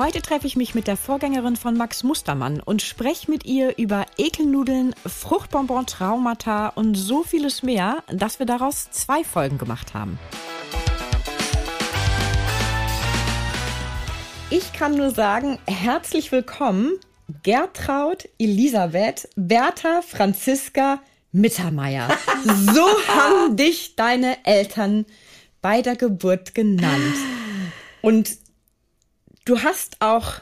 Heute 0.00 0.22
treffe 0.22 0.46
ich 0.46 0.56
mich 0.56 0.74
mit 0.74 0.86
der 0.86 0.96
Vorgängerin 0.96 1.56
von 1.56 1.76
Max 1.76 2.04
Mustermann 2.04 2.60
und 2.60 2.80
spreche 2.80 3.30
mit 3.30 3.44
ihr 3.44 3.76
über 3.76 4.06
Ekelnudeln, 4.16 4.94
Fruchtbonbon, 5.06 5.84
Traumata 5.84 6.68
und 6.68 6.94
so 6.94 7.22
vieles 7.22 7.62
mehr, 7.62 8.02
dass 8.10 8.38
wir 8.38 8.46
daraus 8.46 8.90
zwei 8.92 9.24
Folgen 9.24 9.58
gemacht 9.58 9.92
haben. 9.92 10.18
Ich 14.48 14.72
kann 14.72 14.96
nur 14.96 15.10
sagen, 15.10 15.58
herzlich 15.66 16.32
willkommen, 16.32 16.92
Gertraud 17.42 18.26
Elisabeth 18.38 19.28
Bertha 19.36 20.00
Franziska 20.00 21.02
Mittermeier. 21.30 22.08
So 22.44 22.86
haben 23.06 23.54
dich 23.54 23.96
deine 23.96 24.46
Eltern 24.46 25.04
bei 25.60 25.82
der 25.82 25.96
Geburt 25.96 26.54
genannt. 26.54 27.16
Und 28.00 28.39
du 29.50 29.62
hast 29.62 29.96
auch 30.00 30.34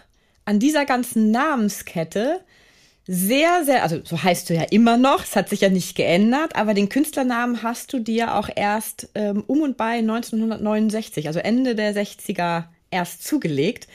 an 0.44 0.58
dieser 0.58 0.84
ganzen 0.84 1.30
Namenskette 1.30 2.40
sehr, 3.06 3.64
sehr, 3.64 3.82
also 3.82 4.00
so 4.04 4.22
heißt 4.22 4.50
du 4.50 4.54
ja 4.54 4.64
immer 4.64 4.98
noch, 4.98 5.24
es 5.24 5.34
hat 5.34 5.48
sich 5.48 5.62
ja 5.62 5.70
nicht 5.70 5.96
geändert, 5.96 6.56
aber 6.56 6.74
den 6.74 6.90
Künstlernamen 6.90 7.62
hast 7.62 7.94
du 7.94 8.00
dir 8.00 8.34
auch 8.34 8.50
erst 8.54 9.08
ähm, 9.14 9.44
um 9.46 9.62
und 9.62 9.78
bei 9.78 9.98
1969, 9.98 11.26
also 11.26 11.38
Ende 11.38 11.74
der 11.74 11.94
60er, 11.94 12.64
erst 12.90 13.26
zugelegt. 13.26 13.88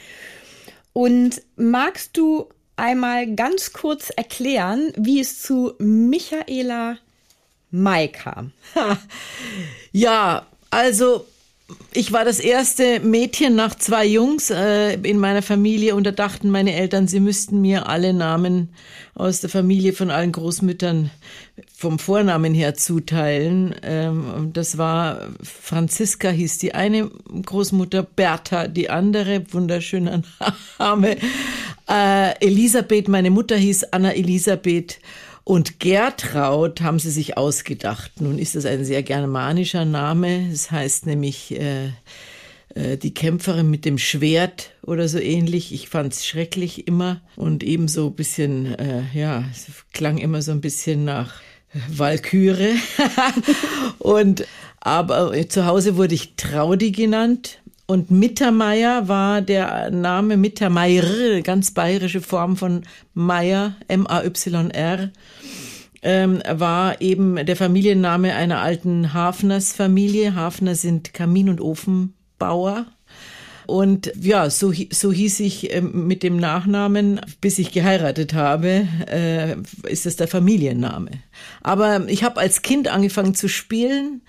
Und 0.94 1.44
magst 1.56 2.17
du 2.17 2.50
einmal 2.75 3.36
ganz 3.36 3.73
kurz 3.73 4.09
erklären, 4.09 4.94
wie 4.95 5.19
es 5.19 5.41
zu 5.41 5.73
Michaela 5.78 6.97
Mai 7.69 8.08
kam? 8.08 8.52
Ja, 9.91 10.47
also 10.72 11.28
ich 11.94 12.12
war 12.12 12.26
das 12.26 12.40
erste 12.40 13.00
Mädchen 13.00 13.56
nach 13.56 13.76
zwei 13.76 14.06
Jungs 14.06 14.50
äh, 14.50 14.94
in 14.96 15.20
meiner 15.20 15.42
Familie 15.42 15.96
und 15.96 16.06
da 16.06 16.12
dachten 16.12 16.50
meine 16.50 16.74
Eltern, 16.74 17.08
sie 17.08 17.20
müssten 17.20 17.62
mir 17.62 17.88
alle 17.88 18.14
Namen 18.14 18.70
aus 19.16 19.42
der 19.42 19.50
Familie 19.50 19.94
von 19.94 20.10
allen 20.10 20.32
Großmüttern 20.32 21.12
vom 21.76 22.00
Vornamen 22.00 22.54
her 22.54 22.74
zuteilen. 22.74 23.76
Ähm, 23.84 24.52
das 24.54 24.78
war 24.78 25.30
Franziska 25.44 26.30
hieß 26.30 26.58
die 26.58 26.74
eine 26.74 27.10
Großmutter, 27.46 28.04
Bertha 28.04 28.68
die 28.68 28.90
andere, 28.90 29.44
wunderschöner 29.52 30.24
Name. 30.80 31.18
Äh, 31.90 32.46
Elisabeth, 32.46 33.08
meine 33.08 33.30
Mutter 33.30 33.56
hieß 33.56 33.84
Anna 33.92 34.14
Elisabeth. 34.14 35.00
Und 35.44 35.80
Gertraud 35.80 36.82
haben 36.82 37.00
sie 37.00 37.12
sich 37.12 37.38
ausgedacht. 37.38 38.22
Nun 38.22 38.40
ist 38.40 38.56
das 38.56 38.66
ein 38.66 38.86
sehr 38.86 39.04
germanischer 39.04 39.84
Name. 39.86 40.48
Es 40.48 40.64
das 40.64 40.72
heißt 40.72 41.06
nämlich 41.06 41.52
äh, 41.60 41.88
äh, 42.76 42.98
die 42.98 43.14
Kämpferin 43.14 43.70
mit 43.70 43.86
dem 43.86 43.98
Schwert 43.98 44.72
oder 44.82 45.08
so 45.08 45.20
ähnlich. 45.20 45.74
Ich 45.74 45.90
fand 45.90 46.14
es 46.14 46.26
schrecklich 46.26 46.88
immer 46.88 47.22
und 47.36 47.64
ebenso 47.64 48.08
ein 48.08 48.16
bisschen, 48.16 48.74
äh, 48.76 49.03
ja, 49.14 49.44
es 49.52 49.68
klang 49.92 50.18
immer 50.18 50.42
so 50.42 50.52
ein 50.52 50.62
bisschen 50.62 51.03
nach 51.03 51.42
Walküre. 51.90 52.76
und 54.00 54.46
aber 54.80 55.34
zu 55.50 55.66
Hause 55.66 55.96
wurde 55.98 56.16
ich 56.16 56.36
Traudi 56.36 56.92
genannt. 56.92 57.62
Und 57.86 58.12
Mittermeier 58.12 59.08
war 59.08 59.42
der 59.42 59.92
Name 59.92 60.38
Mittermeier, 60.38 61.42
ganz 61.42 61.72
bayerische 61.72 62.22
Form 62.22 62.56
von 62.56 62.84
Meier, 63.14 63.76
M-A-Y-R, 63.88 65.12
ähm, 66.02 66.42
war 66.50 67.02
eben 67.02 67.46
der 67.46 67.56
Familienname 67.56 68.36
einer 68.36 68.62
alten 68.62 69.14
Hafnersfamilie. 69.14 70.36
Hafner 70.36 70.76
sind 70.76 71.14
Kamin- 71.14 71.50
und 71.50 71.62
Ofenbauer. 71.62 72.88
Und 73.66 74.12
ja, 74.20 74.50
so, 74.50 74.74
so 74.92 75.12
hieß 75.12 75.40
ich 75.40 75.74
äh, 75.74 75.82
mit 75.82 76.24
dem 76.24 76.38
Nachnamen, 76.38 77.22
bis 77.40 77.60
ich 77.60 77.72
geheiratet 77.72 78.34
habe, 78.34 78.88
äh, 79.10 79.56
ist 79.90 80.06
es 80.06 80.18
der 80.18 80.28
Familienname. 80.28 81.12
Aber 81.62 82.08
ich 82.08 82.24
habe 82.24 82.40
als 82.40 82.62
Kind 82.62 82.90
angefangen 82.90 83.36
zu 83.36 83.48
spielen 83.48 84.22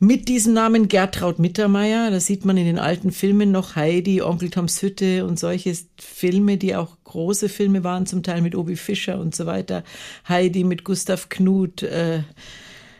mit 0.00 0.28
diesem 0.28 0.52
Namen 0.52 0.88
Gertraud 0.88 1.38
Mittermeier. 1.38 2.10
Das 2.10 2.26
sieht 2.26 2.44
man 2.44 2.56
in 2.56 2.66
den 2.66 2.78
alten 2.78 3.10
Filmen 3.10 3.50
noch 3.50 3.74
Heidi, 3.74 4.22
Onkel 4.22 4.50
Toms 4.50 4.80
Hütte 4.80 5.24
und 5.26 5.38
solche 5.38 5.76
Filme, 5.98 6.56
die 6.56 6.76
auch 6.76 6.96
große 7.04 7.48
Filme 7.48 7.82
waren, 7.82 8.06
zum 8.06 8.22
Teil 8.22 8.40
mit 8.40 8.54
Obi 8.54 8.76
Fischer 8.76 9.18
und 9.18 9.34
so 9.34 9.46
weiter. 9.46 9.82
Heidi 10.28 10.62
mit 10.62 10.84
Gustav 10.84 11.28
Knuth, 11.28 11.82
äh, 11.82 12.22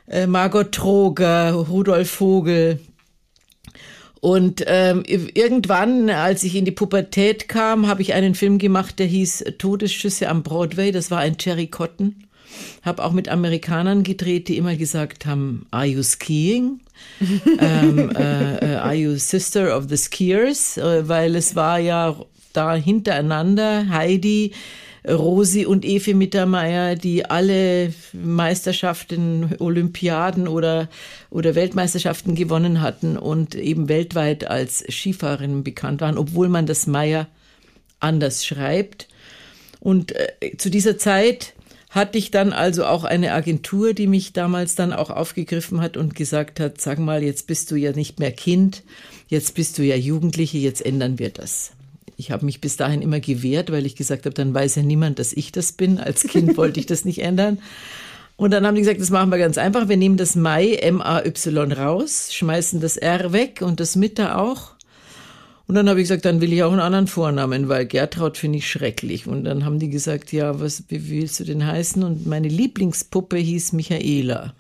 äh, 0.09 0.27
Margot 0.27 0.73
Troger, 0.73 1.53
Rudolf 1.53 2.11
Vogel. 2.11 2.81
Und 4.21 4.65
ähm, 4.67 5.05
irgendwann, 5.07 6.11
als 6.11 6.43
ich 6.43 6.57
in 6.57 6.65
die 6.65 6.73
Pubertät 6.73 7.49
kam, 7.49 7.87
habe 7.87 8.03
ich 8.03 8.15
einen 8.15 8.35
Film 8.35 8.59
gemacht, 8.59 8.99
der 8.99 9.07
hieß 9.07 9.45
Todesschüsse 9.59 10.29
am 10.29 10.43
Broadway. 10.43 10.91
Das 10.91 11.13
war 11.13 11.21
ein 11.21 11.39
Cherry 11.39 11.69
Cotton. 11.69 12.25
Habe 12.83 13.05
auch 13.05 13.13
mit 13.13 13.29
Amerikanern 13.29 14.03
gedreht, 14.03 14.49
die 14.49 14.57
immer 14.57 14.75
gesagt 14.75 15.27
haben, 15.27 15.67
Are 15.71 15.85
you 15.85 16.03
skiing? 16.03 16.81
ähm, 17.61 18.11
äh, 18.11 18.75
äh, 18.75 18.77
Are 18.77 18.95
you 18.95 19.17
sister 19.17 19.77
of 19.77 19.87
the 19.89 19.97
skiers? 19.97 20.77
Äh, 20.77 21.09
weil 21.09 21.35
es 21.37 21.55
war 21.57 21.79
ja 21.79 22.17
da 22.53 22.75
hintereinander 22.75 23.89
Heidi, 23.89 24.53
Rosi 25.07 25.65
und 25.65 25.85
Evi 25.85 26.15
Mittermeier, 26.15 26.97
die 26.97 27.25
alle 27.25 27.93
Meisterschaften, 28.13 29.55
Olympiaden 29.59 30.49
oder, 30.49 30.89
oder 31.31 31.55
Weltmeisterschaften 31.55 32.35
gewonnen 32.35 32.81
hatten 32.81 33.17
und 33.17 33.55
eben 33.55 33.89
weltweit 33.89 34.47
als 34.49 34.85
Skifahrerinnen 34.89 35.65
bekannt 35.65 36.01
waren, 36.01 36.19
obwohl 36.19 36.49
man 36.49 36.67
das 36.67 36.87
Meier 36.87 37.29
anders 38.01 38.45
schreibt. 38.45 39.09
Und 39.81 40.13
äh, 40.13 40.57
zu 40.57 40.71
dieser 40.71 40.99
Zeit 40.99 41.55
hatte 41.99 42.17
ich 42.17 42.31
dann 42.31 42.53
also 42.53 42.87
auch 42.87 43.05
eine 43.05 43.33
Agentur, 43.33 43.93
die 43.93 44.07
mich 44.07 44.33
damals 44.33 44.75
dann 44.75 44.93
auch 44.93 45.11
aufgegriffen 45.11 45.81
hat 45.81 45.97
und 45.97 46.15
gesagt 46.15 46.61
hat, 46.61 46.81
sag 46.81 46.99
mal, 46.99 47.23
jetzt 47.23 47.47
bist 47.47 47.71
du 47.71 47.77
ja 47.77 47.93
nicht 47.93 48.19
mehr 48.19 48.33
Kind, 48.33 48.83
jetzt 49.29 49.55
bist 49.55 49.77
du 49.77 49.83
ja 49.83 49.97
Jugendliche, 49.97 50.59
jetzt 50.59 50.85
ändern 50.85 51.19
wir 51.19 51.31
das. 51.31 51.73
Ich 52.17 52.31
habe 52.31 52.47
mich 52.47 52.61
bis 52.61 52.77
dahin 52.77 53.03
immer 53.03 53.21
gewehrt, 53.21 53.71
weil 53.71 53.87
ich 53.87 53.95
gesagt 53.95 54.25
habe, 54.25 54.35
dann 54.35 54.55
weiß 54.55 54.77
ja 54.77 54.83
niemand, 54.83 55.19
dass 55.19 55.33
ich 55.33 55.53
das 55.53 55.73
bin. 55.73 55.99
Als 55.99 56.23
Kind 56.25 56.57
wollte 56.57 56.81
ich 56.81 56.87
das 56.87 57.05
nicht 57.05 57.21
ändern. 57.21 57.59
Und 58.37 58.53
dann 58.53 58.67
haben 58.67 58.75
die 58.77 58.81
gesagt, 58.81 59.01
das 59.01 59.11
machen 59.11 59.31
wir 59.31 59.39
ganz 59.39 59.59
einfach. 59.59 59.89
Wir 59.89 59.97
nehmen 59.97 60.17
das 60.17 60.37
Mai, 60.37 60.75
M-A-Y 60.75 61.73
raus, 61.73 62.33
schmeißen 62.33 62.81
das 62.81 62.97
R 62.97 63.33
weg 63.33 63.63
und 63.63 63.81
das 63.81 63.95
Mitte 63.95 64.37
auch 64.37 64.78
und 65.69 65.75
dann 65.75 65.87
habe 65.91 66.01
ich 66.01 66.09
gesagt, 66.09 66.25
dann 66.25 66.41
will 66.41 66.51
ich 66.55 66.63
auch 66.63 66.73
einen 66.73 66.81
anderen 66.81 67.07
Vornamen, 67.07 67.69
weil 67.69 67.85
Gertraud 67.85 68.39
finde 68.39 68.57
ich 68.57 68.71
schrecklich. 68.71 69.27
Und 69.27 69.45
dann 69.45 69.67
haben 69.67 69.79
die 69.79 69.91
gesagt, 69.91 70.33
ja, 70.33 70.59
was 70.61 70.85
wie 70.89 71.11
willst 71.11 71.41
du 71.41 71.45
denn 71.45 71.67
heißen? 71.67 72.03
Und 72.03 72.27
meine 72.27 72.49
Lieblingspuppe 72.49 73.37
hieß 73.37 73.75
Michaela. 73.75 74.55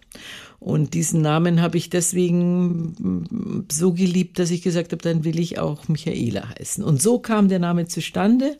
Und 0.60 0.92
diesen 0.92 1.22
Namen 1.22 1.62
habe 1.62 1.78
ich 1.78 1.88
deswegen 1.88 3.64
so 3.72 3.94
geliebt, 3.94 4.38
dass 4.38 4.50
ich 4.50 4.60
gesagt 4.60 4.92
habe, 4.92 5.02
dann 5.02 5.24
will 5.24 5.38
ich 5.38 5.58
auch 5.58 5.88
Michaela 5.88 6.42
heißen. 6.58 6.84
Und 6.84 7.00
so 7.00 7.18
kam 7.18 7.48
der 7.48 7.58
Name 7.58 7.86
zustande. 7.86 8.58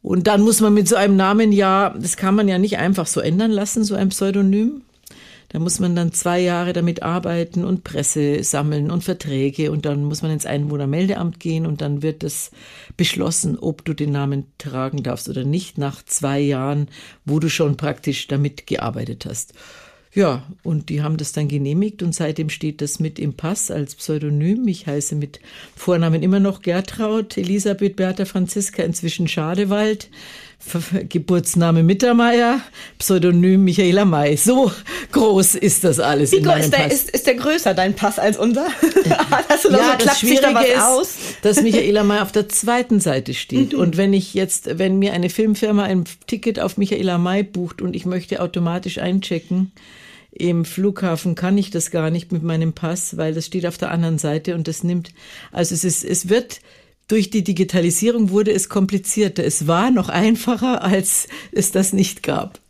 Und 0.00 0.28
dann 0.28 0.42
muss 0.42 0.60
man 0.60 0.74
mit 0.74 0.86
so 0.86 0.94
einem 0.94 1.16
Namen 1.16 1.50
ja, 1.50 1.92
das 1.98 2.16
kann 2.16 2.36
man 2.36 2.46
ja 2.46 2.58
nicht 2.58 2.78
einfach 2.78 3.08
so 3.08 3.20
ändern 3.20 3.50
lassen, 3.50 3.82
so 3.82 3.96
ein 3.96 4.10
Pseudonym. 4.10 4.82
Da 5.50 5.58
muss 5.58 5.80
man 5.80 5.96
dann 5.96 6.12
zwei 6.12 6.40
Jahre 6.40 6.74
damit 6.74 7.02
arbeiten 7.02 7.64
und 7.64 7.82
Presse 7.82 8.44
sammeln 8.44 8.90
und 8.90 9.02
Verträge 9.02 9.72
und 9.72 9.86
dann 9.86 10.04
muss 10.04 10.20
man 10.20 10.30
ins 10.30 10.44
Einwohnermeldeamt 10.44 11.40
gehen 11.40 11.64
und 11.64 11.80
dann 11.80 12.02
wird 12.02 12.22
es 12.22 12.50
beschlossen, 12.98 13.58
ob 13.58 13.84
du 13.84 13.94
den 13.94 14.12
Namen 14.12 14.44
tragen 14.58 15.02
darfst 15.02 15.28
oder 15.28 15.44
nicht 15.44 15.78
nach 15.78 16.04
zwei 16.04 16.38
Jahren, 16.38 16.88
wo 17.24 17.38
du 17.38 17.48
schon 17.48 17.78
praktisch 17.78 18.26
damit 18.26 18.66
gearbeitet 18.66 19.24
hast. 19.24 19.54
Ja, 20.12 20.42
und 20.62 20.88
die 20.88 21.02
haben 21.02 21.16
das 21.16 21.32
dann 21.32 21.48
genehmigt 21.48 22.02
und 22.02 22.14
seitdem 22.14 22.48
steht 22.48 22.80
das 22.80 22.98
mit 22.98 23.18
im 23.18 23.34
Pass 23.34 23.70
als 23.70 23.94
Pseudonym. 23.94 24.66
Ich 24.66 24.86
heiße 24.86 25.14
mit 25.14 25.40
Vornamen 25.76 26.22
immer 26.22 26.40
noch 26.40 26.62
Gertraud, 26.62 27.36
Elisabeth, 27.36 27.96
Bertha, 27.96 28.24
Franziska, 28.24 28.82
inzwischen 28.82 29.28
Schadewald 29.28 30.10
Geburtsname 31.08 31.82
Mittermeier, 31.82 32.60
Pseudonym 32.98 33.64
Michaela 33.64 34.04
May. 34.04 34.36
So 34.36 34.70
groß 35.12 35.54
ist 35.54 35.84
das 35.84 36.00
alles 36.00 36.32
Wie 36.32 36.36
in 36.36 36.44
groß 36.44 36.60
ist 36.60 36.72
der, 36.72 36.78
Pass. 36.78 36.92
ist, 36.92 37.10
ist 37.10 37.26
der 37.26 37.34
größer, 37.36 37.74
dein 37.74 37.94
Pass, 37.94 38.18
als 38.18 38.36
unser? 38.36 38.66
Hast 39.48 39.64
du 39.64 39.70
noch 39.70 39.78
ja, 39.78 39.92
so, 39.92 40.04
das 40.04 40.06
da 40.06 40.14
Schwierige 40.14 40.54
was 40.54 40.66
ist, 40.66 40.80
aus? 40.80 41.16
dass 41.42 41.62
Michaela 41.62 42.02
May 42.04 42.18
auf 42.18 42.32
der 42.32 42.48
zweiten 42.48 43.00
Seite 43.00 43.34
steht. 43.34 43.72
Mhm. 43.72 43.78
Und 43.78 43.96
wenn 43.96 44.12
ich 44.12 44.34
jetzt, 44.34 44.78
wenn 44.78 44.98
mir 44.98 45.12
eine 45.12 45.30
Filmfirma 45.30 45.84
ein 45.84 46.04
Ticket 46.26 46.60
auf 46.60 46.76
Michaela 46.76 47.18
May 47.18 47.44
bucht 47.44 47.80
und 47.80 47.94
ich 47.94 48.04
möchte 48.04 48.42
automatisch 48.42 48.98
einchecken, 48.98 49.72
im 50.30 50.64
Flughafen 50.64 51.34
kann 51.34 51.56
ich 51.56 51.70
das 51.70 51.90
gar 51.90 52.10
nicht 52.10 52.32
mit 52.32 52.42
meinem 52.42 52.72
Pass, 52.72 53.16
weil 53.16 53.32
das 53.32 53.46
steht 53.46 53.66
auf 53.66 53.78
der 53.78 53.90
anderen 53.90 54.18
Seite 54.18 54.54
und 54.54 54.68
das 54.68 54.84
nimmt, 54.84 55.10
also 55.52 55.74
es 55.74 55.84
ist, 55.84 56.04
es 56.04 56.28
wird, 56.28 56.60
durch 57.08 57.30
die 57.30 57.42
Digitalisierung 57.42 58.30
wurde 58.30 58.52
es 58.52 58.68
komplizierter. 58.68 59.44
Es 59.44 59.66
war 59.66 59.90
noch 59.90 60.08
einfacher, 60.08 60.82
als 60.82 61.26
es 61.52 61.72
das 61.72 61.92
nicht 61.92 62.22
gab. 62.22 62.60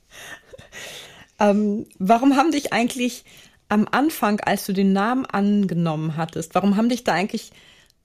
Ähm, 1.41 1.87
warum 1.99 2.37
haben 2.37 2.51
dich 2.51 2.73
eigentlich 2.73 3.25
am 3.69 3.87
Anfang, 3.91 4.41
als 4.41 4.65
du 4.67 4.73
den 4.73 4.93
Namen 4.93 5.27
angenommen 5.27 6.17
hattest, 6.17 6.55
warum 6.55 6.77
haben 6.77 6.89
dich 6.89 7.05
da 7.05 7.13
eigentlich 7.13 7.51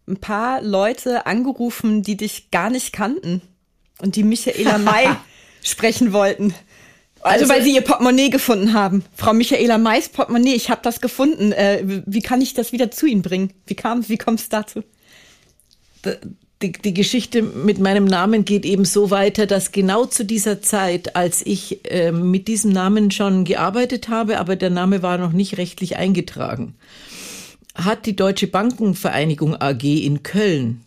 ein 0.08 0.18
paar 0.18 0.62
Leute 0.62 1.26
angerufen, 1.26 2.04
die 2.04 2.18
dich 2.18 2.52
gar 2.52 2.70
nicht 2.70 2.92
kannten 2.94 3.42
und 4.02 4.16
die 4.16 4.24
Michaela 4.24 4.78
May 4.78 5.08
sprechen 5.64 6.14
wollten? 6.14 6.54
Also, 7.22 7.44
Also- 7.46 7.54
weil 7.54 7.64
sie 7.64 7.74
ihr 7.74 7.82
Portemonnaie 7.82 8.30
gefunden 8.30 8.74
haben. 8.74 9.06
Frau 9.16 9.34
Michaela 9.34 9.78
Mays 9.78 10.10
Portemonnaie, 10.10 10.56
ich 10.56 10.70
habe 10.70 10.82
das 10.84 11.00
gefunden. 11.00 11.54
Äh, 11.54 12.02
wie 12.06 12.22
kann 12.22 12.42
ich 12.42 12.54
das 12.54 12.74
wieder 12.74 12.92
zu 12.92 13.06
Ihnen 13.06 13.22
bringen? 13.22 13.54
Wie 13.66 13.76
kam, 13.76 14.08
wie 14.10 14.18
kommt 14.18 14.42
es 14.42 14.50
dazu? 14.50 14.84
Die, 16.64 16.72
die 16.72 16.94
Geschichte 16.94 17.42
mit 17.42 17.80
meinem 17.80 18.06
Namen 18.06 18.46
geht 18.46 18.66
eben 18.66 18.86
so 18.86 19.12
weiter, 19.12 19.46
dass 19.46 19.72
genau 19.72 20.06
zu 20.06 20.26
dieser 20.26 20.62
Zeit, 20.62 21.16
als 21.16 21.46
ich 21.46 21.82
ähm, 21.86 22.32
mit 22.32 22.48
diesem 22.48 22.72
Namen 22.72 23.12
schon 23.12 23.44
gearbeitet 23.44 24.08
habe, 24.08 24.40
aber 24.40 24.56
der 24.56 24.70
Name 24.70 25.04
war 25.04 25.18
noch 25.18 25.34
nicht 25.34 25.58
rechtlich 25.58 25.98
eingetragen, 25.98 26.76
hat 27.76 28.06
die 28.06 28.16
Deutsche 28.16 28.48
Bankenvereinigung 28.48 29.60
AG 29.60 29.84
in 29.84 30.24
Köln 30.24 30.82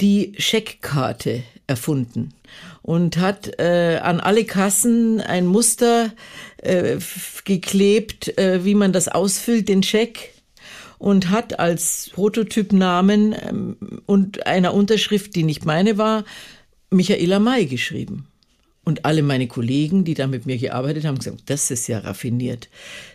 die 0.00 0.32
Scheckkarte 0.38 1.42
erfunden 1.66 2.34
und 2.82 3.18
hat 3.18 3.58
äh, 3.58 3.98
an 4.02 4.20
alle 4.20 4.44
Kassen 4.44 5.20
ein 5.20 5.46
Muster 5.46 6.12
äh, 6.58 6.98
geklebt, 7.44 8.36
äh, 8.38 8.64
wie 8.64 8.74
man 8.74 8.92
das 8.92 9.08
ausfüllt, 9.08 9.68
den 9.68 9.82
Scheck 9.82 10.35
und 10.98 11.30
hat 11.30 11.58
als 11.58 12.10
Prototypnamen 12.12 13.34
ähm, 13.48 13.76
und 14.06 14.46
einer 14.46 14.74
Unterschrift, 14.74 15.34
die 15.34 15.42
nicht 15.42 15.64
meine 15.64 15.98
war, 15.98 16.24
Michaela 16.90 17.38
May 17.38 17.66
geschrieben. 17.66 18.28
Und 18.86 19.04
alle 19.04 19.24
meine 19.24 19.48
Kollegen, 19.48 20.04
die 20.04 20.14
da 20.14 20.28
mit 20.28 20.46
mir 20.46 20.58
gearbeitet 20.58 21.04
haben, 21.04 21.18
gesagt, 21.18 21.42
das 21.46 21.72
ist 21.72 21.88
ja 21.88 21.98
raffiniert. 21.98 22.68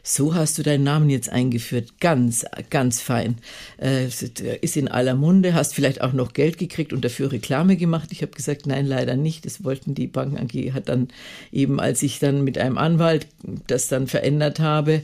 So 0.04 0.36
hast 0.36 0.58
du 0.58 0.64
deinen 0.64 0.84
Namen 0.84 1.10
jetzt 1.10 1.30
eingeführt. 1.30 1.94
Ganz, 2.02 2.46
ganz 2.70 3.00
fein. 3.00 3.38
Äh, 3.82 4.08
ist 4.08 4.76
in 4.76 4.90
aller 4.90 5.16
Munde, 5.16 5.54
hast 5.54 5.74
vielleicht 5.74 6.02
auch 6.02 6.12
noch 6.12 6.34
Geld 6.34 6.58
gekriegt 6.58 6.92
und 6.92 7.06
dafür 7.06 7.32
Reklame 7.32 7.78
gemacht. 7.78 8.10
Ich 8.12 8.22
habe 8.22 8.34
gesagt, 8.34 8.68
nein, 8.68 8.86
leider 8.86 9.16
nicht. 9.16 9.46
Das 9.46 9.64
wollten 9.64 9.96
die 9.96 10.08
Banken 10.08 10.38
AG. 10.38 10.74
Hat 10.74 10.90
dann 10.90 11.08
eben, 11.54 11.80
als 11.80 12.04
ich 12.04 12.20
dann 12.20 12.44
mit 12.44 12.58
einem 12.58 12.78
Anwalt 12.78 13.28
das 13.68 13.88
dann 13.88 14.08
verändert 14.08 14.60
habe, 14.60 15.04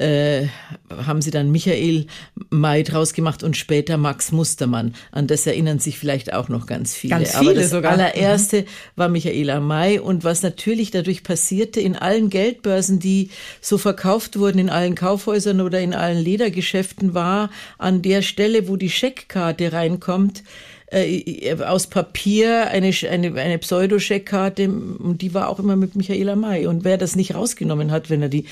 äh, 0.00 0.46
haben 0.90 1.20
sie 1.22 1.30
dann 1.30 1.50
Michael 1.50 2.06
May 2.50 2.82
draus 2.82 3.12
gemacht 3.12 3.42
und 3.42 3.56
später 3.56 3.96
Max 3.96 4.32
Mustermann. 4.32 4.94
An 5.12 5.26
das 5.26 5.46
erinnern 5.46 5.78
sich 5.78 5.98
vielleicht 5.98 6.32
auch 6.32 6.48
noch 6.48 6.66
ganz 6.66 6.94
viele. 6.94 7.14
Ganz 7.14 7.34
Aber 7.34 7.50
viele 7.50 7.62
das 7.62 7.70
sogar. 7.70 7.92
allererste 7.92 8.64
war 8.96 9.08
Michaela 9.08 9.60
May 9.60 9.98
und 9.98 10.24
was 10.24 10.42
natürlich 10.42 10.90
dadurch 10.90 11.22
passierte 11.22 11.80
in 11.80 11.96
allen 11.96 12.30
Geldbörsen, 12.30 13.00
die 13.00 13.30
so 13.60 13.78
verkauft 13.78 14.38
wurden, 14.38 14.58
in 14.58 14.70
allen 14.70 14.94
Kaufhäusern 14.94 15.60
oder 15.60 15.80
in 15.80 15.94
allen 15.94 16.18
Ledergeschäften, 16.18 17.14
war 17.14 17.50
an 17.78 18.02
der 18.02 18.22
Stelle, 18.22 18.68
wo 18.68 18.76
die 18.76 18.90
Scheckkarte 18.90 19.72
reinkommt, 19.72 20.42
äh, 20.90 21.54
aus 21.62 21.86
Papier 21.86 22.68
eine, 22.68 22.92
eine, 23.10 23.34
eine 23.34 23.58
Pseudo-Scheckkarte 23.58 24.68
und 24.68 25.22
die 25.22 25.34
war 25.34 25.48
auch 25.48 25.58
immer 25.58 25.76
mit 25.76 25.96
Michaela 25.96 26.36
May. 26.36 26.66
Und 26.66 26.84
wer 26.84 26.98
das 26.98 27.16
nicht 27.16 27.34
rausgenommen 27.34 27.90
hat, 27.90 28.10
wenn 28.10 28.22
er 28.22 28.28
die, 28.28 28.46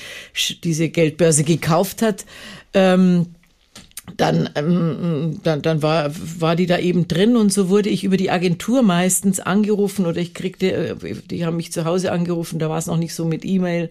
diese 0.63 0.89
Geldbörse 0.89 1.43
gekauft 1.43 2.01
hat, 2.01 2.25
ähm, 2.73 3.27
dann, 4.15 4.49
ähm, 4.55 5.39
dann, 5.43 5.61
dann 5.61 5.81
war, 5.81 6.11
war 6.39 6.55
die 6.55 6.65
da 6.65 6.79
eben 6.79 7.07
drin 7.07 7.35
und 7.35 7.51
so 7.51 7.69
wurde 7.69 7.89
ich 7.89 8.05
über 8.05 8.15
die 8.15 8.31
Agentur 8.31 8.81
meistens 8.81 9.39
angerufen 9.39 10.05
oder 10.05 10.21
ich 10.21 10.33
kriegte, 10.33 10.97
äh, 11.01 11.15
die 11.29 11.45
haben 11.45 11.57
mich 11.57 11.73
zu 11.73 11.83
Hause 11.83 12.11
angerufen, 12.11 12.59
da 12.59 12.69
war 12.69 12.77
es 12.77 12.87
noch 12.87 12.97
nicht 12.97 13.13
so 13.13 13.25
mit 13.25 13.43
E-Mail 13.43 13.89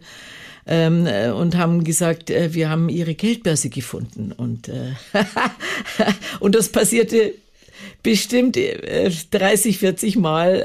ähm, 0.67 1.07
äh, 1.07 1.31
und 1.31 1.57
haben 1.57 1.85
gesagt, 1.85 2.31
äh, 2.31 2.55
wir 2.55 2.71
haben 2.71 2.89
ihre 2.89 3.15
Geldbörse 3.15 3.69
gefunden 3.69 4.33
und, 4.33 4.69
äh, 4.69 4.95
und 6.41 6.55
das 6.55 6.71
passierte 6.71 7.35
bestimmt 8.03 8.57
äh, 8.57 9.11
30, 9.31 9.79
40 9.79 10.17
Mal, 10.17 10.61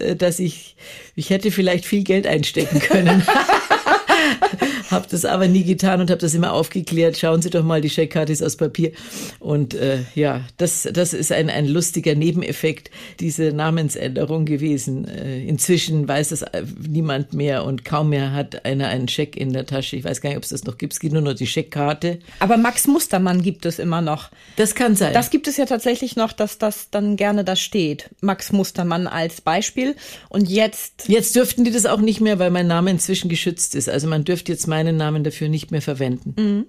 äh, 0.00 0.16
dass 0.16 0.38
ich, 0.38 0.76
ich 1.14 1.30
hätte 1.30 1.50
vielleicht 1.50 1.84
viel 1.84 2.04
Geld 2.04 2.26
einstecken 2.26 2.80
können. 2.80 3.22
habe 4.90 5.06
das 5.10 5.24
aber 5.24 5.48
nie 5.48 5.64
getan 5.64 6.00
und 6.00 6.10
habe 6.10 6.20
das 6.20 6.34
immer 6.34 6.52
aufgeklärt. 6.52 7.18
Schauen 7.18 7.42
Sie 7.42 7.50
doch 7.50 7.64
mal, 7.64 7.80
die 7.80 7.90
Scheckkarte 7.90 8.32
ist 8.32 8.42
aus 8.42 8.56
Papier. 8.56 8.92
Und 9.40 9.74
äh, 9.74 10.00
ja, 10.14 10.42
das, 10.56 10.88
das 10.92 11.12
ist 11.12 11.32
ein, 11.32 11.50
ein 11.50 11.66
lustiger 11.66 12.14
Nebeneffekt 12.14 12.90
dieser 13.20 13.52
Namensänderung 13.52 14.44
gewesen. 14.44 15.06
Äh, 15.06 15.44
inzwischen 15.44 16.06
weiß 16.08 16.30
das 16.30 16.42
äh, 16.42 16.64
niemand 16.88 17.32
mehr 17.32 17.64
und 17.64 17.84
kaum 17.84 18.10
mehr 18.10 18.32
hat 18.32 18.64
einer 18.64 18.88
einen 18.88 19.08
Scheck 19.08 19.36
in 19.36 19.52
der 19.52 19.66
Tasche. 19.66 19.96
Ich 19.96 20.04
weiß 20.04 20.20
gar 20.20 20.30
nicht, 20.30 20.38
ob 20.38 20.44
es 20.44 20.50
das 20.50 20.64
noch 20.64 20.78
gibt. 20.78 20.92
Es 20.92 21.00
gibt 21.00 21.12
nur 21.12 21.22
noch 21.22 21.34
die 21.34 21.46
Scheckkarte. 21.46 22.18
Aber 22.38 22.56
Max 22.56 22.86
Mustermann 22.86 23.42
gibt 23.42 23.66
es 23.66 23.78
immer 23.78 24.00
noch. 24.00 24.30
Das 24.56 24.74
kann 24.74 24.96
sein. 24.96 25.12
Das 25.12 25.30
gibt 25.30 25.48
es 25.48 25.56
ja 25.56 25.66
tatsächlich 25.66 26.16
noch, 26.16 26.32
dass 26.32 26.58
das 26.58 26.90
dann 26.90 27.16
gerne 27.16 27.44
da 27.44 27.56
steht. 27.56 28.10
Max 28.20 28.52
Mustermann 28.52 29.06
als 29.06 29.40
Beispiel. 29.40 29.96
Und 30.28 30.48
jetzt, 30.48 31.08
Jetzt 31.08 31.36
dürften 31.36 31.64
die 31.64 31.70
das 31.70 31.86
auch 31.86 32.00
nicht 32.00 32.20
mehr, 32.20 32.38
weil 32.38 32.50
mein 32.50 32.66
Name 32.66 32.90
inzwischen 32.90 33.28
geschützt 33.28 33.74
ist. 33.74 33.88
Also 33.88 34.08
man 34.14 34.24
dürfte 34.24 34.52
jetzt 34.52 34.68
meinen 34.68 34.96
Namen 34.96 35.24
dafür 35.24 35.48
nicht 35.48 35.72
mehr 35.72 35.82
verwenden. 35.82 36.66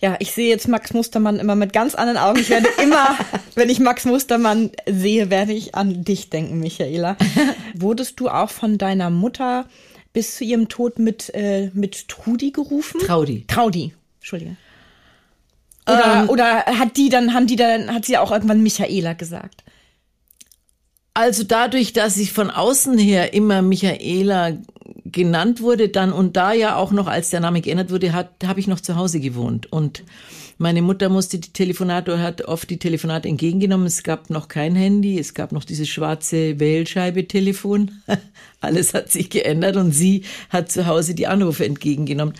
ja, 0.00 0.16
ich 0.18 0.32
sehe 0.32 0.48
jetzt 0.48 0.66
Max 0.66 0.94
Mustermann 0.94 1.38
immer 1.38 1.56
mit 1.56 1.74
ganz 1.74 1.94
anderen 1.94 2.16
Augen. 2.18 2.40
Ich 2.40 2.48
werde 2.48 2.68
immer, 2.82 3.16
wenn 3.54 3.68
ich 3.68 3.80
Max 3.80 4.06
Mustermann 4.06 4.70
sehe, 4.90 5.28
werde 5.28 5.52
ich 5.52 5.74
an 5.74 6.04
dich 6.04 6.30
denken, 6.30 6.58
Michaela. 6.58 7.18
Wurdest 7.74 8.18
du 8.18 8.30
auch 8.30 8.48
von 8.48 8.78
deiner 8.78 9.10
Mutter 9.10 9.66
bis 10.14 10.36
zu 10.36 10.44
ihrem 10.44 10.70
Tod 10.70 10.98
mit, 10.98 11.30
äh, 11.34 11.70
mit 11.74 12.08
Trudi 12.08 12.50
gerufen? 12.50 13.00
Traudi. 13.00 13.44
Traudi, 13.46 13.92
Entschuldige. 14.20 14.56
Oder, 15.86 16.22
Ähm, 16.22 16.30
oder 16.30 16.64
hat 16.64 16.96
die 16.96 17.10
dann, 17.10 17.34
haben 17.34 17.46
die 17.46 17.56
dann, 17.56 17.92
hat 17.92 18.06
sie 18.06 18.16
auch 18.16 18.32
irgendwann 18.32 18.62
Michaela 18.62 19.12
gesagt? 19.12 19.64
Also 21.14 21.44
dadurch, 21.44 21.92
dass 21.92 22.16
ich 22.16 22.32
von 22.32 22.50
außen 22.50 22.96
her 22.96 23.34
immer 23.34 23.60
Michaela 23.60 24.52
genannt 25.12 25.60
wurde, 25.60 25.88
dann 25.88 26.12
und 26.12 26.36
da 26.36 26.52
ja 26.52 26.76
auch 26.76 26.92
noch, 26.92 27.06
als 27.06 27.30
der 27.30 27.40
Name 27.40 27.60
geändert 27.60 27.90
wurde, 27.90 28.12
habe 28.12 28.60
ich 28.60 28.66
noch 28.66 28.80
zu 28.80 28.96
Hause 28.96 29.20
gewohnt 29.20 29.70
und 29.70 30.02
meine 30.62 30.82
Mutter 30.82 31.08
musste 31.08 31.38
die 31.38 31.52
Telefonate 31.52 32.12
oder 32.12 32.22
hat 32.22 32.42
oft 32.42 32.70
die 32.70 32.78
Telefonate 32.78 33.28
entgegengenommen. 33.28 33.86
Es 33.86 34.04
gab 34.04 34.30
noch 34.30 34.46
kein 34.46 34.76
Handy, 34.76 35.18
es 35.18 35.34
gab 35.34 35.50
noch 35.50 35.64
dieses 35.64 35.88
schwarze 35.88 36.60
Wählscheibe-Telefon. 36.60 37.90
Alles 38.60 38.94
hat 38.94 39.10
sich 39.10 39.28
geändert 39.28 39.74
und 39.76 39.90
sie 39.90 40.22
hat 40.50 40.70
zu 40.70 40.86
Hause 40.86 41.14
die 41.14 41.26
Anrufe 41.26 41.64
entgegengenommen. 41.64 42.34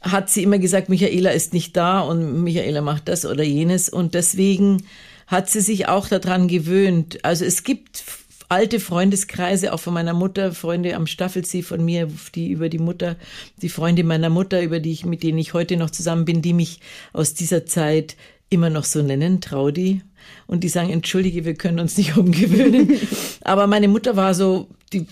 Hat 0.00 0.30
sie 0.30 0.42
immer 0.42 0.58
gesagt, 0.58 0.88
Michaela 0.88 1.30
ist 1.30 1.54
nicht 1.54 1.76
da 1.76 2.00
und 2.00 2.42
Michaela 2.42 2.80
macht 2.80 3.08
das 3.08 3.24
oder 3.24 3.44
jenes 3.44 3.88
und 3.88 4.14
deswegen 4.14 4.82
hat 5.28 5.48
sie 5.48 5.60
sich 5.60 5.86
auch 5.86 6.08
daran 6.08 6.48
gewöhnt. 6.48 7.24
Also 7.24 7.44
es 7.44 7.62
gibt 7.62 8.02
alte 8.54 8.78
Freundeskreise, 8.78 9.72
auch 9.72 9.80
von 9.80 9.94
meiner 9.94 10.14
Mutter, 10.14 10.52
Freunde 10.54 10.94
am 10.94 11.08
Staffelsee 11.08 11.62
von 11.62 11.84
mir, 11.84 12.08
die 12.36 12.50
über 12.50 12.68
die 12.68 12.78
Mutter, 12.78 13.16
die 13.62 13.68
Freunde 13.68 14.04
meiner 14.04 14.30
Mutter, 14.30 14.62
über 14.62 14.78
die 14.78 14.92
ich, 14.92 15.04
mit 15.04 15.24
denen 15.24 15.38
ich 15.38 15.54
heute 15.54 15.76
noch 15.76 15.90
zusammen 15.90 16.24
bin, 16.24 16.40
die 16.40 16.52
mich 16.52 16.78
aus 17.12 17.34
dieser 17.34 17.66
Zeit 17.66 18.16
immer 18.50 18.70
noch 18.70 18.84
so 18.84 19.02
nennen, 19.02 19.40
Traudi. 19.40 20.02
Und 20.46 20.62
die 20.62 20.68
sagen, 20.68 20.90
entschuldige, 20.90 21.44
wir 21.44 21.54
können 21.54 21.80
uns 21.80 21.96
nicht 21.96 22.16
umgewöhnen. 22.22 22.96
Aber 23.42 23.66
meine 23.66 23.88
Mutter 23.88 24.14
war 24.14 24.34
so, 24.34 24.68
die, 24.92 25.08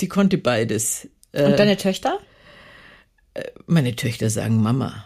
die 0.00 0.08
konnte 0.08 0.36
beides. 0.36 1.08
Äh, 1.32 1.46
Und 1.46 1.58
deine 1.58 1.76
Töchter? 1.78 2.18
meine 3.66 3.96
Töchter 3.96 4.30
sagen 4.30 4.62
Mama. 4.62 5.04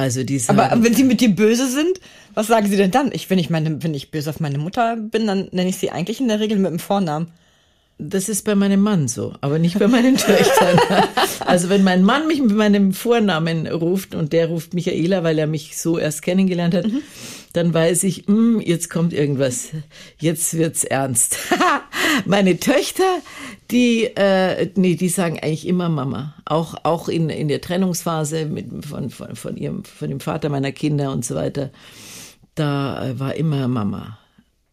Also 0.00 0.24
die 0.24 0.38
sagen, 0.38 0.58
Aber 0.58 0.82
wenn 0.82 0.94
sie 0.94 1.04
mit 1.04 1.20
dir 1.20 1.28
böse 1.28 1.68
sind, 1.68 2.00
was 2.32 2.46
sagen 2.46 2.68
sie 2.68 2.76
denn 2.76 2.90
dann? 2.90 3.10
Ich, 3.12 3.28
wenn 3.28 3.38
ich 3.38 3.50
meine, 3.50 3.82
wenn 3.82 3.92
ich 3.92 4.10
böse 4.10 4.30
auf 4.30 4.40
meine 4.40 4.56
Mutter 4.56 4.96
bin, 4.96 5.26
dann 5.26 5.48
nenne 5.52 5.68
ich 5.68 5.76
sie 5.76 5.90
eigentlich 5.90 6.20
in 6.20 6.28
der 6.28 6.40
Regel 6.40 6.58
mit 6.58 6.70
dem 6.70 6.78
Vornamen. 6.78 7.28
Das 7.98 8.30
ist 8.30 8.46
bei 8.46 8.54
meinem 8.54 8.80
Mann 8.80 9.08
so, 9.08 9.34
aber 9.42 9.58
nicht 9.58 9.78
bei 9.78 9.86
meinen 9.96 10.16
Töchtern. 10.16 10.80
Also 11.40 11.68
wenn 11.68 11.84
mein 11.84 12.02
Mann 12.02 12.26
mich 12.26 12.40
mit 12.40 12.56
meinem 12.56 12.94
Vornamen 12.94 13.66
ruft 13.66 14.14
und 14.14 14.32
der 14.32 14.46
ruft 14.46 14.72
Michaela, 14.72 15.22
weil 15.22 15.38
er 15.38 15.46
mich 15.46 15.76
so 15.76 15.98
erst 15.98 16.22
kennengelernt 16.22 16.74
hat, 16.74 16.86
mhm. 16.86 17.02
dann 17.52 17.74
weiß 17.74 18.04
ich, 18.04 18.26
mh, 18.26 18.34
hm, 18.34 18.60
jetzt 18.62 18.88
kommt 18.88 19.12
irgendwas, 19.12 19.68
jetzt 20.18 20.56
wird's 20.56 20.84
ernst. 20.84 21.36
Meine 22.24 22.58
Töchter, 22.58 23.18
die, 23.70 24.04
äh, 24.16 24.70
nee, 24.76 24.96
die 24.96 25.08
sagen 25.08 25.38
eigentlich 25.40 25.66
immer 25.66 25.88
Mama. 25.88 26.34
Auch, 26.44 26.74
auch 26.82 27.08
in, 27.08 27.30
in 27.30 27.48
der 27.48 27.60
Trennungsphase 27.60 28.46
mit, 28.46 28.84
von, 28.84 29.10
von, 29.10 29.36
von 29.36 29.56
ihrem, 29.56 29.84
von 29.84 30.08
dem 30.08 30.20
Vater 30.20 30.48
meiner 30.48 30.72
Kinder 30.72 31.12
und 31.12 31.24
so 31.24 31.34
weiter. 31.34 31.70
Da 32.54 33.06
äh, 33.06 33.18
war 33.18 33.34
immer 33.34 33.68
Mama. 33.68 34.18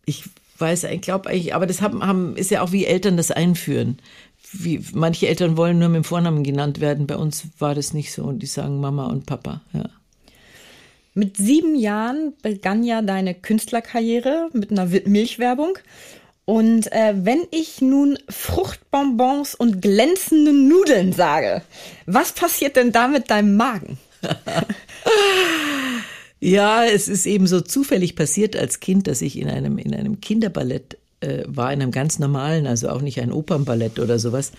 Ich 0.06 0.24
weiß, 0.58 0.86
ich 0.86 1.01
glaube 1.01 1.30
eigentlich, 1.30 1.54
aber 1.54 1.68
das 1.68 1.82
haben, 1.82 2.06
haben, 2.06 2.36
ist 2.36 2.51
ja 2.51 2.62
auch 2.62 2.72
wie 2.72 2.86
Eltern 2.86 3.18
das 3.18 3.32
einführen. 3.32 3.98
Wie, 4.51 4.84
manche 4.94 5.27
Eltern 5.27 5.58
wollen 5.58 5.80
nur 5.80 5.89
mit 5.89 5.98
dem 5.98 6.04
Vornamen 6.04 6.44
genannt 6.44 6.80
werden. 6.80 7.08
Bei 7.08 7.18
uns 7.18 7.48
war 7.60 7.75
das 7.75 7.94
nicht 7.94 8.12
so 8.13 8.24
und 8.24 8.39
die 8.39 8.48
sagen 8.48 8.80
Mama 8.80 9.08
und 9.08 9.25
Papa, 9.25 9.62
ja. 9.74 9.89
Mit 11.13 11.36
sieben 11.36 11.75
Jahren 11.75 12.34
begann 12.44 12.84
ja 12.84 13.01
deine 13.01 13.34
Künstlerkarriere 13.34 14.50
mit 14.54 14.70
einer 14.70 14.86
Milchwerbung. 14.86 15.80
Und 16.50 16.89
äh, 16.94 17.13
wenn 17.13 17.42
ich 17.51 17.82
nun 17.82 18.18
Fruchtbonbons 18.30 19.54
und 19.54 19.82
glänzende 19.82 20.54
Nudeln 20.54 21.12
sage, 21.12 21.62
was 22.06 22.32
passiert 22.32 22.77
denn 22.77 22.94
da 22.94 23.10
mit 23.10 23.30
deinem 23.30 23.58
Magen? 23.58 23.98
Ja, 26.39 26.84
es 26.84 27.08
ist 27.08 27.25
eben 27.25 27.48
so 27.48 27.62
zufällig 27.62 28.16
passiert 28.16 28.56
als 28.56 28.80
Kind, 28.80 29.08
dass 29.08 29.24
ich 29.24 29.39
in 29.39 29.50
einem, 29.50 29.80
in 29.80 29.96
einem 29.96 30.22
Kinderballett 30.22 30.98
äh, 31.20 31.44
war, 31.48 31.74
in 31.74 31.82
einem 31.82 31.92
ganz 31.92 32.20
normalen, 32.20 32.68
also 32.68 32.89
auch 32.89 33.01
nicht 33.01 33.20
ein 33.20 33.32
Opernballett 33.32 33.98
oder 33.98 34.20
sowas. 34.20 34.51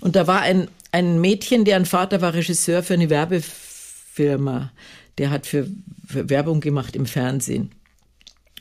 Und 0.00 0.14
da 0.14 0.26
war 0.26 0.42
ein, 0.42 0.68
ein 0.92 1.22
Mädchen, 1.22 1.64
deren 1.64 1.86
Vater 1.86 2.20
war 2.20 2.34
Regisseur 2.34 2.82
für 2.82 2.94
eine 2.94 3.08
Werbefirma. 3.08 4.72
Der 5.16 5.30
hat 5.30 5.46
für, 5.46 5.66
für 6.06 6.28
Werbung 6.28 6.60
gemacht 6.60 6.96
im 6.96 7.06
Fernsehen. 7.06 7.70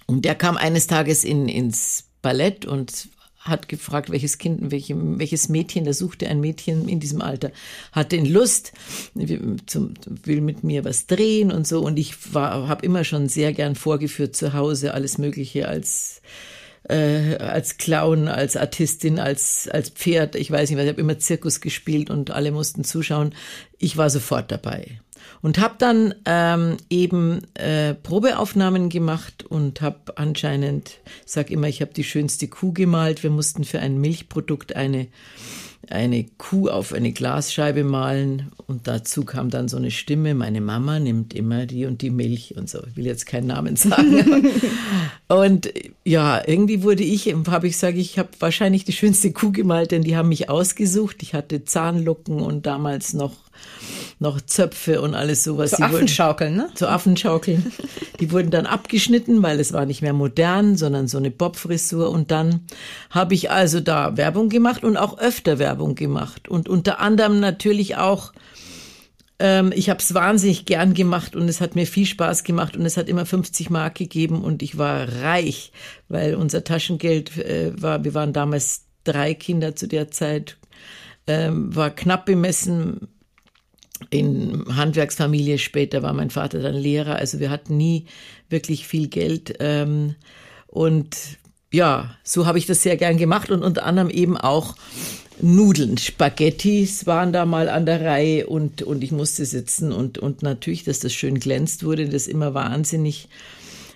Und 0.05 0.23
der 0.23 0.35
kam 0.35 0.55
eines 0.55 0.87
Tages 0.87 1.25
in, 1.25 1.49
ins 1.49 2.05
Ballett 2.21 2.65
und 2.65 3.09
hat 3.41 3.67
gefragt, 3.67 4.11
welches 4.11 4.37
Kind, 4.37 4.71
welche, 4.71 4.95
welches 4.95 5.49
Mädchen, 5.49 5.83
da 5.83 5.93
suchte 5.93 6.27
ein 6.27 6.39
Mädchen 6.39 6.87
in 6.87 6.99
diesem 6.99 7.21
Alter, 7.21 7.51
hat 7.91 8.11
den 8.11 8.25
Lust, 8.25 8.71
zum, 9.65 9.95
will 10.05 10.41
mit 10.41 10.63
mir 10.63 10.85
was 10.85 11.07
drehen 11.07 11.51
und 11.51 11.67
so. 11.67 11.81
Und 11.81 11.97
ich 11.97 12.33
war, 12.33 12.67
habe 12.67 12.85
immer 12.85 13.03
schon 13.03 13.27
sehr 13.29 13.51
gern 13.53 13.75
vorgeführt 13.75 14.35
zu 14.35 14.53
Hause, 14.53 14.93
alles 14.93 15.17
Mögliche 15.17 15.67
als 15.67 16.21
äh, 16.89 17.37
als 17.37 17.77
Clown, 17.77 18.27
als 18.27 18.57
Artistin, 18.57 19.19
als 19.19 19.67
als 19.67 19.89
Pferd. 19.89 20.35
Ich 20.35 20.51
weiß 20.51 20.69
nicht, 20.69 20.77
was 20.77 20.85
ich 20.85 20.89
habe 20.89 21.01
immer 21.01 21.19
Zirkus 21.19 21.61
gespielt 21.61 22.09
und 22.09 22.31
alle 22.31 22.51
mussten 22.51 22.83
zuschauen. 22.83 23.33
Ich 23.77 23.97
war 23.97 24.09
sofort 24.09 24.51
dabei 24.51 24.99
und 25.41 25.59
habe 25.59 25.75
dann 25.77 26.13
ähm, 26.25 26.77
eben 26.89 27.41
äh, 27.55 27.93
Probeaufnahmen 27.93 28.89
gemacht 28.89 29.43
und 29.43 29.81
habe 29.81 30.17
anscheinend, 30.17 30.99
sag 31.25 31.49
immer, 31.49 31.67
ich 31.67 31.81
habe 31.81 31.93
die 31.93 32.03
schönste 32.03 32.47
Kuh 32.47 32.73
gemalt. 32.73 33.23
Wir 33.23 33.31
mussten 33.31 33.63
für 33.63 33.79
ein 33.79 33.99
Milchprodukt 33.99 34.75
eine 34.75 35.07
eine 35.89 36.25
Kuh 36.37 36.69
auf 36.69 36.93
eine 36.93 37.11
Glasscheibe 37.11 37.83
malen 37.83 38.51
und 38.67 38.87
dazu 38.87 39.25
kam 39.25 39.49
dann 39.49 39.67
so 39.67 39.77
eine 39.77 39.91
Stimme, 39.91 40.35
meine 40.35 40.61
Mama 40.61 40.99
nimmt 40.99 41.33
immer 41.33 41.65
die 41.65 41.85
und 41.85 42.01
die 42.01 42.11
Milch 42.11 42.55
und 42.55 42.69
so. 42.69 42.79
Ich 42.87 42.95
will 42.95 43.05
jetzt 43.05 43.25
keinen 43.25 43.47
Namen 43.47 43.75
sagen. 43.75 44.47
und 45.27 45.73
ja, 46.05 46.41
irgendwie 46.45 46.83
wurde 46.83 47.03
ich, 47.03 47.33
habe 47.47 47.67
ich 47.67 47.77
sage, 47.77 47.99
ich 47.99 48.19
habe 48.19 48.29
wahrscheinlich 48.39 48.85
die 48.85 48.93
schönste 48.93 49.31
Kuh 49.31 49.51
gemalt, 49.51 49.91
denn 49.91 50.03
die 50.03 50.15
haben 50.15 50.29
mich 50.29 50.49
ausgesucht. 50.49 51.17
Ich 51.21 51.33
hatte 51.33 51.65
Zahnlucken 51.65 52.41
und 52.41 52.65
damals 52.65 53.13
noch 53.13 53.50
noch 54.19 54.39
Zöpfe 54.41 55.01
und 55.01 55.15
alles 55.15 55.43
sowas. 55.43 55.71
Zu 55.71 55.83
Affenschaukeln, 55.83 56.55
ne? 56.55 56.69
Zu 56.75 56.87
Affenschaukeln. 56.87 57.71
Die 58.19 58.31
wurden 58.31 58.51
dann 58.51 58.67
abgeschnitten, 58.67 59.41
weil 59.41 59.59
es 59.59 59.73
war 59.73 59.85
nicht 59.85 60.01
mehr 60.01 60.13
modern, 60.13 60.77
sondern 60.77 61.07
so 61.07 61.17
eine 61.17 61.31
Bobfrisur. 61.31 62.11
Und 62.11 62.29
dann 62.29 62.61
habe 63.09 63.33
ich 63.33 63.49
also 63.49 63.79
da 63.79 64.17
Werbung 64.17 64.49
gemacht 64.49 64.83
und 64.83 64.95
auch 64.95 65.17
öfter 65.17 65.57
Werbung 65.57 65.95
gemacht. 65.95 66.47
Und 66.47 66.69
unter 66.69 66.99
anderem 66.99 67.39
natürlich 67.39 67.97
auch 67.97 68.31
ähm, 69.41 69.73
ich 69.75 69.89
habe 69.89 69.99
es 69.99 70.13
wahnsinnig 70.13 70.65
gern 70.65 70.93
gemacht 70.93 71.35
und 71.35 71.49
es 71.49 71.61
hat 71.61 71.73
mir 71.73 71.87
viel 71.87 72.05
Spaß 72.05 72.43
gemacht 72.43 72.77
und 72.77 72.85
es 72.85 72.95
hat 72.95 73.09
immer 73.09 73.25
50 73.25 73.71
Mark 73.71 73.95
gegeben 73.95 74.43
und 74.43 74.61
ich 74.61 74.77
war 74.77 75.07
reich, 75.23 75.71
weil 76.09 76.35
unser 76.35 76.63
Taschengeld 76.63 77.35
äh, 77.37 77.73
war, 77.81 78.03
wir 78.03 78.13
waren 78.13 78.33
damals 78.33 78.85
drei 79.03 79.33
Kinder 79.33 79.75
zu 79.75 79.87
der 79.87 80.11
Zeit, 80.11 80.57
ähm, 81.25 81.75
war 81.75 81.89
knapp 81.89 82.27
bemessen 82.27 83.07
in 84.09 84.65
Handwerksfamilie. 84.75 85.57
Später 85.57 86.03
war 86.03 86.13
mein 86.13 86.29
Vater 86.29 86.59
dann 86.59 86.75
Lehrer. 86.75 87.15
Also 87.15 87.39
wir 87.39 87.49
hatten 87.49 87.77
nie 87.77 88.05
wirklich 88.49 88.87
viel 88.87 89.07
Geld. 89.07 89.55
Ähm, 89.59 90.15
und 90.67 91.15
ja, 91.71 92.15
so 92.23 92.45
habe 92.45 92.57
ich 92.57 92.65
das 92.65 92.83
sehr 92.83 92.97
gern 92.97 93.17
gemacht 93.17 93.49
und 93.49 93.63
unter 93.63 93.85
anderem 93.85 94.09
eben 94.09 94.37
auch 94.37 94.75
Nudeln, 95.41 95.97
Spaghettis 95.97 97.07
waren 97.07 97.33
da 97.33 97.45
mal 97.45 97.67
an 97.69 97.85
der 97.85 98.01
Reihe 98.01 98.47
und, 98.47 98.83
und 98.83 99.03
ich 99.03 99.11
musste 99.11 99.45
sitzen 99.45 99.91
und, 99.91 100.17
und 100.17 100.43
natürlich, 100.43 100.83
dass 100.83 100.99
das 100.99 101.13
schön 101.13 101.39
glänzt 101.39 101.83
wurde, 101.83 102.07
das 102.07 102.27
immer 102.27 102.53
wahnsinnig 102.53 103.27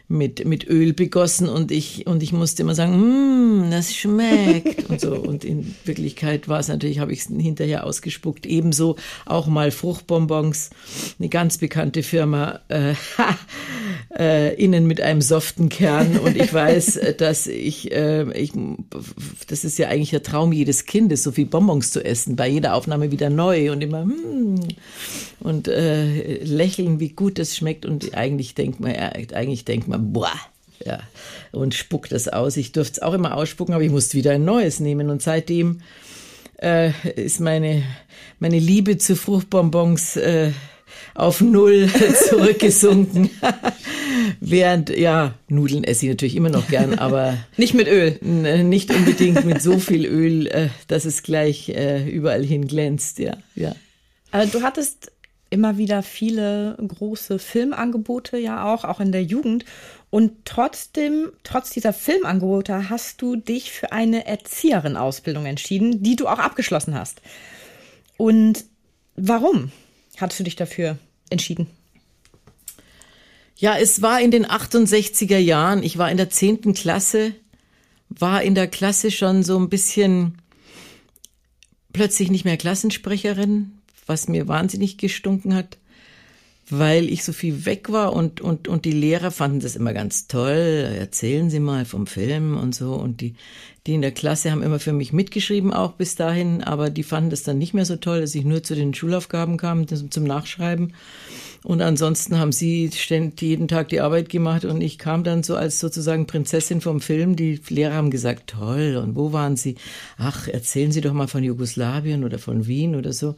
mit, 0.08 0.46
mit 0.46 0.68
Öl 0.68 0.94
begossen 0.94 1.50
und 1.50 1.72
ich, 1.72 2.06
und 2.06 2.22
ich 2.22 2.32
musste 2.32 2.62
immer 2.62 2.76
sagen, 2.76 3.66
mm, 3.66 3.72
das 3.72 3.94
schmeckt 3.96 4.90
und 4.90 5.02
so. 5.02 5.16
Und 5.16 5.44
in 5.44 5.76
Wirklichkeit 5.84 6.48
war 6.48 6.60
es 6.60 6.68
natürlich, 6.68 7.00
habe 7.00 7.12
ich 7.12 7.22
es 7.22 7.28
hinterher 7.28 7.86
ausgespuckt. 7.86 8.46
Ebenso 8.46 8.98
auch 9.26 9.48
mal 9.48 9.72
Fruchtbonbons, 9.72 10.70
eine 11.20 11.30
ganz 11.30 11.58
bekannte 11.58 12.04
Firma, 12.04 12.60
äh, 12.68 12.94
äh, 14.18 14.54
innen 14.64 14.86
mit 14.86 15.02
einem 15.02 15.22
soften 15.22 15.70
Kern. 15.70 16.20
Und 16.20 16.38
ich 16.38 16.54
weiß, 16.54 17.00
dass 17.18 17.48
ich, 17.48 17.92
äh, 17.92 18.32
ich, 18.40 18.52
das 19.48 19.66
ist 19.66 19.80
ja 19.80 19.88
eigentlich 19.88 20.12
der 20.12 20.24
Traum 20.24 20.54
jedes 20.54 20.86
Kindes, 20.86 21.24
so 21.24 21.32
viel 21.32 21.48
Bonbons 21.48 21.92
zu 21.92 22.06
essen, 22.06 22.36
bei 22.36 22.48
jeder 22.48 22.76
Aufnahme 22.76 23.12
wieder 23.12 23.32
neu 23.32 23.72
und 23.72 23.82
immer, 23.82 24.06
mm, 24.06 24.60
und 25.40 25.68
äh, 25.68 26.44
lächeln, 26.44 27.00
wie 27.00 27.10
gut 27.10 27.40
das 27.40 27.56
schmeckt. 27.56 27.86
Und 27.86 28.16
eigentlich 28.16 28.56
denkt 28.56 28.80
man, 28.80 28.96
eigentlich 28.96 29.66
denkt 29.66 29.88
man, 29.88 29.95
man, 29.98 30.14
boah, 30.14 30.32
ja, 30.84 31.00
und 31.52 31.74
spuckt 31.74 32.12
das 32.12 32.28
aus. 32.28 32.58
Ich 32.58 32.72
durfte 32.72 32.94
es 32.94 33.02
auch 33.02 33.14
immer 33.14 33.36
ausspucken, 33.36 33.74
aber 33.74 33.84
ich 33.84 33.92
musste 33.92 34.18
wieder 34.18 34.32
ein 34.32 34.46
neues 34.46 34.80
nehmen. 34.80 35.10
Und 35.10 35.22
seitdem 35.22 35.82
äh, 36.62 36.92
ist 37.16 37.40
meine, 37.40 37.84
meine 38.40 38.60
Liebe 38.60 38.98
zu 38.98 39.16
Fruchtbonbons 39.16 40.18
äh, 40.18 40.52
auf 41.14 41.42
Null 41.42 41.90
zurückgesunken. 42.30 43.30
Während, 44.40 44.90
ja, 44.90 45.36
Nudeln 45.48 45.84
esse 45.84 46.06
ich 46.06 46.10
natürlich 46.10 46.36
immer 46.36 46.50
noch 46.50 46.68
gern, 46.68 47.00
aber. 47.00 47.38
nicht 47.58 47.74
mit 47.74 47.88
Öl. 47.88 48.18
Nicht 48.22 48.94
unbedingt 48.94 49.46
mit 49.46 49.62
so 49.62 49.80
viel 49.80 50.06
Öl, 50.06 50.48
äh, 50.48 50.70
dass 50.88 51.06
es 51.06 51.24
gleich 51.24 51.70
äh, 51.70 52.08
überall 52.10 52.44
hin 52.44 52.68
glänzt, 52.68 53.20
ja, 53.20 53.38
ja. 53.56 53.76
Also 54.32 54.60
du 54.60 54.66
hattest 54.66 55.12
immer 55.50 55.78
wieder 55.78 56.04
viele 56.04 56.78
große 56.86 57.40
Filmangebote 57.40 58.38
ja 58.38 58.74
auch, 58.74 58.84
auch 58.84 59.00
in 59.00 59.12
der 59.12 59.24
Jugend. 59.24 59.66
Und 60.10 60.46
trotzdem, 60.46 61.32
trotz 61.44 61.72
dieser 61.72 61.94
Filmangebote, 61.94 62.90
hast 62.90 63.22
du 63.22 63.36
dich 63.36 63.72
für 63.72 63.92
eine 63.92 64.26
Erzieherin-Ausbildung 64.26 65.46
entschieden, 65.46 66.04
die 66.04 66.16
du 66.16 66.28
auch 66.28 66.40
abgeschlossen 66.40 66.96
hast. 66.96 67.22
Und 68.18 68.66
warum 69.16 69.72
hattest 70.18 70.40
du 70.40 70.44
dich 70.44 70.56
dafür 70.56 70.98
entschieden? 71.30 71.68
Ja, 73.58 73.78
es 73.78 74.02
war 74.02 74.22
in 74.22 74.32
den 74.32 74.46
68er 74.46 75.38
Jahren. 75.38 75.84
Ich 75.84 75.98
war 75.98 76.12
in 76.12 76.18
der 76.18 76.30
zehnten 76.30 76.74
Klasse, 76.74 77.34
war 78.10 78.44
in 78.44 78.56
der 78.56 78.68
Klasse 78.68 79.12
schon 79.12 79.44
so 79.44 79.58
ein 79.58 79.70
bisschen 79.70 80.38
plötzlich 81.94 82.30
nicht 82.30 82.44
mehr 82.44 82.58
Klassensprecherin, 82.58 83.80
was 84.06 84.28
mir 84.28 84.48
wahnsinnig 84.48 84.98
gestunken 84.98 85.54
hat, 85.56 85.78
weil 86.70 87.10
ich 87.10 87.24
so 87.24 87.32
viel 87.32 87.66
weg 87.66 87.92
war 87.92 88.14
und, 88.14 88.42
und, 88.42 88.68
und 88.68 88.86
die 88.86 88.92
Lehrer 88.92 89.30
fanden 89.30 89.60
das 89.60 89.76
immer 89.76 89.94
ganz 89.94 90.28
toll. 90.28 90.90
Erzählen 90.98 91.50
Sie 91.50 91.60
mal 91.60 91.86
vom 91.86 92.08
Film 92.08 92.58
und 92.58 92.74
so. 92.74 92.94
Und 92.94 93.22
die, 93.22 93.36
die 93.86 93.94
in 93.94 94.02
der 94.02 94.12
Klasse 94.12 94.50
haben 94.50 94.64
immer 94.64 94.80
für 94.80 94.94
mich 94.94 95.14
mitgeschrieben, 95.14 95.72
auch 95.72 95.94
bis 95.94 96.16
dahin, 96.16 96.64
aber 96.64 96.90
die 96.90 97.04
fanden 97.04 97.30
das 97.30 97.44
dann 97.44 97.60
nicht 97.60 97.76
mehr 97.76 97.86
so 97.86 97.98
toll, 97.98 98.22
dass 98.22 98.34
ich 98.34 98.46
nur 98.46 98.64
zu 98.64 98.74
den 98.74 98.96
Schulaufgaben 98.96 99.58
kam, 99.58 99.86
zum 99.88 100.24
Nachschreiben. 100.24 100.94
Und 101.64 101.82
ansonsten 101.82 102.40
haben 102.40 102.52
sie 102.52 102.90
ständig 102.94 103.42
jeden 103.42 103.68
Tag 103.68 103.90
die 103.90 104.02
Arbeit 104.02 104.30
gemacht 104.30 104.66
und 104.66 104.82
ich 104.82 104.98
kam 104.98 105.24
dann 105.24 105.44
so 105.44 105.56
als 105.56 105.80
sozusagen 105.80 106.26
Prinzessin 106.26 106.82
vom 106.82 107.00
Film. 107.00 107.36
Die 107.36 107.60
Lehrer 107.70 107.94
haben 107.94 108.12
gesagt, 108.12 108.52
toll, 108.52 109.00
und 109.04 109.16
wo 109.16 109.34
waren 109.34 109.56
sie? 109.56 109.76
Ach, 110.18 110.48
erzählen 110.48 110.92
Sie 110.92 111.02
doch 111.02 111.14
mal 111.14 111.28
von 111.28 111.44
Jugoslawien 111.44 112.24
oder 112.24 112.40
von 112.40 112.68
Wien 112.68 112.96
oder 112.96 113.14
so. 113.14 113.36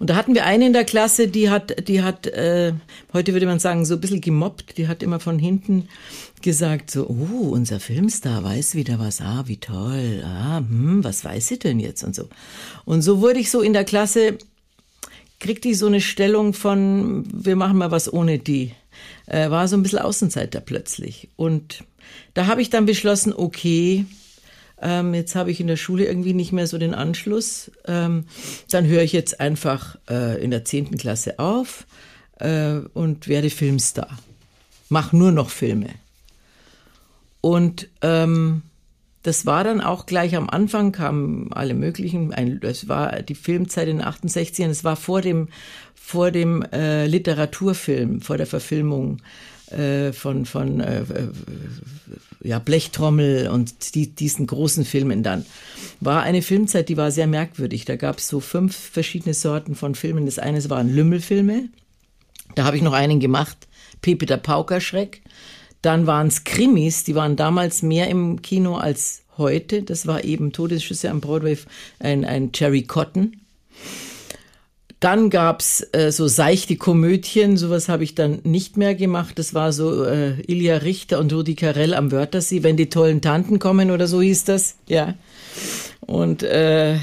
Und 0.00 0.08
da 0.08 0.16
hatten 0.16 0.34
wir 0.34 0.46
eine 0.46 0.66
in 0.66 0.72
der 0.72 0.84
Klasse, 0.84 1.28
die 1.28 1.50
hat, 1.50 1.86
die 1.86 2.02
hat, 2.02 2.26
äh, 2.26 2.72
heute 3.12 3.34
würde 3.34 3.44
man 3.44 3.58
sagen, 3.58 3.84
so 3.84 3.94
ein 3.94 4.00
bisschen 4.00 4.22
gemobbt. 4.22 4.78
Die 4.78 4.88
hat 4.88 5.02
immer 5.02 5.20
von 5.20 5.38
hinten 5.38 5.88
gesagt 6.40 6.90
so, 6.90 7.06
oh, 7.06 7.50
unser 7.50 7.80
Filmstar 7.80 8.42
weiß 8.42 8.74
wieder 8.74 8.98
was, 8.98 9.20
ah, 9.20 9.44
wie 9.46 9.58
toll, 9.58 10.22
ah, 10.24 10.56
hm, 10.56 11.04
was 11.04 11.22
weiß 11.22 11.48
sie 11.48 11.58
denn 11.58 11.78
jetzt 11.78 12.02
und 12.02 12.14
so. 12.14 12.30
Und 12.86 13.02
so 13.02 13.20
wurde 13.20 13.40
ich 13.40 13.50
so 13.50 13.60
in 13.60 13.74
der 13.74 13.84
Klasse, 13.84 14.38
kriegte 15.38 15.68
ich 15.68 15.76
so 15.76 15.86
eine 15.86 16.00
Stellung 16.00 16.54
von, 16.54 17.26
wir 17.30 17.56
machen 17.56 17.76
mal 17.76 17.90
was 17.90 18.10
ohne 18.10 18.38
die. 18.38 18.72
Äh, 19.26 19.50
war 19.50 19.68
so 19.68 19.76
ein 19.76 19.82
bisschen 19.82 19.98
Außenseiter 19.98 20.60
plötzlich. 20.60 21.28
Und 21.36 21.84
da 22.32 22.46
habe 22.46 22.62
ich 22.62 22.70
dann 22.70 22.86
beschlossen, 22.86 23.34
okay, 23.34 24.06
ähm, 24.80 25.14
jetzt 25.14 25.34
habe 25.34 25.50
ich 25.50 25.60
in 25.60 25.66
der 25.66 25.76
Schule 25.76 26.06
irgendwie 26.06 26.34
nicht 26.34 26.52
mehr 26.52 26.66
so 26.66 26.78
den 26.78 26.94
Anschluss. 26.94 27.70
Ähm, 27.86 28.24
dann 28.70 28.86
höre 28.86 29.02
ich 29.02 29.12
jetzt 29.12 29.40
einfach 29.40 29.98
äh, 30.08 30.42
in 30.42 30.50
der 30.50 30.64
zehnten 30.64 30.96
Klasse 30.96 31.38
auf 31.38 31.86
äh, 32.38 32.76
und 32.94 33.28
werde 33.28 33.50
Filmstar. 33.50 34.18
Mach 34.88 35.12
nur 35.12 35.32
noch 35.32 35.50
Filme. 35.50 35.90
Und 37.40 37.88
ähm, 38.02 38.62
das 39.22 39.44
war 39.44 39.64
dann 39.64 39.80
auch 39.80 40.06
gleich 40.06 40.34
am 40.34 40.48
Anfang, 40.48 40.92
kamen 40.92 41.52
alle 41.52 41.74
möglichen, 41.74 42.32
ein, 42.32 42.60
das 42.60 42.88
war 42.88 43.22
die 43.22 43.34
Filmzeit 43.34 43.88
in 43.88 43.98
den 43.98 44.06
68ern, 44.06 44.68
es 44.68 44.82
war 44.82 44.96
vor 44.96 45.20
dem, 45.20 45.48
vor 45.94 46.30
dem 46.30 46.62
äh, 46.62 47.06
Literaturfilm, 47.06 48.22
vor 48.22 48.38
der 48.38 48.46
Verfilmung 48.46 49.18
äh, 49.70 50.12
von, 50.12 50.46
von 50.46 50.80
äh, 50.80 51.00
äh, 51.00 51.28
ja, 52.42 52.58
Blechtrommel 52.58 53.48
und 53.48 53.94
die, 53.94 54.14
diesen 54.14 54.46
großen 54.46 54.84
Filmen 54.84 55.22
dann. 55.22 55.44
War 56.00 56.22
eine 56.22 56.42
Filmzeit, 56.42 56.88
die 56.88 56.96
war 56.96 57.10
sehr 57.10 57.26
merkwürdig. 57.26 57.84
Da 57.84 57.96
gab 57.96 58.18
es 58.18 58.28
so 58.28 58.40
fünf 58.40 58.76
verschiedene 58.76 59.34
Sorten 59.34 59.74
von 59.74 59.94
Filmen. 59.94 60.26
Das 60.26 60.38
eine 60.38 60.68
waren 60.70 60.92
Lümmelfilme. 60.92 61.68
Da 62.54 62.64
habe 62.64 62.76
ich 62.76 62.82
noch 62.82 62.92
einen 62.92 63.20
gemacht, 63.20 63.68
Pepe 64.02 64.26
der 64.26 64.38
Paukerschreck. 64.38 65.22
Dann 65.82 66.06
waren 66.06 66.26
es 66.26 66.44
Krimis, 66.44 67.04
die 67.04 67.14
waren 67.14 67.36
damals 67.36 67.82
mehr 67.82 68.08
im 68.08 68.42
Kino 68.42 68.76
als 68.76 69.22
heute. 69.38 69.82
Das 69.82 70.06
war 70.06 70.24
eben 70.24 70.52
Todesschüsse 70.52 71.10
am 71.10 71.20
Broadway, 71.20 71.56
ein, 71.98 72.24
ein 72.24 72.52
Cherry 72.52 72.82
Cotton. 72.82 73.36
Dann 75.00 75.30
gab's 75.30 75.86
äh, 75.92 76.12
so 76.12 76.28
seichte 76.28 76.76
Komödien, 76.76 77.56
sowas 77.56 77.88
habe 77.88 78.04
ich 78.04 78.14
dann 78.14 78.40
nicht 78.44 78.76
mehr 78.76 78.94
gemacht. 78.94 79.38
Das 79.38 79.54
war 79.54 79.72
so 79.72 80.04
äh, 80.04 80.40
Ilja 80.42 80.76
Richter 80.76 81.18
und 81.18 81.32
Rudi 81.32 81.54
Carell 81.54 81.94
am 81.94 82.12
Wörthersee, 82.12 82.62
wenn 82.62 82.76
die 82.76 82.90
tollen 82.90 83.22
Tanten 83.22 83.58
kommen 83.58 83.90
oder 83.90 84.06
so 84.06 84.20
hieß 84.20 84.44
das. 84.44 84.76
Ja. 84.88 85.14
Und 86.00 86.42
äh, 86.42 86.96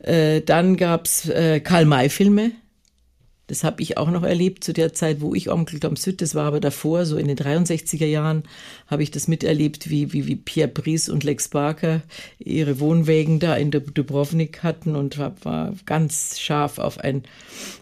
äh, 0.00 0.42
dann 0.44 0.76
gab's 0.76 1.26
äh, 1.28 1.60
Karl-May-Filme. 1.60 2.52
Das 3.48 3.64
habe 3.64 3.82
ich 3.82 3.98
auch 3.98 4.10
noch 4.10 4.22
erlebt 4.22 4.62
zu 4.62 4.72
der 4.72 4.94
Zeit, 4.94 5.20
wo 5.20 5.34
ich 5.34 5.50
Onkel 5.50 5.80
Tom 5.80 5.96
Süd, 5.96 6.22
das 6.22 6.34
war 6.34 6.46
aber 6.46 6.60
davor, 6.60 7.04
so 7.04 7.16
in 7.16 7.26
den 7.26 7.36
63er 7.36 8.06
Jahren, 8.06 8.44
habe 8.86 9.02
ich 9.02 9.10
das 9.10 9.26
miterlebt, 9.26 9.90
wie, 9.90 10.12
wie, 10.12 10.26
wie 10.26 10.36
Pierre 10.36 10.68
Brice 10.68 11.08
und 11.08 11.24
Lex 11.24 11.48
Barker 11.48 12.02
ihre 12.38 12.78
Wohnwägen 12.78 13.40
da 13.40 13.56
in 13.56 13.72
Dubrovnik 13.72 14.62
hatten 14.62 14.94
und 14.94 15.18
war 15.18 15.74
ganz 15.86 16.38
scharf 16.38 16.78
auf 16.78 16.98
ein 16.98 17.24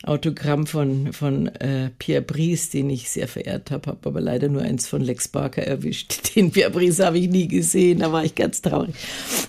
Autogramm 0.02 0.66
von, 0.66 1.12
von 1.12 1.48
äh, 1.48 1.90
Pierre 1.98 2.22
Brice, 2.22 2.70
den 2.70 2.88
ich 2.88 3.10
sehr 3.10 3.28
verehrt 3.28 3.70
habe, 3.70 3.90
habe 3.90 4.08
aber 4.08 4.20
leider 4.20 4.48
nur 4.48 4.62
eins 4.62 4.88
von 4.88 5.02
Lex 5.02 5.28
Barker 5.28 5.62
erwischt. 5.62 6.34
Den 6.36 6.50
Pierre 6.52 6.70
Brice 6.70 7.00
habe 7.00 7.18
ich 7.18 7.28
nie 7.28 7.48
gesehen, 7.48 7.98
da 7.98 8.12
war 8.12 8.24
ich 8.24 8.34
ganz 8.34 8.62
traurig. 8.62 8.94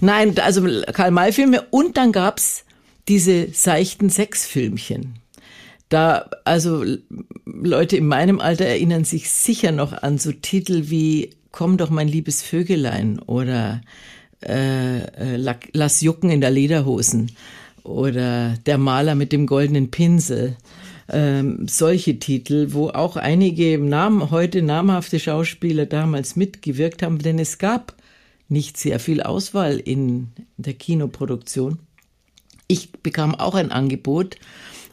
Nein, 0.01 0.38
also 0.39 0.62
Karl-May-Filme 0.91 1.65
und 1.70 1.96
dann 1.96 2.12
gab's 2.12 2.65
diese 3.08 3.48
seichten 3.53 4.10
Sexfilmchen 4.10 5.20
da, 5.91 6.29
also 6.45 6.86
Leute 7.45 7.98
in 7.98 8.07
meinem 8.07 8.39
Alter 8.39 8.65
erinnern 8.65 9.03
sich 9.03 9.29
sicher 9.29 9.74
noch 9.74 9.91
an 9.91 10.17
so 10.17 10.31
Titel 10.31 10.83
wie 10.86 11.31
Komm 11.51 11.75
doch 11.75 11.89
mein 11.89 12.07
liebes 12.07 12.41
Vögelein 12.41 13.19
oder 13.19 13.81
äh, 14.41 15.00
äh 15.00 15.55
Lass 15.74 16.00
jucken 16.00 16.29
in 16.29 16.39
der 16.39 16.50
Lederhosen 16.50 17.31
oder 17.83 18.55
Der 18.65 18.77
Maler 18.77 19.15
mit 19.15 19.33
dem 19.33 19.48
goldenen 19.48 19.91
Pinsel. 19.91 20.55
Ähm, 21.10 21.67
solche 21.67 22.19
Titel, 22.19 22.67
wo 22.71 22.88
auch 22.88 23.17
einige 23.17 23.77
Namen, 23.77 24.31
heute 24.31 24.62
namhafte 24.62 25.19
Schauspieler 25.19 25.88
damals 25.88 26.38
mitgewirkt 26.38 27.03
haben, 27.03 27.19
denn 27.19 27.38
es 27.38 27.57
gab 27.57 27.95
nicht 28.48 28.77
sehr 28.77 29.01
viel 29.01 29.21
Auswahl 29.21 29.77
in 29.77 30.29
der 30.55 30.74
Kinoproduktion. 30.74 31.79
Ich 32.67 32.93
bekam 32.93 33.36
auch 33.36 33.55
ein 33.55 33.71
Angebot 33.71 34.38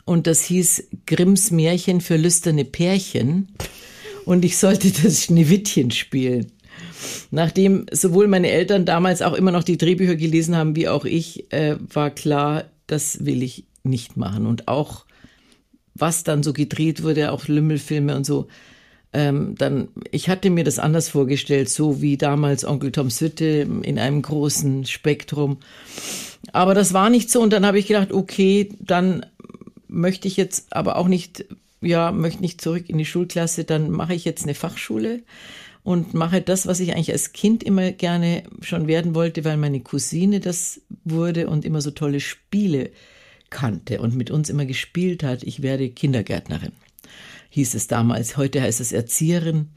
und 0.08 0.26
das 0.26 0.42
hieß 0.44 0.88
Grimms 1.06 1.50
Märchen 1.50 2.00
für 2.00 2.16
lüsterne 2.16 2.64
Pärchen 2.64 3.48
und 4.24 4.44
ich 4.44 4.56
sollte 4.56 4.90
das 5.02 5.24
Schneewittchen 5.24 5.90
spielen. 5.90 6.52
Nachdem 7.30 7.84
sowohl 7.92 8.26
meine 8.26 8.50
Eltern 8.50 8.86
damals 8.86 9.20
auch 9.20 9.34
immer 9.34 9.52
noch 9.52 9.64
die 9.64 9.76
Drehbücher 9.76 10.16
gelesen 10.16 10.56
haben, 10.56 10.76
wie 10.76 10.88
auch 10.88 11.04
ich, 11.04 11.52
äh, 11.52 11.76
war 11.92 12.10
klar, 12.10 12.64
das 12.86 13.26
will 13.26 13.42
ich 13.42 13.66
nicht 13.82 14.16
machen. 14.16 14.46
Und 14.46 14.66
auch 14.66 15.04
was 15.94 16.24
dann 16.24 16.42
so 16.42 16.52
gedreht 16.52 17.02
wurde, 17.02 17.30
auch 17.30 17.46
Lümmelfilme 17.46 18.16
und 18.16 18.24
so, 18.24 18.48
ähm, 19.12 19.56
dann, 19.58 19.88
ich 20.10 20.28
hatte 20.28 20.48
mir 20.48 20.64
das 20.64 20.78
anders 20.78 21.08
vorgestellt, 21.08 21.68
so 21.68 22.00
wie 22.00 22.16
damals 22.16 22.64
Onkel 22.64 22.92
Toms 22.92 23.20
Hütte 23.20 23.66
in 23.82 23.98
einem 23.98 24.22
großen 24.22 24.86
Spektrum. 24.86 25.58
Aber 26.52 26.74
das 26.74 26.94
war 26.94 27.10
nicht 27.10 27.30
so 27.30 27.42
und 27.42 27.52
dann 27.52 27.66
habe 27.66 27.78
ich 27.78 27.86
gedacht, 27.86 28.12
okay, 28.12 28.70
dann 28.80 29.26
möchte 29.88 30.28
ich 30.28 30.36
jetzt 30.36 30.74
aber 30.74 30.96
auch 30.96 31.08
nicht, 31.08 31.46
ja, 31.80 32.12
möchte 32.12 32.40
nicht 32.40 32.60
zurück 32.60 32.88
in 32.88 32.98
die 32.98 33.04
Schulklasse, 33.04 33.64
dann 33.64 33.90
mache 33.90 34.14
ich 34.14 34.24
jetzt 34.24 34.44
eine 34.44 34.54
Fachschule 34.54 35.22
und 35.82 36.14
mache 36.14 36.42
das, 36.42 36.66
was 36.66 36.80
ich 36.80 36.94
eigentlich 36.94 37.12
als 37.12 37.32
Kind 37.32 37.62
immer 37.62 37.92
gerne 37.92 38.42
schon 38.60 38.86
werden 38.86 39.14
wollte, 39.14 39.44
weil 39.44 39.56
meine 39.56 39.80
Cousine 39.80 40.40
das 40.40 40.82
wurde 41.04 41.48
und 41.48 41.64
immer 41.64 41.80
so 41.80 41.90
tolle 41.90 42.20
Spiele 42.20 42.90
kannte 43.50 44.00
und 44.00 44.14
mit 44.14 44.30
uns 44.30 44.50
immer 44.50 44.66
gespielt 44.66 45.22
hat. 45.22 45.42
Ich 45.42 45.62
werde 45.62 45.88
Kindergärtnerin, 45.88 46.72
hieß 47.50 47.74
es 47.74 47.86
damals. 47.86 48.36
Heute 48.36 48.60
heißt 48.60 48.80
es 48.80 48.92
Erzieherin. 48.92 49.68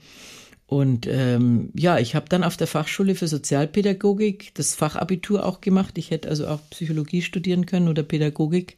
Und 0.67 1.06
ähm, 1.06 1.69
ja, 1.76 2.00
ich 2.00 2.15
habe 2.15 2.30
dann 2.30 2.45
auf 2.45 2.56
der 2.56 2.67
Fachschule 2.67 3.15
für 3.15 3.28
Sozialpädagogik 3.28 4.52
das 4.54 4.74
Fachabitur 4.74 5.45
auch 5.45 5.60
gemacht. 5.60 5.97
Ich 5.97 6.12
hätte 6.12 6.30
also 6.30 6.47
auch 6.47 6.60
Psychologie 6.69 7.21
studieren 7.21 7.65
können 7.65 7.89
oder 7.89 8.04
Pädagogik 8.04 8.78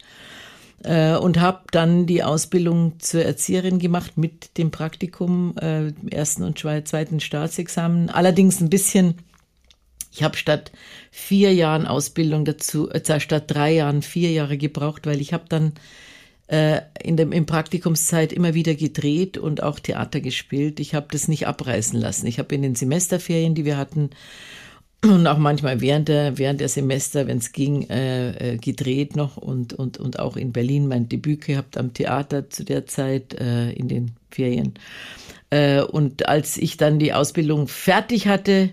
äh, 0.84 1.16
und 1.16 1.40
habe 1.40 1.62
dann 1.72 2.06
die 2.06 2.24
Ausbildung 2.24 3.00
zur 3.00 3.24
Erzieherin 3.24 3.80
gemacht 3.80 4.18
mit 4.18 4.58
dem 4.58 4.72
Praktikum, 4.72 5.56
äh, 5.58 5.92
ersten 6.10 6.44
und 6.44 6.60
zweiten 6.60 7.20
Staatsexamen. 7.20 8.10
Allerdings 8.10 8.62
ein 8.62 8.70
bisschen, 8.70 9.16
ich 10.12 10.24
habe 10.24 10.38
statt 10.38 10.72
vier 11.12 11.54
Jahren 11.54 11.88
Ausbildung 11.88 12.46
dazu, 12.46 12.90
äh, 12.90 13.20
statt 13.20 13.46
drei 13.48 13.74
Jahren 13.74 14.02
vier 14.02 14.32
Jahre 14.32 14.58
gebraucht, 14.58 15.06
weil 15.06 15.22
ich 15.22 15.34
habe 15.34 15.46
dann 15.48 15.74
äh, 16.48 16.82
in 17.02 17.18
dem, 17.18 17.32
in 17.32 17.46
Praktikumszeit 17.46 18.34
immer 18.34 18.54
wieder 18.54 18.76
gedreht 18.76 19.38
und 19.38 19.64
auch 19.64 19.80
Theater 19.80 20.20
gespielt. 20.22 20.80
Ich 20.80 20.94
habe 20.94 21.08
das 21.10 21.28
nicht 21.28 21.48
abreißen 21.48 22.00
lassen. 22.00 22.28
Ich 22.28 22.40
habe 22.40 22.54
in 22.54 22.62
den 22.62 22.76
Semesterferien, 22.76 23.56
die 23.56 23.66
wir 23.66 23.78
hatten, 23.78 24.10
und 25.04 25.28
auch 25.28 25.38
manchmal 25.38 25.82
während 25.82 26.08
der, 26.08 26.38
während 26.38 26.62
der 26.62 26.70
Semester, 26.70 27.28
wenn 27.28 27.38
es 27.38 27.52
ging, 27.52 27.90
äh, 27.90 28.54
äh, 28.54 28.58
gedreht 28.58 29.16
noch 29.16 29.38
und, 29.38 29.74
und, 29.74 29.98
und 29.98 30.20
auch 30.20 30.38
in 30.38 30.54
Berlin 30.54 30.88
mein 30.88 31.10
Debüt 31.10 31.42
gehabt 31.42 31.78
am 31.78 31.94
Theater 31.94 32.50
zu 32.50 32.64
der 32.64 32.86
Zeit 32.86 33.34
äh, 33.34 33.72
in 33.72 33.88
den 33.88 34.12
Ferien. 34.30 34.76
Äh, 35.50 35.82
und 35.82 36.28
als 36.28 36.58
ich 36.58 36.78
dann 36.78 37.00
die 37.00 37.14
Ausbildung 37.14 37.68
fertig 37.68 38.28
hatte, 38.28 38.72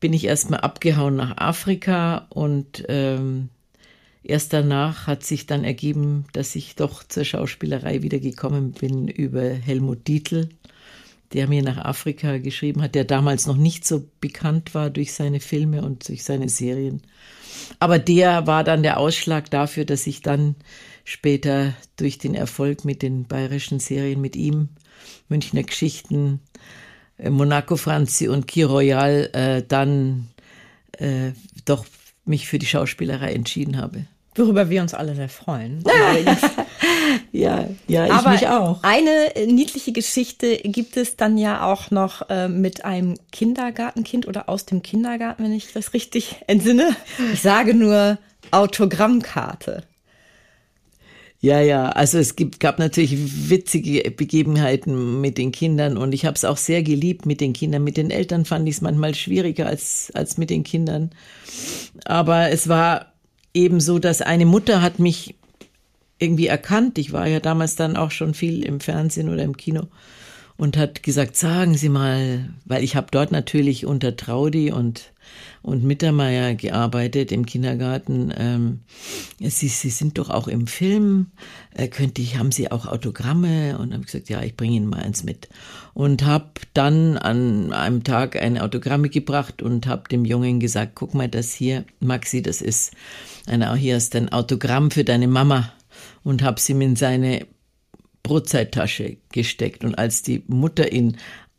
bin 0.00 0.12
ich 0.12 0.24
erstmal 0.24 0.60
abgehauen 0.60 1.16
nach 1.16 1.36
Afrika 1.36 2.26
und 2.30 2.84
ähm, 2.88 3.48
erst 4.22 4.52
danach 4.52 5.06
hat 5.06 5.24
sich 5.24 5.46
dann 5.46 5.64
ergeben, 5.64 6.24
dass 6.32 6.54
ich 6.56 6.76
doch 6.76 7.04
zur 7.04 7.24
Schauspielerei 7.24 8.02
wieder 8.02 8.20
gekommen 8.20 8.72
bin 8.72 9.08
über 9.08 9.42
Helmut 9.42 10.06
Dietl 10.08 10.48
der 11.32 11.46
mir 11.46 11.62
nach 11.62 11.78
Afrika 11.78 12.38
geschrieben 12.38 12.82
hat, 12.82 12.94
der 12.94 13.04
damals 13.04 13.46
noch 13.46 13.56
nicht 13.56 13.86
so 13.86 14.08
bekannt 14.20 14.74
war 14.74 14.90
durch 14.90 15.12
seine 15.12 15.40
Filme 15.40 15.82
und 15.82 16.08
durch 16.08 16.24
seine 16.24 16.48
Serien. 16.48 17.02
Aber 17.78 17.98
der 17.98 18.46
war 18.46 18.64
dann 18.64 18.82
der 18.82 18.98
Ausschlag 18.98 19.50
dafür, 19.50 19.84
dass 19.84 20.06
ich 20.06 20.22
dann 20.22 20.54
später 21.04 21.74
durch 21.96 22.18
den 22.18 22.34
Erfolg 22.34 22.84
mit 22.84 23.02
den 23.02 23.24
bayerischen 23.24 23.80
Serien 23.80 24.20
mit 24.20 24.36
ihm, 24.36 24.68
Münchner 25.28 25.62
Geschichten, 25.62 26.40
äh, 27.18 27.30
Monaco 27.30 27.76
Franzi 27.76 28.28
und 28.28 28.46
Key 28.46 28.62
Royal, 28.62 29.30
äh, 29.32 29.62
dann 29.66 30.28
äh, 30.92 31.32
doch 31.64 31.84
mich 32.24 32.48
für 32.48 32.58
die 32.58 32.66
Schauspielerei 32.66 33.32
entschieden 33.32 33.76
habe. 33.76 34.06
Worüber 34.34 34.70
wir 34.70 34.82
uns 34.82 34.94
alle 34.94 35.14
sehr 35.14 35.28
freuen. 35.28 35.82
ja, 37.32 37.68
ja, 37.86 38.06
ich 38.06 38.12
Aber 38.12 38.30
mich 38.30 38.48
auch. 38.48 38.82
Eine 38.82 39.32
niedliche 39.46 39.92
Geschichte 39.92 40.56
gibt 40.58 40.96
es 40.96 41.16
dann 41.16 41.38
ja 41.38 41.64
auch 41.64 41.90
noch 41.90 42.28
äh, 42.30 42.48
mit 42.48 42.84
einem 42.84 43.14
Kindergartenkind 43.32 44.26
oder 44.26 44.48
aus 44.48 44.66
dem 44.66 44.82
Kindergarten, 44.82 45.44
wenn 45.44 45.52
ich 45.52 45.72
das 45.72 45.94
richtig 45.94 46.36
entsinne. 46.46 46.96
Ich 47.32 47.42
sage 47.42 47.74
nur 47.74 48.18
Autogrammkarte. 48.50 49.84
Ja, 51.40 51.60
ja, 51.60 51.90
also 51.90 52.18
es 52.18 52.34
gibt, 52.34 52.58
gab 52.58 52.80
natürlich 52.80 53.48
witzige 53.48 54.10
Begebenheiten 54.10 55.20
mit 55.20 55.38
den 55.38 55.52
Kindern 55.52 55.96
und 55.96 56.12
ich 56.12 56.26
habe 56.26 56.34
es 56.34 56.44
auch 56.44 56.56
sehr 56.56 56.82
geliebt 56.82 57.26
mit 57.26 57.40
den 57.40 57.52
Kindern. 57.52 57.84
Mit 57.84 57.96
den 57.96 58.10
Eltern 58.10 58.44
fand 58.44 58.68
ich 58.68 58.76
es 58.76 58.80
manchmal 58.80 59.14
schwieriger 59.14 59.66
als, 59.66 60.10
als 60.14 60.36
mit 60.36 60.50
den 60.50 60.64
Kindern. 60.64 61.10
Aber 62.04 62.50
es 62.50 62.68
war 62.68 63.12
eben 63.54 63.80
so, 63.80 64.00
dass 64.00 64.20
eine 64.20 64.46
Mutter 64.46 64.82
hat 64.82 64.98
mich 64.98 65.36
irgendwie 66.18 66.46
erkannt. 66.46 66.98
Ich 66.98 67.12
war 67.12 67.26
ja 67.26 67.40
damals 67.40 67.76
dann 67.76 67.96
auch 67.96 68.10
schon 68.10 68.34
viel 68.34 68.64
im 68.64 68.80
Fernsehen 68.80 69.28
oder 69.28 69.42
im 69.42 69.56
Kino 69.56 69.88
und 70.56 70.76
hat 70.76 71.02
gesagt, 71.02 71.36
sagen 71.36 71.76
Sie 71.76 71.88
mal, 71.88 72.50
weil 72.64 72.82
ich 72.82 72.96
habe 72.96 73.08
dort 73.10 73.32
natürlich 73.32 73.86
unter 73.86 74.16
Traudi 74.16 74.72
und 74.72 75.12
und 75.62 75.84
Mittermeier 75.84 76.54
gearbeitet 76.54 77.32
im 77.32 77.46
Kindergarten. 77.46 78.32
Ähm, 78.36 78.80
Sie, 79.38 79.68
Sie 79.68 79.90
sind 79.90 80.18
doch 80.18 80.30
auch 80.30 80.48
im 80.48 80.66
Film. 80.66 81.26
Äh, 81.74 81.88
könnte 81.88 82.22
ich, 82.22 82.38
haben 82.38 82.52
Sie 82.52 82.70
auch 82.70 82.86
Autogramme? 82.86 83.78
Und 83.78 83.92
habe 83.92 84.04
gesagt, 84.04 84.28
ja, 84.28 84.42
ich 84.42 84.56
bringe 84.56 84.76
Ihnen 84.76 84.86
mal 84.86 85.02
eins 85.02 85.24
mit. 85.24 85.48
Und 85.94 86.24
habe 86.24 86.50
dann 86.74 87.18
an 87.18 87.72
einem 87.72 88.04
Tag 88.04 88.36
ein 88.36 88.58
Autogramm 88.58 89.02
gebracht 89.02 89.62
und 89.62 89.86
habe 89.86 90.08
dem 90.08 90.24
Jungen 90.24 90.60
gesagt, 90.60 90.92
guck 90.94 91.14
mal, 91.14 91.28
das 91.28 91.52
hier, 91.52 91.84
Maxi, 92.00 92.40
das 92.40 92.62
ist 92.62 92.92
ein, 93.46 93.74
hier 93.74 93.96
ist 93.96 94.14
ein 94.14 94.30
Autogramm 94.32 94.90
für 94.90 95.04
deine 95.04 95.28
Mama. 95.28 95.72
Und 96.24 96.42
habe 96.42 96.60
sie 96.60 96.72
in 96.72 96.96
seine 96.96 97.46
Brotzeitasche 98.22 99.16
gesteckt. 99.32 99.84
Und 99.84 99.98
als 99.98 100.22
die 100.22 100.42
Mutter 100.46 100.92
ihn 100.92 101.16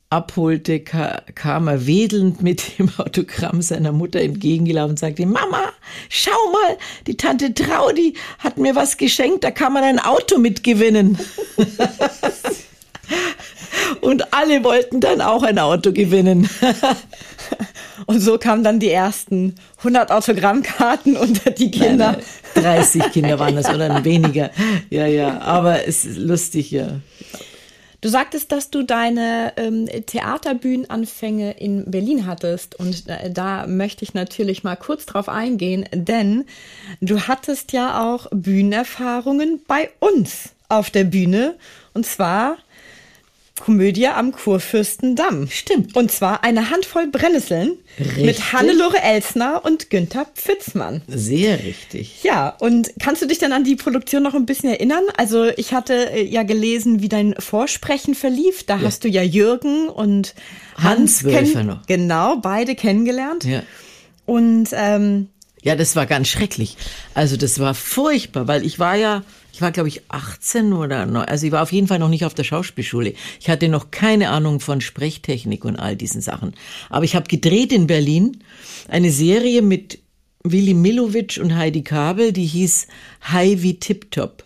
abholte, 0.10 0.80
kam 0.80 1.68
er 1.68 1.86
wedelnd 1.86 2.42
mit 2.42 2.80
dem 2.80 2.90
Autogramm 2.98 3.62
seiner 3.62 3.92
Mutter 3.92 4.22
entgegengelaufen 4.22 4.92
und 4.92 5.00
sagte, 5.00 5.26
Mama, 5.26 5.72
schau 6.10 6.32
mal, 6.52 6.78
die 7.08 7.16
Tante 7.16 7.54
Traudi 7.54 8.16
hat 8.40 8.58
mir 8.58 8.76
was 8.76 8.98
geschenkt, 8.98 9.44
da 9.44 9.52
kann 9.52 9.74
man 9.74 9.84
ein 9.84 10.00
Auto 10.00 10.38
mitgewinnen. 10.40 11.18
und 14.02 14.34
alle 14.34 14.64
wollten 14.64 15.00
dann 15.00 15.22
auch 15.22 15.44
ein 15.44 15.60
Auto 15.60 15.92
gewinnen. 15.92 16.50
Und 18.06 18.22
so 18.22 18.38
kamen 18.38 18.64
dann 18.64 18.80
die 18.80 18.90
ersten 18.90 19.56
100 19.80 20.12
Autogrammkarten 20.12 21.18
unter 21.18 21.52
die 21.52 21.70
Kinder. 21.70 22.14
Nein, 22.14 22.24
nein, 22.56 22.64
30 22.64 23.12
Kinder 23.12 23.38
waren 23.40 23.56
das 23.56 23.70
oder 23.70 24.04
weniger. 24.04 24.52
Ja, 24.90 25.06
ja, 25.06 25.40
aber 25.42 25.86
es 25.88 26.06
ist 26.06 26.18
lustig, 26.18 26.72
ja. 26.72 27.02
Du 28.02 28.08
sagtest, 28.08 28.54
dass 28.54 28.70
du 28.70 28.84
deine 28.84 29.54
ähm, 29.58 29.86
Theaterbühnenanfänge 29.88 31.52
in 31.52 31.92
Berlin 31.92 32.26
hattest 32.26 32.80
und 32.80 33.10
äh, 33.10 33.30
da 33.30 33.68
möchte 33.68 34.06
ich 34.06 34.14
natürlich 34.14 34.64
mal 34.64 34.78
kurz 34.78 35.06
drauf 35.06 35.28
eingehen, 35.28 35.86
denn 35.94 36.46
du 37.02 37.20
hattest 37.28 37.74
ja 37.74 38.02
auch 38.02 38.28
Bühnenerfahrungen 38.32 39.62
bei 39.68 39.90
uns 40.00 40.52
auf 40.70 40.90
der 40.92 41.04
Bühne 41.04 41.56
und 41.94 42.06
zwar 42.06 42.58
Komödie 43.60 44.08
am 44.08 44.32
Kurfürstendamm. 44.32 45.48
Stimmt. 45.50 45.96
Und 45.96 46.12
zwar 46.12 46.44
eine 46.44 46.70
Handvoll 46.70 47.08
Brennnesseln 47.08 47.78
richtig. 48.00 48.26
mit 48.26 48.54
Hannelore 48.54 49.02
Elsner 49.02 49.64
und 49.64 49.90
Günther 49.90 50.26
Pfitzmann. 50.34 51.02
Sehr 51.08 51.64
richtig. 51.64 52.24
Ja, 52.24 52.50
und 52.60 52.92
kannst 53.00 53.22
du 53.22 53.28
dich 53.28 53.38
dann 53.38 53.54
an 53.54 53.64
die 53.64 53.76
Produktion 53.76 54.24
noch 54.24 54.34
ein 54.34 54.46
bisschen 54.46 54.70
erinnern? 54.70 55.04
Also 55.18 55.46
ich 55.58 55.74
hatte 55.74 56.12
äh, 56.12 56.24
ja 56.24 56.44
gelesen, 56.44 57.02
wie 57.02 57.10
dein 57.10 57.36
Vorsprechen 57.38 58.16
verlief. 58.16 58.64
Da 58.64 58.78
ja. 58.78 58.84
hast 58.84 59.04
du 59.04 59.08
ja 59.08 59.22
Jürgen 59.22 59.90
und 59.90 60.36
Hans, 60.78 61.24
Hans 61.24 61.54
noch. 61.56 61.86
Genau, 61.88 62.38
beide 62.38 62.76
kennengelernt. 62.76 63.44
Ja. 63.44 63.64
Und 64.26 64.70
ähm, 64.74 65.30
ja, 65.62 65.76
das 65.76 65.96
war 65.96 66.06
ganz 66.06 66.28
schrecklich. 66.30 66.78
Also 67.14 67.36
das 67.36 67.60
war 67.60 67.74
furchtbar, 67.74 68.48
weil 68.48 68.66
ich 68.66 68.80
war 68.80 68.96
ja 68.96 69.24
ich 69.54 69.62
war, 69.62 69.72
glaube 69.72 69.90
ich, 69.90 70.02
18 70.10 70.74
oder 70.74 71.06
noch, 71.06 71.28
also 71.28 71.46
ich 71.46 71.52
war 71.52 71.64
auf 71.64 71.72
jeden 71.72 71.88
Fall 71.88 72.00
noch 72.00 72.10
nicht 72.10 72.26
auf 72.26 72.34
der 72.34 72.44
Schauspielschule. 72.44 73.14
Ich 73.40 73.50
hatte 73.50 73.68
noch 73.68 73.92
keine 73.92 74.30
Ahnung 74.30 74.60
von 74.60 74.82
Sprechtechnik 74.82 75.66
und 75.66 75.78
all 75.78 75.96
diesen 75.96 76.22
Sachen. 76.22 76.54
Aber 76.90 77.06
ich 77.06 77.16
habe 77.16 77.28
gedreht 77.28 77.74
in 77.74 77.88
Berlin 77.88 78.44
eine 78.88 79.12
Serie 79.12 79.62
mit 79.62 80.00
Willi 80.44 80.74
Milovic 80.74 81.40
und 81.42 81.56
Heidi 81.56 81.84
Kabel, 81.84 82.32
die 82.32 82.46
hieß 82.46 82.88
Heidi 83.30 83.80
Tiptop. 83.80 84.46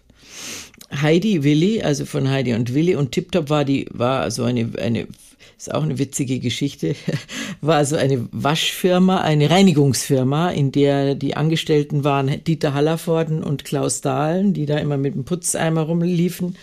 Heidi 1.02 1.44
Willi, 1.44 1.82
also 1.82 2.06
von 2.06 2.30
Heidi 2.30 2.54
und 2.54 2.74
Willi 2.74 2.96
und 2.96 3.12
Tiptop 3.12 3.50
war 3.50 3.66
die 3.66 3.88
war 3.92 4.30
so 4.32 4.44
eine 4.44 4.72
eine 4.80 5.08
ist 5.68 5.74
auch 5.74 5.84
eine 5.84 5.98
witzige 5.98 6.40
Geschichte, 6.40 6.96
war 7.62 7.86
so 7.86 7.96
eine 7.96 8.28
Waschfirma, 8.32 9.22
eine 9.22 9.50
Reinigungsfirma, 9.50 10.50
in 10.50 10.72
der 10.74 11.16
die 11.16 11.38
Angestellten 11.38 12.04
waren 12.04 12.44
Dieter 12.44 12.74
Hallervorden 12.74 13.44
und 13.44 13.64
Klaus 13.64 14.02
Dahlen, 14.02 14.54
die 14.54 14.66
da 14.66 14.78
immer 14.78 14.98
mit 14.98 15.16
dem 15.16 15.24
Putzeimer 15.24 15.84
rumliefen. 15.84 16.58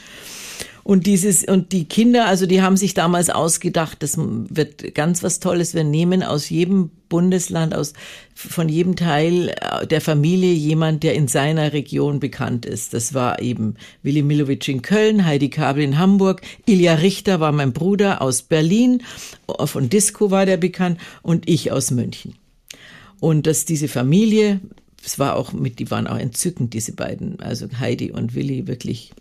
Und 0.82 1.06
dieses, 1.06 1.44
und 1.44 1.72
die 1.72 1.84
Kinder, 1.84 2.26
also 2.26 2.46
die 2.46 2.62
haben 2.62 2.76
sich 2.76 2.94
damals 2.94 3.30
ausgedacht, 3.30 4.02
das 4.02 4.16
wird 4.18 4.94
ganz 4.94 5.22
was 5.22 5.40
Tolles. 5.40 5.74
Wir 5.74 5.84
nehmen 5.84 6.22
aus 6.22 6.48
jedem 6.48 6.90
Bundesland, 7.08 7.74
aus, 7.74 7.92
von 8.34 8.68
jedem 8.68 8.96
Teil 8.96 9.48
äh, 9.48 9.86
der 9.86 10.00
Familie 10.00 10.52
jemand, 10.52 11.02
der 11.02 11.14
in 11.14 11.28
seiner 11.28 11.74
Region 11.74 12.20
bekannt 12.20 12.64
ist. 12.64 12.94
Das 12.94 13.12
war 13.12 13.42
eben 13.42 13.74
Willi 14.02 14.22
Milovic 14.22 14.66
in 14.68 14.80
Köln, 14.80 15.26
Heidi 15.26 15.50
Kabel 15.50 15.82
in 15.82 15.98
Hamburg, 15.98 16.40
Ilja 16.64 16.94
Richter 16.94 17.40
war 17.40 17.52
mein 17.52 17.72
Bruder 17.72 18.22
aus 18.22 18.42
Berlin, 18.42 19.02
von 19.64 19.90
Disco 19.90 20.30
war 20.30 20.46
der 20.46 20.56
bekannt 20.56 20.98
und 21.22 21.48
ich 21.48 21.72
aus 21.72 21.90
München. 21.90 22.36
Und 23.18 23.46
dass 23.46 23.66
diese 23.66 23.88
Familie, 23.88 24.60
es 25.04 25.18
war 25.18 25.36
auch 25.36 25.52
mit, 25.52 25.78
die 25.78 25.90
waren 25.90 26.06
auch 26.06 26.18
entzückend, 26.18 26.72
diese 26.72 26.92
beiden, 26.92 27.38
also 27.40 27.66
Heidi 27.78 28.12
und 28.12 28.34
Willi, 28.34 28.66
wirklich 28.66 29.12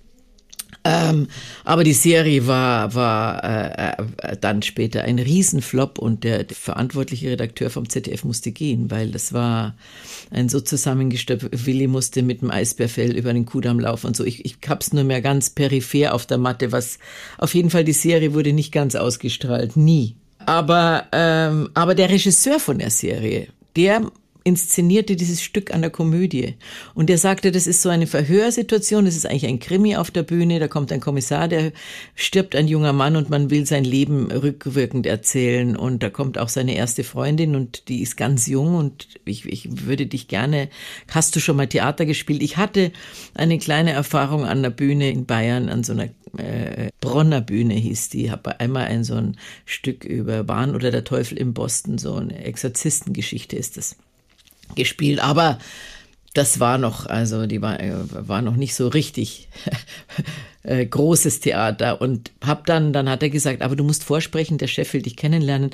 ähm, 0.86 1.28
aber 1.66 1.84
die 1.84 1.94
Serie 1.94 2.48
war, 2.48 2.94
war 2.96 3.44
äh, 3.44 4.02
äh, 4.18 4.38
dann 4.40 4.62
später 4.62 5.04
ein 5.04 5.20
Riesenflop 5.20 6.00
und 6.00 6.24
der, 6.24 6.46
der, 6.46 6.56
verantwortliche 6.56 7.32
Redakteur 7.32 7.70
vom 7.70 7.90
ZDF 7.90 8.24
musste 8.24 8.52
gehen, 8.52 8.90
weil 8.90 9.12
das 9.12 9.34
war 9.34 9.76
ein 10.32 10.48
so 10.48 10.62
zusammengestopft. 10.62 11.48
Willi 11.66 11.88
musste 11.88 12.24
mit 12.24 12.42
dem 12.42 12.50
Eisbärfell 12.50 13.16
über 13.16 13.34
den 13.34 13.46
Kudamm 13.46 13.80
laufen 13.80 14.08
und 14.08 14.16
so. 14.16 14.24
Ich, 14.24 14.46
ich 14.46 14.58
hab's 14.68 14.94
nur 14.94 15.04
mehr 15.04 15.22
ganz 15.22 15.50
peripher 15.50 16.14
auf 16.14 16.26
der 16.26 16.38
Matte, 16.38 16.72
was 16.72 16.98
auf 17.38 17.54
jeden 17.54 17.70
Fall 17.70 17.84
die 17.84 17.94
Serie 17.94 18.34
wurde 18.34 18.54
nicht 18.54 18.72
ganz 18.72 18.96
ausgestrahlt, 18.96 19.76
nie. 19.76 20.16
Aber, 20.46 21.08
ähm, 21.12 21.70
aber 21.74 21.94
der 21.94 22.10
Regisseur 22.10 22.60
von 22.60 22.80
der 22.80 22.90
Serie, 22.90 23.50
der 23.76 24.10
inszenierte 24.50 25.16
dieses 25.16 25.42
Stück 25.44 25.72
an 25.74 25.82
der 25.82 25.92
Komödie. 25.92 26.56
Und 26.96 27.10
er 27.10 27.20
sagte, 27.20 27.52
das 27.52 27.68
ist 27.68 27.84
so 27.84 27.90
eine 27.90 28.08
Verhörsituation, 28.08 29.06
das 29.06 29.16
ist 29.16 29.28
eigentlich 29.28 29.46
ein 29.46 29.60
Krimi 29.60 29.96
auf 29.96 30.10
der 30.10 30.24
Bühne, 30.24 30.60
da 30.60 30.68
kommt 30.68 30.92
ein 30.92 31.00
Kommissar, 31.00 31.48
der 31.48 31.72
stirbt 32.16 32.56
ein 32.56 32.68
junger 32.68 32.92
Mann 32.92 33.16
und 33.16 33.30
man 33.30 33.52
will 33.52 33.68
sein 33.68 33.84
Leben 33.84 34.32
rückwirkend 34.32 35.06
erzählen 35.06 35.76
und 35.76 36.02
da 36.02 36.10
kommt 36.10 36.40
auch 36.40 36.50
seine 36.50 36.76
erste 36.76 37.04
Freundin 37.04 37.56
und 37.56 37.88
die 37.90 38.02
ist 38.02 38.18
ganz 38.18 38.48
jung 38.48 38.76
und 38.76 39.08
ich, 39.24 39.46
ich 39.46 39.86
würde 39.88 40.08
dich 40.08 40.28
gerne, 40.28 40.70
hast 41.10 41.36
du 41.36 41.40
schon 41.40 41.56
mal 41.56 41.68
Theater 41.68 42.08
gespielt? 42.08 42.42
Ich 42.42 42.58
hatte 42.58 42.92
eine 43.36 43.60
kleine 43.60 43.92
Erfahrung 43.92 44.46
an 44.46 44.64
der 44.64 44.72
Bühne 44.72 45.12
in 45.12 45.28
Bayern, 45.28 45.70
an 45.70 45.84
so 45.84 45.94
einer 45.94 46.10
äh, 46.38 46.90
Bronner 47.02 47.42
Bühne 47.42 47.76
hieß 47.76 48.10
die, 48.10 48.32
habe 48.32 48.60
einmal 48.60 48.86
ein 48.86 49.04
so 49.04 49.16
ein 49.16 49.38
Stück 49.66 50.04
über 50.06 50.48
Wahn 50.48 50.76
oder 50.76 50.90
der 50.90 51.04
Teufel 51.04 51.38
in 51.38 51.54
Boston, 51.54 52.00
so 52.00 52.16
eine 52.16 52.44
Exorzistengeschichte 52.44 53.56
ist 53.56 53.78
das 53.78 53.96
gespielt, 54.76 55.20
aber 55.20 55.60
das 56.34 56.60
war 56.60 56.78
noch, 56.78 57.08
also 57.08 57.48
die 57.48 57.62
war, 57.62 57.80
war 58.12 58.42
noch 58.42 58.56
nicht 58.56 58.76
so 58.76 58.88
richtig 58.88 59.50
äh, 60.64 60.86
großes 60.86 61.40
Theater 61.40 62.02
und 62.02 62.32
hab 62.46 62.66
dann, 62.66 62.94
dann 62.94 63.10
hat 63.10 63.24
er 63.24 63.30
gesagt, 63.30 63.62
aber 63.62 63.76
du 63.76 63.84
musst 63.84 64.04
vorsprechen, 64.04 64.58
der 64.58 64.68
Chef 64.68 64.94
will 64.94 65.02
dich 65.02 65.16
kennenlernen. 65.16 65.72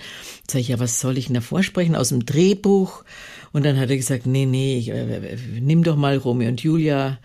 Sag 0.50 0.62
ich, 0.62 0.70
ja, 0.70 0.80
was 0.80 1.00
soll 1.00 1.18
ich 1.18 1.26
denn 1.28 1.36
da 1.36 1.42
vorsprechen 1.42 1.96
aus 1.96 2.10
dem 2.10 2.26
Drehbuch? 2.26 3.04
Und 3.52 3.66
dann 3.66 3.80
hat 3.80 3.90
er 3.90 3.98
gesagt, 3.98 4.26
nee, 4.26 4.46
nee, 4.46 4.78
ich, 4.78 4.90
äh, 4.90 5.38
nimm 5.60 5.84
doch 5.84 5.98
mal 5.98 6.18
Romeo 6.18 6.48
und 6.48 6.62
Julia, 6.62 7.20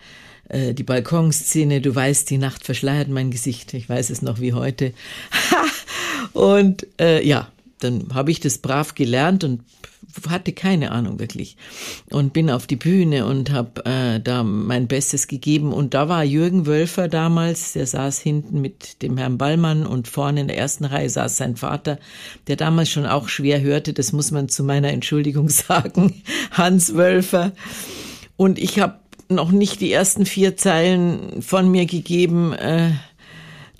äh, 0.49 0.73
die 0.73 0.83
Balkonszene, 0.83 1.81
du 1.81 1.95
weißt, 1.95 2.29
die 2.29 2.37
Nacht 2.37 2.65
verschleiert 2.65 3.07
mein 3.07 3.31
Gesicht, 3.31 3.73
ich 3.73 3.87
weiß 3.87 4.09
es 4.09 4.21
noch 4.21 4.39
wie 4.39 4.53
heute. 4.53 4.93
und 6.33 6.85
äh, 6.99 7.25
ja, 7.25 7.49
dann 7.79 8.13
habe 8.13 8.31
ich 8.31 8.39
das 8.39 8.57
brav 8.57 8.93
gelernt 8.95 9.43
und 9.43 9.61
hatte 10.29 10.53
keine 10.53 10.91
Ahnung 10.91 11.19
wirklich 11.19 11.57
und 12.11 12.33
bin 12.33 12.49
auf 12.49 12.67
die 12.67 12.75
Bühne 12.75 13.25
und 13.25 13.51
habe 13.51 13.85
äh, 13.85 14.19
da 14.19 14.43
mein 14.43 14.87
Bestes 14.87 15.27
gegeben 15.27 15.73
und 15.73 15.93
da 15.93 16.09
war 16.09 16.23
Jürgen 16.23 16.65
Wölfer 16.65 17.07
damals, 17.07 17.73
der 17.73 17.87
saß 17.87 18.19
hinten 18.19 18.61
mit 18.61 19.01
dem 19.01 19.17
Herrn 19.17 19.37
Ballmann 19.37 19.85
und 19.85 20.07
vorne 20.07 20.41
in 20.41 20.47
der 20.47 20.57
ersten 20.57 20.85
Reihe 20.85 21.09
saß 21.09 21.37
sein 21.37 21.55
Vater, 21.55 21.99
der 22.47 22.55
damals 22.55 22.89
schon 22.89 23.05
auch 23.05 23.27
schwer 23.27 23.61
hörte, 23.61 23.93
das 23.93 24.13
muss 24.13 24.31
man 24.31 24.49
zu 24.49 24.63
meiner 24.63 24.89
Entschuldigung 24.89 25.49
sagen, 25.49 26.21
Hans 26.51 26.95
Wölfer 26.95 27.53
und 28.37 28.59
ich 28.59 28.79
habe 28.79 29.01
noch 29.31 29.51
nicht 29.51 29.81
die 29.81 29.91
ersten 29.91 30.25
vier 30.25 30.57
Zeilen 30.57 31.41
von 31.41 31.71
mir 31.71 31.85
gegeben. 31.85 32.53
Äh, 32.53 32.91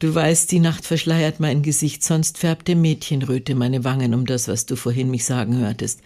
Du 0.01 0.13
weißt, 0.13 0.51
die 0.51 0.59
Nacht 0.59 0.85
verschleiert 0.85 1.39
mein 1.39 1.61
Gesicht, 1.61 2.03
sonst 2.03 2.39
färbte 2.39 2.75
Mädchenröte 2.75 3.55
meine 3.55 3.83
Wangen 3.83 4.13
um 4.13 4.25
das, 4.25 4.47
was 4.47 4.65
du 4.65 4.75
vorhin 4.75 5.11
mich 5.11 5.25
sagen 5.25 5.57
hörtest. 5.57 6.01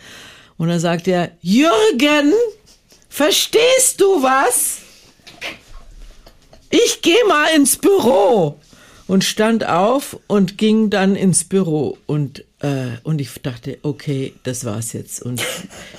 Und 0.57 0.67
dann 0.67 0.79
sagt 0.79 1.07
er, 1.07 1.31
Jürgen, 1.41 2.33
verstehst 3.09 3.99
du 4.01 4.21
was? 4.21 4.79
ich 6.69 7.01
gehe 7.01 7.25
mal 7.27 7.47
ins 7.55 7.77
Büro 7.77 8.59
und 9.07 9.23
stand 9.23 9.65
auf 9.65 10.19
und 10.27 10.57
ging 10.57 10.89
dann 10.89 11.15
ins 11.15 11.45
Büro 11.45 11.97
und 12.05 12.43
äh, 12.59 12.97
und 13.03 13.21
ich 13.21 13.29
dachte, 13.41 13.77
okay, 13.83 14.33
das 14.43 14.65
war's 14.65 14.91
jetzt. 14.91 15.21
Und 15.21 15.41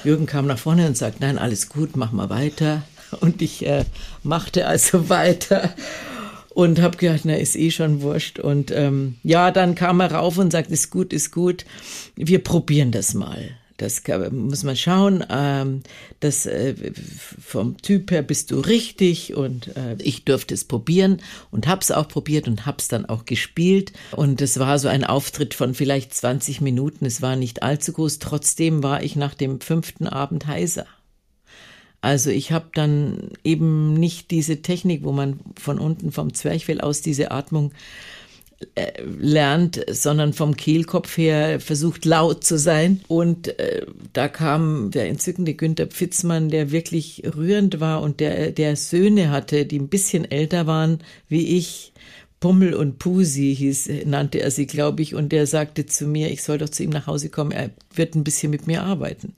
Jürgen 0.05 0.27
kam 0.27 0.47
nach 0.47 0.59
vorne 0.59 0.87
und 0.87 0.97
sagte, 0.97 1.19
nein, 1.21 1.39
alles 1.39 1.71
gut, 1.71 1.97
mach 1.97 2.13
mal 2.13 2.29
weiter. 2.29 2.83
Und 3.21 3.41
ich 3.41 3.65
äh, 3.65 3.85
machte 4.23 4.67
also 4.67 5.09
weiter 5.09 5.75
und 6.57 6.81
habe 6.81 6.97
gedacht, 6.97 7.21
na, 7.25 7.35
ist 7.35 7.55
eh 7.55 7.71
schon 7.71 8.01
wurscht. 8.01 8.39
Und 8.39 8.71
ähm, 8.71 9.17
ja, 9.23 9.51
dann 9.51 9.75
kam 9.75 10.01
er 10.01 10.13
rauf 10.13 10.39
und 10.39 10.51
sagt, 10.51 10.71
ist 10.71 10.91
gut, 10.91 11.13
ist 11.13 11.31
gut, 11.31 11.67
wir 12.15 12.43
probieren 12.43 12.93
das 12.93 13.13
mal. 13.13 13.51
Das 13.77 14.03
muss 14.31 14.65
man 14.65 14.75
schauen. 14.75 15.23
Ähm, 15.29 15.83
das, 16.21 16.47
äh, 16.47 16.75
vom 16.95 17.77
Typ 17.83 18.11
her 18.11 18.23
bist 18.23 18.53
du 18.53 18.61
richtig 18.61 19.35
und 19.35 19.77
äh, 19.77 19.97
ich 19.99 20.25
durfte 20.25 20.55
es 20.55 20.65
probieren 20.65 21.21
und 21.51 21.69
hab's 21.69 21.91
auch 21.91 22.09
probiert 22.09 22.49
und 22.49 22.65
hab's 22.65 22.89
dann 22.89 23.05
auch 23.05 23.27
gespielt. 23.27 23.93
Und 24.13 24.41
es 24.41 24.59
war 24.59 24.79
so 24.79 24.89
ein 24.89 25.05
Auftritt 25.05 25.53
von 25.53 25.75
vielleicht 25.75 26.15
20 26.15 26.63
Minuten. 26.63 27.05
Es 27.05 27.21
war 27.21 27.37
nicht 27.37 27.63
allzu 27.63 27.93
groß. 27.93 28.19
Trotzdem 28.19 28.83
war 28.83 29.03
ich 29.03 29.15
nach 29.15 29.35
dem 29.35 29.61
fünften 29.61 30.07
Abend 30.07 30.47
heiser. 30.47 30.87
Also 32.01 32.31
ich 32.31 32.53
habe 32.53 32.67
dann 32.75 33.31
eben 33.43 33.95
nicht 33.95 34.31
diese 34.31 34.63
Technik, 34.63 35.05
wo 35.05 35.13
man 35.13 35.41
von 35.59 35.79
unten 35.79 36.13
vom 36.13 36.35
Zwerchfell 36.35 36.81
aus 36.81 37.01
diese 37.01 37.31
Atmung 37.31 37.73
äh, 38.75 39.03
lernt, 39.03 39.85
sondern 39.91 40.33
vom 40.33 40.57
Kehlkopf 40.57 41.19
her 41.19 41.61
versucht 41.61 42.07
laut 42.07 42.43
zu 42.43 42.59
sein. 42.59 43.01
Und 43.07 43.59
äh, 43.59 43.85
da 44.15 44.29
kam 44.29 44.91
der 44.91 45.09
entzückende 45.09 45.53
Günther 45.55 45.87
Pfitzmann, 45.89 46.49
der 46.49 46.71
wirklich 46.71 47.23
rührend 47.37 47.81
war 47.81 48.01
und 48.01 48.21
der, 48.21 48.53
der 48.53 48.77
Söhne 48.77 49.31
hatte, 49.31 49.67
die 49.67 49.79
ein 49.79 49.89
bisschen 49.89 50.31
älter 50.31 50.67
waren 50.67 51.01
wie 51.29 51.57
ich. 51.59 51.93
Pummel 52.41 52.75
und 52.75 52.99
Pusi 52.99 53.55
hieß, 53.57 53.91
nannte 54.05 54.41
er 54.41 54.51
sie, 54.51 54.67
glaube 54.67 55.03
ich, 55.03 55.15
und 55.15 55.33
der 55.33 55.47
sagte 55.47 55.87
zu 55.87 56.07
mir, 56.07 56.31
ich 56.31 56.43
soll 56.43 56.59
doch 56.59 56.69
zu 56.69 56.83
ihm 56.83 56.91
nach 56.91 57.07
Hause 57.07 57.31
kommen, 57.31 57.51
er 57.51 57.71
wird 57.95 58.15
ein 58.15 58.25
bisschen 58.25 58.51
mit 58.51 58.67
mir 58.67 58.83
arbeiten. 58.83 59.35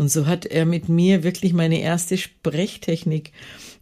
Und 0.00 0.10
so 0.10 0.26
hat 0.26 0.46
er 0.46 0.64
mit 0.64 0.88
mir 0.88 1.24
wirklich 1.24 1.52
meine 1.52 1.78
erste 1.78 2.16
Sprechtechnik 2.16 3.32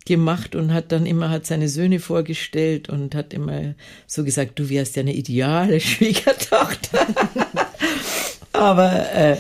gemacht 0.04 0.56
und 0.56 0.74
hat 0.74 0.90
dann 0.90 1.06
immer 1.06 1.30
hat 1.30 1.46
seine 1.46 1.68
Söhne 1.68 2.00
vorgestellt 2.00 2.88
und 2.88 3.14
hat 3.14 3.32
immer 3.32 3.74
so 4.08 4.24
gesagt, 4.24 4.58
du 4.58 4.68
wärst 4.68 4.96
ja 4.96 5.02
eine 5.02 5.14
ideale 5.14 5.78
Schwiegertochter. 5.88 7.06
aber 8.52 9.12
äh, 9.14 9.36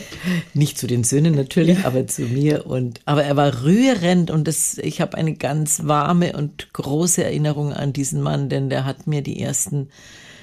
nicht 0.54 0.78
zu 0.78 0.86
den 0.86 1.02
Söhnen 1.02 1.34
natürlich, 1.34 1.80
ja. 1.80 1.86
aber 1.86 2.06
zu 2.06 2.22
mir 2.22 2.64
und 2.64 3.00
aber 3.06 3.24
er 3.24 3.34
war 3.34 3.64
rührend 3.64 4.30
und 4.30 4.46
das 4.46 4.78
ich 4.78 5.00
habe 5.00 5.16
eine 5.16 5.34
ganz 5.34 5.80
warme 5.88 6.34
und 6.34 6.72
große 6.74 7.24
Erinnerung 7.24 7.72
an 7.72 7.92
diesen 7.92 8.20
Mann, 8.20 8.48
denn 8.48 8.70
der 8.70 8.84
hat 8.84 9.08
mir 9.08 9.22
die 9.22 9.40
ersten 9.40 9.88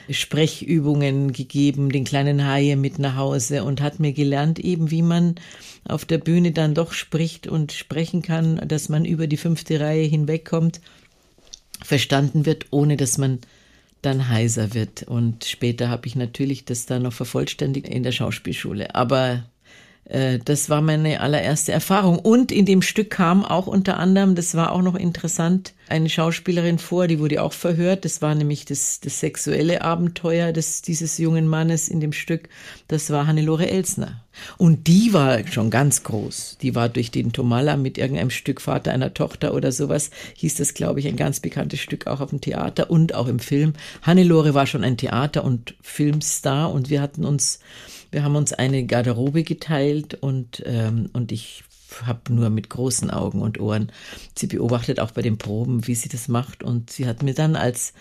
Sprechübungen 0.10 1.34
gegeben, 1.34 1.91
den 1.91 2.04
kleinen 2.04 2.46
Haie 2.46 2.76
mit 2.76 3.00
nach 3.00 3.15
Hause 3.15 3.63
und 3.63 3.82
hat 3.82 4.00
mir 4.00 4.13
gelernt 4.13 4.60
eben, 4.60 4.91
wie 4.91 5.02
man 5.02 5.36
auf 5.88 6.06
der 6.06 6.18
Bühne 6.18 6.52
dann 6.52 6.74
doch 6.74 6.94
spricht 6.94 7.48
und 7.48 7.72
sprechen 7.72 8.22
kann, 8.22 8.62
dass 8.68 8.89
man 8.89 9.06
über 9.06 9.28
die 9.28 9.38
fünfte 9.38 9.80
Reihe 9.80 10.06
hinwegkommt, 10.06 10.82
verstanden 11.84 12.46
wird, 12.46 12.68
ohne 12.72 12.98
dass 12.98 13.18
man 13.18 13.39
dann 14.02 14.30
heiser 14.30 14.74
wird. 14.74 15.04
Und 15.04 15.46
später 15.46 15.89
habe 15.89 16.08
ich 16.08 16.15
natürlich 16.15 16.65
das 16.65 16.86
dann 16.86 17.04
noch 17.04 17.13
vervollständigt 17.13 17.88
in 17.88 18.04
der 18.04 18.12
Schauspielschule. 18.12 18.96
Aber 18.96 19.44
äh, 20.06 20.39
das 20.44 20.70
war 20.70 20.82
meine 20.82 21.20
allererste 21.20 21.72
Erfahrung. 21.72 22.20
Und 22.20 22.52
in 22.52 22.65
dem 22.65 22.82
Stück 22.82 23.10
kam 23.10 23.44
auch 23.44 23.68
unter 23.68 23.98
anderem, 23.98 24.36
das 24.36 24.56
war 24.56 24.72
auch 24.72 24.82
noch 24.82 24.96
interessant, 24.96 25.74
eine 25.88 26.10
Schauspielerin 26.10 26.80
vor, 26.80 27.08
die 27.08 27.19
wurde 27.19 27.41
auch 27.41 27.54
verhört. 27.54 28.06
Das 28.06 28.21
war 28.21 28.36
nämlich 28.36 28.65
das, 28.65 29.00
das 29.00 29.19
sexuelle 29.19 29.82
Abenteuer 29.82 30.52
des, 30.52 30.82
dieses 30.82 31.17
jungen 31.17 31.48
Mannes 31.48 31.89
in 31.89 32.00
dem 32.00 32.13
Stück. 32.13 32.50
Das 32.88 33.10
war 33.10 33.28
Hannelore 33.28 33.69
Elsner. 33.69 34.24
Und 34.58 34.88
die 34.88 35.13
war 35.13 35.45
schon 35.48 35.69
ganz 35.69 36.04
groß. 36.04 36.58
Die 36.62 36.76
war 36.76 36.89
durch 36.89 37.12
den 37.12 37.32
Tomalla 37.32 37.78
mit 37.78 37.98
irgendeinem 37.98 38.32
Stück 38.32 38.62
Vater 38.62 38.91
einer 38.91 39.13
Tochter 39.13 39.54
oder 39.54 39.71
sowas, 39.71 40.10
hieß 40.36 40.56
das, 40.56 40.74
glaube 40.74 41.00
ich, 41.00 41.08
ein 41.08 41.15
ganz 41.15 41.39
bekanntes 41.39 41.80
Stück 41.80 42.08
auch 42.08 42.19
auf 42.19 42.32
dem 42.32 42.41
Theater 42.41 42.89
und 42.89 43.15
auch 43.15 43.28
im 43.28 43.39
Film. 43.39 43.74
Hannelore 44.02 44.54
war 44.54 44.67
schon 44.67 44.84
ein 44.84 44.98
Theater- 44.98 45.43
und 45.43 45.76
Filmstar 45.82 46.71
und 46.71 46.89
wir 46.89 47.02
hatten 47.02 47.24
uns 47.24 47.60
wir 48.15 48.24
haben 48.24 48.38
uns 48.38 48.54
eine 48.54 48.86
Garderobe 48.86 49.43
geteilt 49.43 50.13
und, 50.13 50.63
ähm, 50.65 51.10
und 51.12 51.34
ich 51.34 51.65
habe 52.04 52.34
nur 52.34 52.50
mit 52.50 52.69
großen 52.69 53.10
Augen 53.10 53.41
und 53.41 53.60
Ohren 53.60 53.91
sie 54.38 54.48
beobachtet, 54.48 55.00
auch 55.00 55.12
bei 55.12 55.21
den 55.21 55.38
Proben, 55.38 55.88
wie 55.88 55.95
sie 55.95 56.10
das 56.10 56.28
macht. 56.28 56.63
Und 56.63 56.91
sie 56.91 57.08
hat 57.08 57.24
mir 57.24 57.34
dann 57.34 57.56
als 57.56 57.93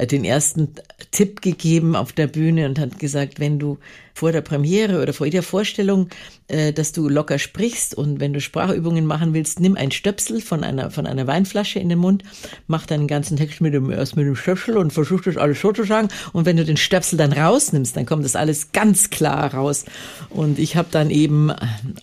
den 0.00 0.24
ersten 0.24 0.74
Tipp 1.10 1.42
gegeben 1.42 1.96
auf 1.96 2.12
der 2.12 2.26
Bühne 2.26 2.66
und 2.66 2.78
hat 2.78 2.98
gesagt, 2.98 3.40
wenn 3.40 3.58
du 3.58 3.78
vor 4.14 4.32
der 4.32 4.40
Premiere 4.40 5.02
oder 5.02 5.12
vor 5.12 5.26
jeder 5.26 5.42
Vorstellung, 5.42 6.08
äh, 6.48 6.72
dass 6.72 6.92
du 6.92 7.08
locker 7.08 7.38
sprichst. 7.38 7.94
Und 7.94 8.20
wenn 8.20 8.32
du 8.32 8.40
Sprachübungen 8.40 9.06
machen 9.06 9.34
willst, 9.34 9.60
nimm 9.60 9.76
ein 9.76 9.90
Stöpsel 9.90 10.40
von 10.40 10.64
einer, 10.64 10.90
von 10.90 11.06
einer 11.06 11.26
Weinflasche 11.26 11.78
in 11.78 11.88
den 11.88 11.98
Mund, 11.98 12.22
mach 12.66 12.86
deinen 12.86 13.06
ganzen 13.06 13.36
Text 13.36 13.60
mit 13.60 13.74
dem, 13.74 13.90
erst 13.90 14.16
mit 14.16 14.26
dem 14.26 14.36
Stöpsel 14.36 14.76
und 14.76 14.92
versuch 14.92 15.22
das 15.22 15.36
alles 15.36 15.60
so 15.60 15.72
zu 15.72 15.84
sagen. 15.84 16.08
Und 16.32 16.46
wenn 16.46 16.56
du 16.56 16.64
den 16.64 16.76
Stöpsel 16.76 17.16
dann 17.16 17.32
rausnimmst, 17.32 17.96
dann 17.96 18.06
kommt 18.06 18.24
das 18.24 18.36
alles 18.36 18.72
ganz 18.72 19.10
klar 19.10 19.54
raus. 19.54 19.84
Und 20.30 20.58
ich 20.58 20.76
habe 20.76 20.88
dann 20.90 21.10
eben 21.10 21.52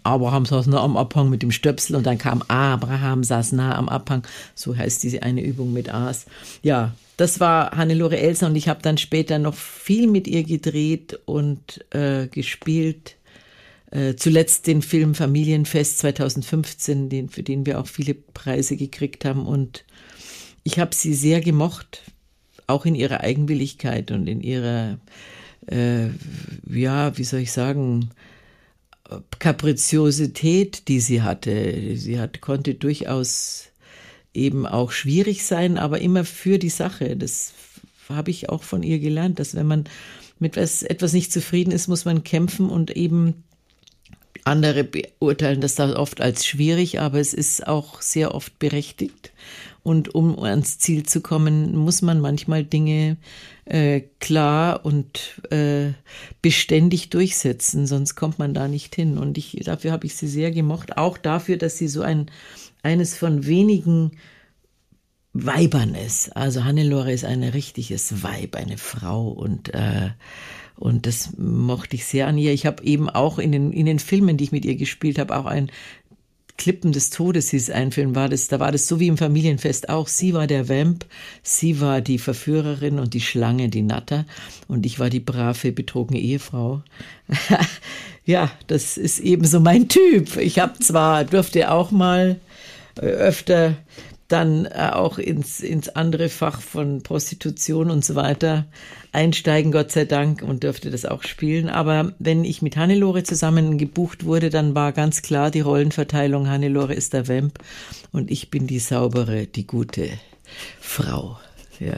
Abraham 0.04 0.45
saß 0.45 0.67
nah 0.67 0.82
am 0.82 0.98
Abhang 0.98 1.30
mit 1.30 1.41
dem 1.41 1.52
Stöpsel 1.52 1.95
und 1.95 2.06
dann 2.06 2.17
kam 2.17 2.43
Abraham 2.48 3.24
saß 3.24 3.52
nah 3.54 3.76
am 3.76 3.89
Abhang, 3.89 4.24
so 4.56 4.76
heißt 4.76 5.04
diese 5.04 5.24
eine 5.24 5.43
Übung 5.43 5.74
mit 5.74 5.93
A's. 5.93 6.26
Ja, 6.62 6.93
das 7.19 7.41
war 7.41 7.71
Hannelore 7.71 8.17
Elser 8.17 8.47
und 8.47 8.55
ich 8.55 8.69
habe 8.69 8.82
dann 8.82 8.97
später 8.97 9.39
noch 9.39 9.55
viel 9.55 10.08
mit 10.08 10.25
ihr 10.25 10.43
gedreht 10.43 11.19
und 11.25 11.84
äh, 11.93 12.27
gespielt. 12.27 13.17
Äh, 13.91 14.15
zuletzt 14.15 14.67
den 14.67 14.82
Film 14.82 15.15
Familienfest 15.15 15.99
2015, 15.99 17.10
den, 17.10 17.27
für 17.27 17.43
den 17.43 17.65
wir 17.65 17.79
auch 17.82 17.88
viele 17.88 18.13
Preise 18.13 18.77
gekriegt 18.77 19.25
haben. 19.25 19.45
Und 19.45 19.84
ich 20.63 20.79
habe 20.79 20.95
sie 20.95 21.13
sehr 21.13 21.41
gemocht, 21.41 22.03
auch 22.67 22.86
in 22.86 22.95
ihrer 22.95 23.19
Eigenwilligkeit 23.19 24.12
und 24.12 24.27
in 24.27 24.39
ihrer, 24.39 24.97
äh, 25.67 26.08
ja, 26.69 27.17
wie 27.17 27.23
soll 27.25 27.41
ich 27.41 27.51
sagen, 27.51 28.12
Kapriziosität, 29.39 30.88
die 30.88 31.01
sie 31.01 31.21
hatte. 31.21 31.97
Sie 31.97 32.17
hat, 32.17 32.39
konnte 32.39 32.75
durchaus 32.75 33.68
eben 34.39 34.65
auch 34.65 34.91
schwierig 34.91 35.45
sein, 35.45 35.78
aber 35.78 35.99
immer 36.02 36.25
für 36.25 36.58
die 36.58 36.69
Sache. 36.69 37.15
Das 37.15 37.54
habe 38.08 38.32
ich 38.32 38.49
auch 38.49 38.63
von 38.63 38.82
ihr 38.82 38.99
gelernt, 38.99 39.39
dass 39.39 39.56
wenn 39.56 39.67
man 39.67 39.84
mit 40.39 40.58
etwas, 40.58 40.84
etwas 40.84 41.13
nicht 41.13 41.32
zufrieden 41.32 41.71
ist, 41.71 41.88
muss 41.88 42.06
man 42.06 42.23
kämpfen 42.23 42.69
und 42.69 42.95
eben 42.95 43.43
andere 44.45 44.84
beurteilen 44.84 45.62
das 45.62 45.75
da 45.75 45.95
oft 45.95 46.21
als 46.21 46.45
schwierig, 46.45 46.99
aber 46.99 47.19
es 47.19 47.34
ist 47.34 47.67
auch 47.67 48.02
sehr 48.02 48.34
oft 48.34 48.58
berechtigt. 48.58 49.32
Und 49.82 50.13
um 50.13 50.38
ans 50.44 50.78
Ziel 50.78 51.04
zu 51.04 51.22
kommen, 51.22 51.76
muss 51.76 52.02
man 52.02 52.20
manchmal 52.20 52.63
Dinge 52.63 53.18
äh, 53.65 54.02
klar 54.20 54.86
und 54.86 55.42
äh, 55.52 55.94
beständig 56.42 57.10
durchsetzen, 57.10 57.88
sonst 57.88 58.15
kommt 58.15 58.39
man 58.39 58.54
da 58.54 58.68
nicht 58.68 58.96
hin. 58.96 59.18
Und 59.18 59.38
ich, 59.38 59.62
dafür 59.63 59.92
habe 59.92 60.06
ich 60.06 60.15
sie 60.15 60.28
sehr 60.28 60.52
gemocht, 60.52 60.98
auch 60.98 61.18
dafür, 61.18 61.58
dass 61.58 61.78
sie 61.78 61.88
so 61.88 62.02
ein 62.02 62.30
eines 62.82 63.15
von 63.18 63.46
wenigen 63.46 64.12
Weibern 65.34 65.96
ist. 65.96 66.36
Also 66.36 66.63
Hannelore 66.63 67.12
ist 67.12 67.26
ein 67.26 67.44
richtiges 67.44 68.24
Weib, 68.24 68.56
eine 68.56 68.78
Frau 68.78 69.30
und 69.30 69.74
äh, 69.74 70.10
und 70.76 71.06
das 71.06 71.38
mochte 71.38 71.98
ich 71.98 72.06
sehr 72.06 72.28
an 72.28 72.38
ihr. 72.38 72.54
Ich 72.54 72.65
habe 72.65 72.82
eben 72.84 73.10
auch 73.10 73.38
in 73.38 73.52
den 73.52 73.74
in 73.74 73.86
den 73.86 74.00
Filmen, 74.00 74.38
die 74.38 74.46
ich 74.46 74.52
mit 74.54 74.63
ihr 74.65 74.78
gespielt 74.78 75.20
habe, 75.20 75.38
auch 75.38 75.46
ein 75.46 75.70
Klippen 76.60 76.91
des 76.91 77.10
Todes 77.10 77.50
hieß 77.52 77.72
ein 77.72 77.91
Film, 77.91 78.15
war 78.15 78.28
das, 78.28 78.50
da 78.50 78.60
war 78.60 78.72
das 78.72 78.86
so 78.88 79.00
wie 79.00 79.08
im 79.08 79.17
Familienfest 79.17 79.88
auch. 79.88 80.10
Sie 80.10 80.34
war 80.34 80.45
der 80.45 80.67
Vamp, 80.67 81.06
sie 81.41 81.80
war 81.80 82.02
die 82.02 82.19
Verführerin 82.19 83.00
und 83.00 83.13
die 83.13 83.22
Schlange, 83.22 83.69
die 83.69 83.82
Natter, 83.82 84.26
und 84.67 84.86
ich 84.86 85.00
war 85.00 85.10
die 85.10 85.22
brave, 85.22 85.72
betrogene 85.72 86.19
Ehefrau. 86.19 86.84
ja, 88.26 88.52
das 88.67 88.98
ist 88.98 89.19
eben 89.19 89.45
so 89.45 89.62
mein 89.62 89.88
Typ. 89.88 90.36
Ich 90.36 90.60
habe 90.60 90.78
zwar, 90.80 91.24
durfte 91.24 91.72
auch 91.72 91.91
mal 91.91 92.41
öfter 92.98 93.78
dann 94.30 94.65
äh, 94.65 94.92
auch 94.94 95.18
ins, 95.18 95.60
ins 95.60 95.89
andere 95.89 96.30
Fach 96.30 96.62
von 96.62 97.04
Prostitution 97.04 97.92
und 97.92 98.06
so 98.06 98.15
weiter 98.15 98.65
einsteigen, 99.12 99.72
Gott 99.72 99.92
sei 99.92 100.06
Dank, 100.06 100.42
und 100.42 100.63
dürfte 100.63 100.92
das 100.92 101.06
auch 101.06 101.24
spielen. 101.24 101.68
Aber 101.68 102.13
wenn 102.20 102.46
ich 102.46 102.62
mit 102.62 102.78
Hannelore 102.78 103.24
zusammen 103.24 103.78
gebucht 103.78 104.24
wurde, 104.26 104.50
dann 104.50 104.76
war 104.76 104.94
ganz 104.94 105.22
klar 105.22 105.52
die 105.52 105.62
Rollenverteilung, 105.62 106.48
Hannelore 106.48 106.94
ist 106.94 107.13
der 107.13 107.28
Vamp 107.28 107.60
und 108.12 108.32
ich 108.32 108.50
bin 108.50 108.68
die 108.68 108.80
saubere, 108.80 109.48
die 109.48 109.68
gute 109.68 110.10
Frau. 110.80 111.39
Ja. 111.80 111.98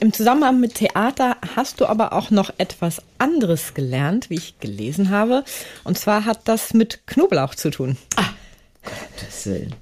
Im 0.00 0.12
Zusammenhang 0.12 0.60
mit 0.60 0.74
Theater 0.74 1.36
hast 1.56 1.80
du 1.80 1.86
aber 1.86 2.12
auch 2.12 2.30
noch 2.30 2.52
etwas 2.58 3.02
anderes 3.18 3.74
gelernt, 3.74 4.30
wie 4.30 4.36
ich 4.36 4.60
gelesen 4.60 5.10
habe. 5.10 5.44
Und 5.82 5.98
zwar 5.98 6.24
hat 6.24 6.46
das 6.46 6.72
mit 6.72 7.06
Knoblauch 7.06 7.56
zu 7.56 7.70
tun. 7.70 7.96
Ah, 8.14 8.30
Gottes 8.84 9.46
Willen. 9.46 9.74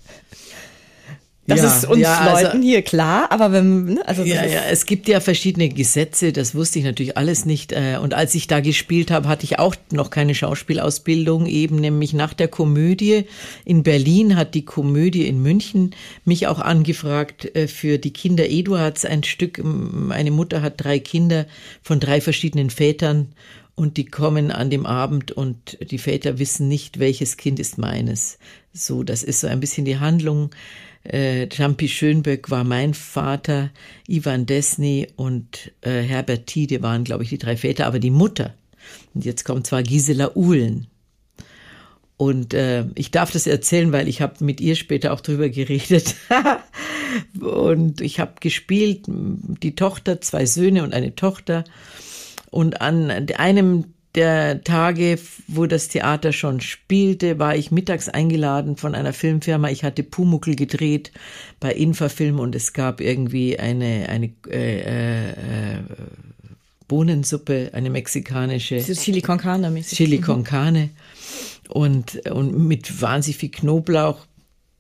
Das 1.49 1.61
Ja, 1.61 1.67
ist 1.77 1.85
uns 1.87 2.01
ja, 2.01 2.19
also- 2.19 2.45
Leuten 2.47 2.63
hier 2.63 2.83
klar, 2.83 3.31
aber 3.31 3.53
wenn, 3.53 3.85
ne, 3.85 4.03
also 4.09 4.25
Ja, 4.25 4.45
ja, 4.45 4.63
es 4.69 4.85
gibt 4.85 5.07
ja 5.07 5.21
verschiedene 5.21 5.69
Gesetze, 5.69 6.33
das 6.33 6.57
wusste 6.57 6.81
ich 6.81 6.85
natürlich 6.85 7.17
alles 7.17 7.45
nicht. 7.45 7.71
äh, 7.73 7.99
Und 8.03 8.15
als 8.15 8.35
ich 8.35 8.49
da 8.49 8.59
gespielt 8.61 9.13
habe, 9.13 9.29
hatte 9.29 9.45
ich 9.45 9.59
auch 9.61 9.77
noch 9.93 10.11
keine 10.11 10.35
Schauspielausbildung, 10.35 11.47
eben 11.47 11.77
nämlich 11.77 12.13
nach 12.15 12.35
der 12.35 12.49
Komödie. 12.49 13.25
In 13.65 13.83
Berlin 13.85 14.35
hat 14.37 14.55
die 14.55 14.65
Komödie 14.65 15.27
in 15.27 15.41
München 15.41 15.95
mich 16.25 16.47
auch 16.49 16.59
angefragt 16.59 17.55
äh, 17.55 17.69
für 17.69 17.99
die 17.99 18.13
Kinder 18.13 18.49
Eduards 18.49 19.05
ein 19.05 19.23
Stück. 19.23 19.63
Eine 20.11 20.31
Mutter 20.33 20.63
hat 20.63 20.75
drei 20.83 20.99
Kinder 20.99 21.47
von 21.83 22.01
drei 22.01 22.21
verschiedenen 22.21 22.71
Vätern 22.71 23.29
und 23.77 23.99
die 23.99 24.07
kommen 24.07 24.51
an 24.51 24.71
dem 24.71 24.85
Abend 24.85 25.31
und 25.33 25.79
die 25.91 25.99
Väter 25.99 26.39
wissen 26.41 26.67
nicht, 26.67 26.99
welches 26.99 27.37
Kind 27.37 27.61
ist 27.61 27.79
meines. 27.79 28.39
So, 28.73 29.03
das 29.05 29.23
ist 29.23 29.41
so 29.41 29.47
ein 29.47 29.61
bisschen 29.61 29.85
die 29.85 29.99
Handlung. 29.99 30.51
Äh, 31.12 31.49
Jampi 31.51 31.88
Schönböck 31.88 32.51
war 32.51 32.64
mein 32.64 32.95
Vater, 32.95 33.71
Ivan 34.09 34.47
Desny 34.47 35.09
und 35.16 35.73
äh, 35.83 36.03
Herbert 36.03 36.47
Tiede 36.47 36.83
waren, 36.83 37.05
glaube 37.05 37.23
ich, 37.25 37.31
die 37.31 37.38
drei 37.38 37.57
Väter, 37.57 37.87
aber 37.87 37.99
die 37.99 38.11
Mutter. 38.11 38.55
Und 39.14 39.25
jetzt 39.25 39.45
kommt 39.45 39.66
zwar 39.66 39.83
Gisela 39.83 40.35
Uhlen. 40.35 40.87
Und 42.16 42.55
äh, 42.55 42.87
ich 42.95 43.11
darf 43.11 43.31
das 43.31 43.47
erzählen, 43.47 43.92
weil 43.92 44.09
ich 44.09 44.23
habe 44.23 44.42
mit 44.42 44.61
ihr 44.61 44.75
später 44.75 45.12
auch 45.12 45.21
drüber 45.21 45.49
geredet. 45.49 46.14
und 47.40 48.01
ich 48.01 48.21
habe 48.21 48.35
gespielt, 48.40 49.05
die 49.07 49.75
Tochter, 49.75 50.21
zwei 50.21 50.47
Söhne 50.47 50.83
und 50.83 50.95
eine 50.95 51.14
Tochter. 51.14 51.64
Und 52.51 52.81
an 52.81 53.11
einem 53.11 53.85
der 54.17 54.65
Tage, 54.65 55.19
wo 55.47 55.67
das 55.67 55.89
Theater 55.89 56.33
schon 56.33 56.61
spielte, 56.61 57.39
war 57.39 57.55
ich 57.55 57.71
mittags 57.71 58.09
eingeladen 58.09 58.77
von 58.77 58.95
einer 58.95 59.13
Filmfirma. 59.13 59.69
Ich 59.69 59.85
hatte 59.85 60.03
Pumuckel 60.03 60.57
gedreht 60.57 61.13
bei 61.61 61.73
Infafilm 61.73 62.41
und 62.41 62.55
es 62.55 62.73
gab 62.73 63.01
irgendwie 63.01 63.59
eine, 63.59 64.09
eine 64.09 64.33
äh, 64.49 64.81
äh, 64.81 65.31
äh, 65.31 65.83
Bohnensuppe, 66.89 67.71
eine 67.75 67.91
mexikanische. 67.91 68.77
ist 68.89 69.03
Chili 69.03 69.21
con 69.21 69.39
Carne 69.39 69.71
mäßig. 69.71 69.99
Chili 69.99 70.21
con 70.21 70.45
Carne 70.45 70.91
und, 71.69 72.27
und 72.31 72.67
mit 72.67 73.03
wahnsinnig 73.03 73.37
viel 73.37 73.51
Knoblauch. 73.51 74.27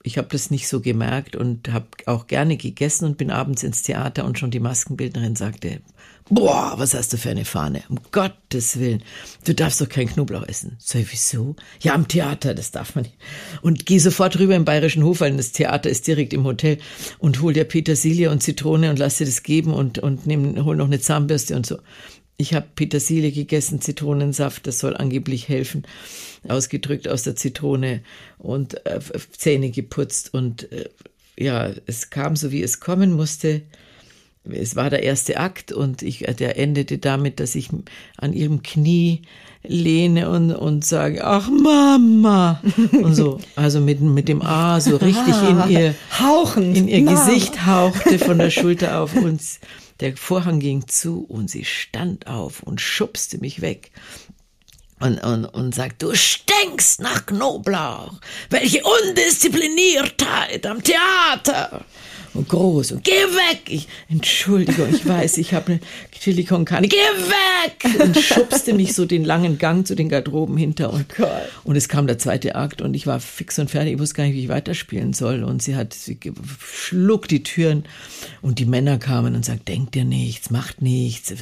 Ich 0.02 0.18
habe 0.18 0.28
das 0.30 0.50
nicht 0.50 0.68
so 0.68 0.80
gemerkt 0.80 1.36
und 1.36 1.72
habe 1.72 1.86
auch 2.06 2.26
gerne 2.28 2.56
gegessen 2.56 3.06
und 3.06 3.18
bin 3.18 3.30
abends 3.30 3.64
ins 3.64 3.82
Theater 3.82 4.24
und 4.24 4.38
schon 4.38 4.52
die 4.52 4.60
Maskenbildnerin 4.60 5.34
sagte, 5.34 5.80
boah, 6.30 6.74
was 6.76 6.94
hast 6.94 7.12
du 7.12 7.16
für 7.16 7.30
eine 7.30 7.44
Fahne? 7.44 7.82
Um 7.88 7.98
Gottes 8.12 8.78
Willen, 8.78 9.02
du 9.44 9.54
darfst 9.54 9.80
doch 9.80 9.88
keinen 9.88 10.08
Knoblauch 10.08 10.46
essen. 10.46 10.76
Ich, 10.80 11.12
wieso? 11.12 11.56
Ja, 11.80 11.94
am 11.94 12.08
Theater, 12.08 12.54
das 12.54 12.70
darf 12.70 12.94
man 12.94 13.04
nicht. 13.04 13.16
Und 13.62 13.86
geh 13.86 13.98
sofort 13.98 14.38
rüber 14.38 14.56
im 14.56 14.64
Bayerischen 14.64 15.04
Hof, 15.04 15.20
weil 15.20 15.36
das 15.36 15.52
Theater 15.52 15.90
ist 15.90 16.06
direkt 16.06 16.32
im 16.32 16.44
Hotel 16.44 16.78
und 17.18 17.40
hol 17.42 17.52
dir 17.52 17.64
Petersilie 17.64 18.30
und 18.30 18.42
Zitrone 18.42 18.90
und 18.90 18.98
lass 18.98 19.18
dir 19.18 19.26
das 19.26 19.42
geben 19.42 19.72
und, 19.72 19.98
und 19.98 20.26
nimm, 20.26 20.64
hol 20.64 20.76
noch 20.76 20.86
eine 20.86 21.00
Zahnbürste 21.00 21.54
und 21.56 21.66
so. 21.66 21.78
Ich 22.38 22.52
habe 22.52 22.66
Petersilie 22.74 23.32
gegessen, 23.32 23.80
Zitronensaft, 23.80 24.66
das 24.66 24.78
soll 24.78 24.94
angeblich 24.94 25.48
helfen, 25.48 25.86
ausgedrückt 26.46 27.08
aus 27.08 27.22
der 27.22 27.34
Zitrone 27.34 28.02
und 28.36 28.86
äh, 28.86 29.00
Zähne 29.32 29.70
geputzt 29.70 30.34
und 30.34 30.70
äh, 30.70 30.90
ja, 31.38 31.70
es 31.86 32.10
kam 32.10 32.36
so, 32.36 32.50
wie 32.50 32.62
es 32.62 32.80
kommen 32.80 33.12
musste. 33.12 33.62
Es 34.52 34.76
war 34.76 34.90
der 34.90 35.02
erste 35.02 35.38
Akt 35.38 35.72
und 35.72 36.02
ich, 36.02 36.18
der 36.38 36.58
endete 36.58 36.98
damit, 36.98 37.40
dass 37.40 37.54
ich 37.54 37.70
an 38.16 38.32
ihrem 38.32 38.62
Knie 38.62 39.22
lehne 39.62 40.30
und, 40.30 40.52
und 40.52 40.84
sage, 40.84 41.24
ach 41.24 41.48
Mama 41.48 42.62
und 42.92 43.14
so, 43.14 43.40
also 43.56 43.80
mit, 43.80 44.00
mit 44.00 44.28
dem 44.28 44.42
A 44.42 44.80
so 44.80 44.96
richtig 44.96 45.34
in 45.48 45.70
ihr, 45.70 45.94
Hauchend. 46.18 46.76
in 46.76 46.88
ihr 46.88 47.02
Mama. 47.02 47.26
Gesicht 47.26 47.66
hauchte 47.66 48.18
von 48.18 48.38
der 48.38 48.50
Schulter 48.50 49.00
auf 49.00 49.14
uns. 49.14 49.60
Der 50.00 50.16
Vorhang 50.16 50.60
ging 50.60 50.86
zu 50.86 51.24
und 51.24 51.50
sie 51.50 51.64
stand 51.64 52.26
auf 52.26 52.62
und 52.62 52.80
schubste 52.80 53.38
mich 53.38 53.60
weg. 53.62 53.90
Und, 54.98 55.22
und, 55.22 55.44
und 55.44 55.74
sagt, 55.74 56.02
du 56.02 56.14
stinkst 56.14 57.00
nach 57.00 57.26
Knoblauch. 57.26 58.14
Welche 58.48 58.82
Undiszipliniertheit 58.82 60.66
am 60.66 60.82
Theater. 60.82 61.84
Und 62.36 62.48
groß 62.48 62.92
und 62.92 63.04
geh 63.04 63.12
weg. 63.12 63.62
Ich, 63.68 63.88
Entschuldigung, 64.08 64.88
ich 64.92 65.06
weiß, 65.06 65.38
ich 65.38 65.54
habe 65.54 65.72
eine 65.72 65.80
Chili 66.12 66.44
con 66.44 66.64
Carne. 66.64 66.88
Geh 66.88 66.96
weg! 66.96 68.00
Und 68.00 68.16
schubste 68.18 68.74
mich 68.74 68.94
so 68.94 69.06
den 69.06 69.24
langen 69.24 69.58
Gang 69.58 69.86
zu 69.86 69.94
den 69.94 70.08
Garderoben 70.08 70.56
hinter. 70.56 70.92
Und, 70.92 71.06
und 71.64 71.76
es 71.76 71.88
kam 71.88 72.06
der 72.06 72.18
zweite 72.18 72.54
Akt 72.54 72.82
und 72.82 72.94
ich 72.94 73.06
war 73.06 73.20
fix 73.20 73.58
und 73.58 73.70
fertig. 73.70 73.94
Ich 73.94 73.98
wusste 73.98 74.16
gar 74.16 74.24
nicht, 74.24 74.34
wie 74.34 74.42
ich 74.42 74.48
weiterspielen 74.48 75.12
soll. 75.12 75.44
Und 75.44 75.62
sie 75.62 75.76
hat, 75.76 75.94
sie 75.94 76.18
schlug 76.60 77.28
die 77.28 77.42
Türen 77.42 77.84
und 78.42 78.58
die 78.58 78.66
Männer 78.66 78.98
kamen 78.98 79.34
und 79.34 79.44
sagten, 79.44 79.64
denkt 79.64 79.94
dir 79.94 80.04
nichts, 80.04 80.50
macht 80.50 80.82
nichts. 80.82 81.32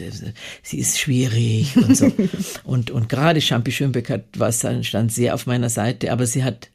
Sie 0.62 0.78
ist 0.78 0.98
schwierig 0.98 1.76
und 1.76 1.96
so. 1.96 2.12
und, 2.64 2.90
und 2.90 3.08
gerade 3.08 3.40
Champi 3.40 3.72
Schönbeck 3.72 4.10
hat, 4.10 4.24
was, 4.36 4.64
stand 4.82 5.12
sehr 5.12 5.34
auf 5.34 5.46
meiner 5.46 5.70
Seite, 5.70 6.12
aber 6.12 6.26
sie 6.26 6.44
hat 6.44 6.68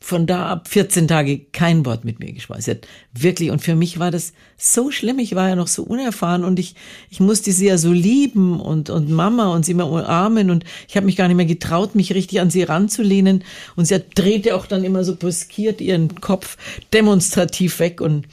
von 0.00 0.26
da 0.26 0.46
ab 0.46 0.68
14 0.68 1.08
Tage 1.08 1.38
kein 1.38 1.86
Wort 1.86 2.04
mit 2.04 2.20
mir 2.20 2.32
hat 2.34 2.86
wirklich, 3.12 3.50
und 3.50 3.60
für 3.60 3.74
mich 3.74 3.98
war 3.98 4.10
das 4.10 4.34
so 4.56 4.90
schlimm. 4.90 5.18
Ich 5.18 5.34
war 5.34 5.48
ja 5.48 5.56
noch 5.56 5.68
so 5.68 5.82
unerfahren 5.82 6.44
und 6.44 6.58
ich, 6.58 6.74
ich 7.10 7.18
musste 7.18 7.50
sie 7.50 7.66
ja 7.66 7.78
so 7.78 7.92
lieben 7.92 8.60
und, 8.60 8.90
und 8.90 9.10
Mama 9.10 9.52
und 9.54 9.64
sie 9.64 9.72
immer 9.72 9.90
umarmen 9.90 10.50
und 10.50 10.64
ich 10.86 10.96
habe 10.96 11.06
mich 11.06 11.16
gar 11.16 11.28
nicht 11.28 11.36
mehr 11.36 11.46
getraut, 11.46 11.94
mich 11.94 12.14
richtig 12.14 12.40
an 12.40 12.50
sie 12.50 12.62
ranzulehnen. 12.62 13.42
Und 13.74 13.86
sie 13.86 13.94
hat, 13.94 14.06
drehte 14.14 14.54
auch 14.54 14.66
dann 14.66 14.84
immer 14.84 15.02
so 15.02 15.16
brüskiert 15.16 15.80
ihren 15.80 16.20
Kopf 16.20 16.56
demonstrativ 16.92 17.80
weg 17.80 18.00
und, 18.00 18.26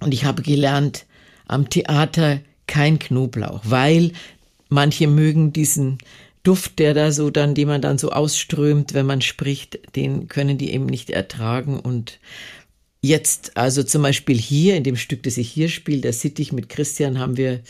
und 0.00 0.12
ich 0.12 0.24
habe 0.24 0.42
gelernt, 0.42 1.06
am 1.48 1.70
Theater 1.70 2.40
kein 2.66 2.98
Knoblauch, 2.98 3.60
weil 3.64 4.12
manche 4.68 5.06
mögen 5.06 5.52
diesen 5.52 5.98
Duft, 6.44 6.78
der 6.78 6.94
da 6.94 7.10
so 7.10 7.30
dann, 7.30 7.54
den 7.54 7.68
man 7.68 7.82
dann 7.82 7.98
so 7.98 8.10
ausströmt, 8.12 8.94
wenn 8.94 9.06
man 9.06 9.22
spricht, 9.22 9.96
den 9.96 10.28
können 10.28 10.58
die 10.58 10.72
eben 10.72 10.86
nicht 10.86 11.10
ertragen. 11.10 11.80
Und 11.80 12.20
jetzt, 13.00 13.56
also 13.56 13.82
zum 13.82 14.02
Beispiel 14.02 14.38
hier, 14.38 14.76
in 14.76 14.84
dem 14.84 14.96
Stück, 14.96 15.22
das 15.24 15.38
ich 15.38 15.50
hier 15.50 15.68
spiele, 15.68 16.02
der 16.02 16.12
Sittich 16.12 16.52
mit 16.52 16.68
Christian, 16.68 17.18
haben 17.18 17.38
wir, 17.38 17.60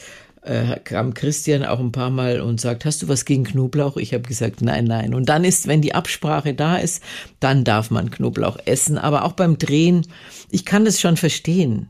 äh, 0.43 0.79
kam 0.81 1.15
Christian 1.15 1.65
auch 1.65 1.79
ein 1.79 1.93
paar 1.93 2.11
Mal 2.11 2.41
und 2.41 2.61
sagt, 2.61 2.85
hast 2.85 3.03
du 3.03 3.09
was 3.09 3.25
gegen 3.25 3.45
Knoblauch? 3.45 3.97
Ich 3.97 4.13
habe 4.13 4.25
gesagt, 4.25 4.61
nein, 4.61 4.85
nein. 4.85 5.15
Und 5.15 5.29
dann 5.29 5.45
ist, 5.45 5.69
wenn 5.69 5.81
die 5.81 5.95
Absprache 5.95 6.53
da 6.53 6.77
ist, 6.77 7.01
dann 7.39 7.63
darf 7.63 7.93
man 7.93 8.11
Knoblauch 8.11 8.59
essen. 8.67 8.99
Aber 8.99 9.25
auch 9.25 9.33
beim 9.33 9.57
Drehen, 9.57 10.07
ich 10.51 10.65
kann 10.65 10.85
das 10.85 11.01
schon 11.01 11.17
verstehen 11.17 11.89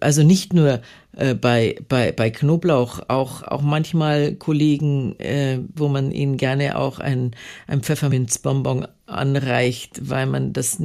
also 0.00 0.24
nicht 0.24 0.52
nur 0.54 0.80
äh, 1.16 1.34
bei, 1.34 1.76
bei, 1.88 2.10
bei 2.10 2.30
Knoblauch, 2.30 3.00
auch, 3.06 3.44
auch 3.44 3.62
manchmal 3.62 4.34
Kollegen, 4.34 5.18
äh, 5.20 5.60
wo 5.74 5.86
man 5.86 6.10
ihnen 6.10 6.36
gerne 6.36 6.76
auch 6.76 6.98
ein, 6.98 7.30
ein 7.68 7.82
Pfefferminzbonbon 7.82 8.88
anreicht, 9.06 10.08
weil 10.08 10.26
man 10.26 10.52
das 10.52 10.82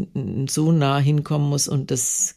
so 0.47 0.71
nah 0.71 0.99
hinkommen 0.99 1.49
muss 1.49 1.67
und 1.67 1.89
das 1.89 2.35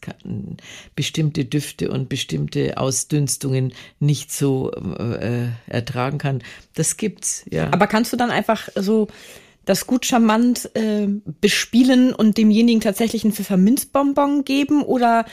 bestimmte 0.96 1.44
Düfte 1.44 1.90
und 1.90 2.08
bestimmte 2.08 2.78
Ausdünstungen 2.78 3.74
nicht 4.00 4.32
so 4.32 4.70
äh, 4.72 5.48
ertragen 5.66 6.16
kann. 6.16 6.42
Das 6.74 6.96
gibt's, 6.96 7.44
ja. 7.50 7.70
Aber 7.70 7.86
kannst 7.86 8.14
du 8.14 8.16
dann 8.16 8.30
einfach 8.30 8.70
so 8.76 9.08
das 9.66 9.86
gut 9.86 10.06
charmant 10.06 10.70
äh, 10.74 11.06
bespielen 11.42 12.14
und 12.14 12.38
demjenigen 12.38 12.80
tatsächlich 12.80 13.24
einen 13.24 13.34
Pfefferminzbonbon 13.34 14.44
geben 14.46 14.82
oder 14.82 15.26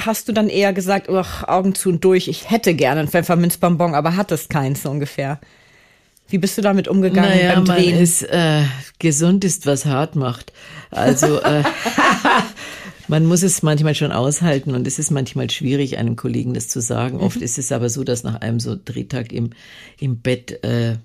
hast 0.00 0.28
du 0.28 0.32
dann 0.32 0.48
eher 0.48 0.72
gesagt, 0.72 1.08
ach, 1.08 1.46
Augen 1.48 1.74
zu 1.74 1.88
und 1.90 2.04
durch, 2.04 2.28
ich 2.28 2.50
hätte 2.50 2.74
gerne 2.74 3.00
einen 3.00 3.08
Pfefferminzbonbon, 3.08 3.94
aber 3.94 4.16
hattest 4.16 4.50
keins 4.50 4.82
so 4.82 4.90
ungefähr? 4.90 5.40
Wie 6.28 6.38
bist 6.38 6.56
du 6.56 6.62
damit 6.62 6.86
umgegangen 6.86 7.30
naja, 7.30 7.54
beim 7.54 7.64
man 7.64 7.76
Drehen? 7.76 7.98
ist 7.98 8.22
äh, 8.22 8.62
gesund 8.98 9.44
ist, 9.44 9.66
was 9.66 9.84
hart 9.84 10.14
macht. 10.14 10.52
Also 10.90 11.40
äh, 11.40 11.64
man 13.08 13.26
muss 13.26 13.42
es 13.42 13.62
manchmal 13.62 13.96
schon 13.96 14.12
aushalten 14.12 14.74
und 14.74 14.86
es 14.86 15.00
ist 15.00 15.10
manchmal 15.10 15.50
schwierig, 15.50 15.98
einem 15.98 16.14
Kollegen 16.14 16.54
das 16.54 16.68
zu 16.68 16.80
sagen. 16.80 17.16
Mhm. 17.16 17.22
Oft 17.24 17.38
ist 17.38 17.58
es 17.58 17.72
aber 17.72 17.88
so, 17.88 18.04
dass 18.04 18.22
nach 18.22 18.40
einem 18.42 18.60
so 18.60 18.76
Drehtag 18.82 19.32
im, 19.32 19.50
im 19.98 20.20
Bett 20.20 20.62
äh, 20.62 20.96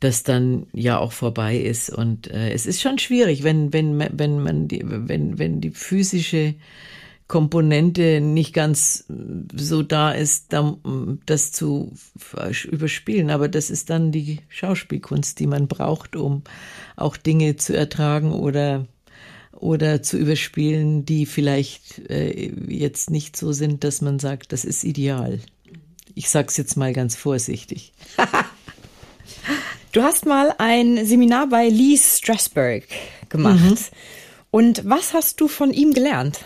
das 0.00 0.22
dann 0.22 0.66
ja 0.72 0.98
auch 0.98 1.12
vorbei 1.12 1.58
ist. 1.58 1.90
Und 1.90 2.30
äh, 2.30 2.52
es 2.52 2.64
ist 2.64 2.80
schon 2.80 2.98
schwierig, 2.98 3.42
wenn, 3.42 3.72
wenn, 3.72 4.02
wenn 4.12 4.42
man 4.42 4.66
die, 4.66 4.82
wenn, 4.84 5.38
wenn 5.38 5.60
die 5.60 5.70
physische 5.70 6.54
Komponente 7.32 8.20
nicht 8.20 8.52
ganz 8.52 9.06
so 9.56 9.82
da 9.82 10.12
ist, 10.12 10.52
da, 10.52 10.76
das 11.24 11.50
zu 11.50 11.94
überspielen. 12.70 13.30
Aber 13.30 13.48
das 13.48 13.70
ist 13.70 13.88
dann 13.88 14.12
die 14.12 14.40
Schauspielkunst, 14.50 15.40
die 15.40 15.46
man 15.46 15.66
braucht, 15.66 16.14
um 16.14 16.42
auch 16.94 17.16
Dinge 17.16 17.56
zu 17.56 17.74
ertragen 17.74 18.32
oder 18.32 18.86
oder 19.52 20.02
zu 20.02 20.18
überspielen, 20.18 21.06
die 21.06 21.24
vielleicht 21.24 22.10
äh, 22.10 22.52
jetzt 22.68 23.08
nicht 23.08 23.34
so 23.34 23.52
sind, 23.52 23.82
dass 23.82 24.02
man 24.02 24.18
sagt, 24.18 24.52
das 24.52 24.66
ist 24.66 24.84
ideal. 24.84 25.38
Ich 26.14 26.28
sag's 26.28 26.58
jetzt 26.58 26.76
mal 26.76 26.92
ganz 26.92 27.16
vorsichtig. 27.16 27.94
Du 29.92 30.02
hast 30.02 30.26
mal 30.26 30.54
ein 30.58 31.06
Seminar 31.06 31.48
bei 31.48 31.68
Lee 31.68 31.96
Strasberg 31.96 32.84
gemacht. 33.30 33.90
Und 34.50 34.82
was 34.84 35.14
hast 35.14 35.40
du 35.40 35.48
von 35.48 35.72
ihm 35.72 35.94
gelernt? 35.94 36.44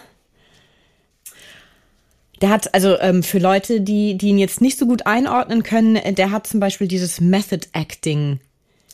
Der 2.42 2.50
hat, 2.50 2.74
also 2.74 2.98
ähm, 3.00 3.22
für 3.22 3.38
Leute, 3.38 3.80
die, 3.80 4.18
die 4.18 4.28
ihn 4.28 4.38
jetzt 4.38 4.60
nicht 4.60 4.78
so 4.78 4.86
gut 4.86 5.06
einordnen 5.06 5.62
können, 5.62 5.98
der 6.14 6.30
hat 6.30 6.46
zum 6.46 6.60
Beispiel 6.60 6.86
dieses 6.86 7.20
Method 7.20 7.66
Acting. 7.72 8.40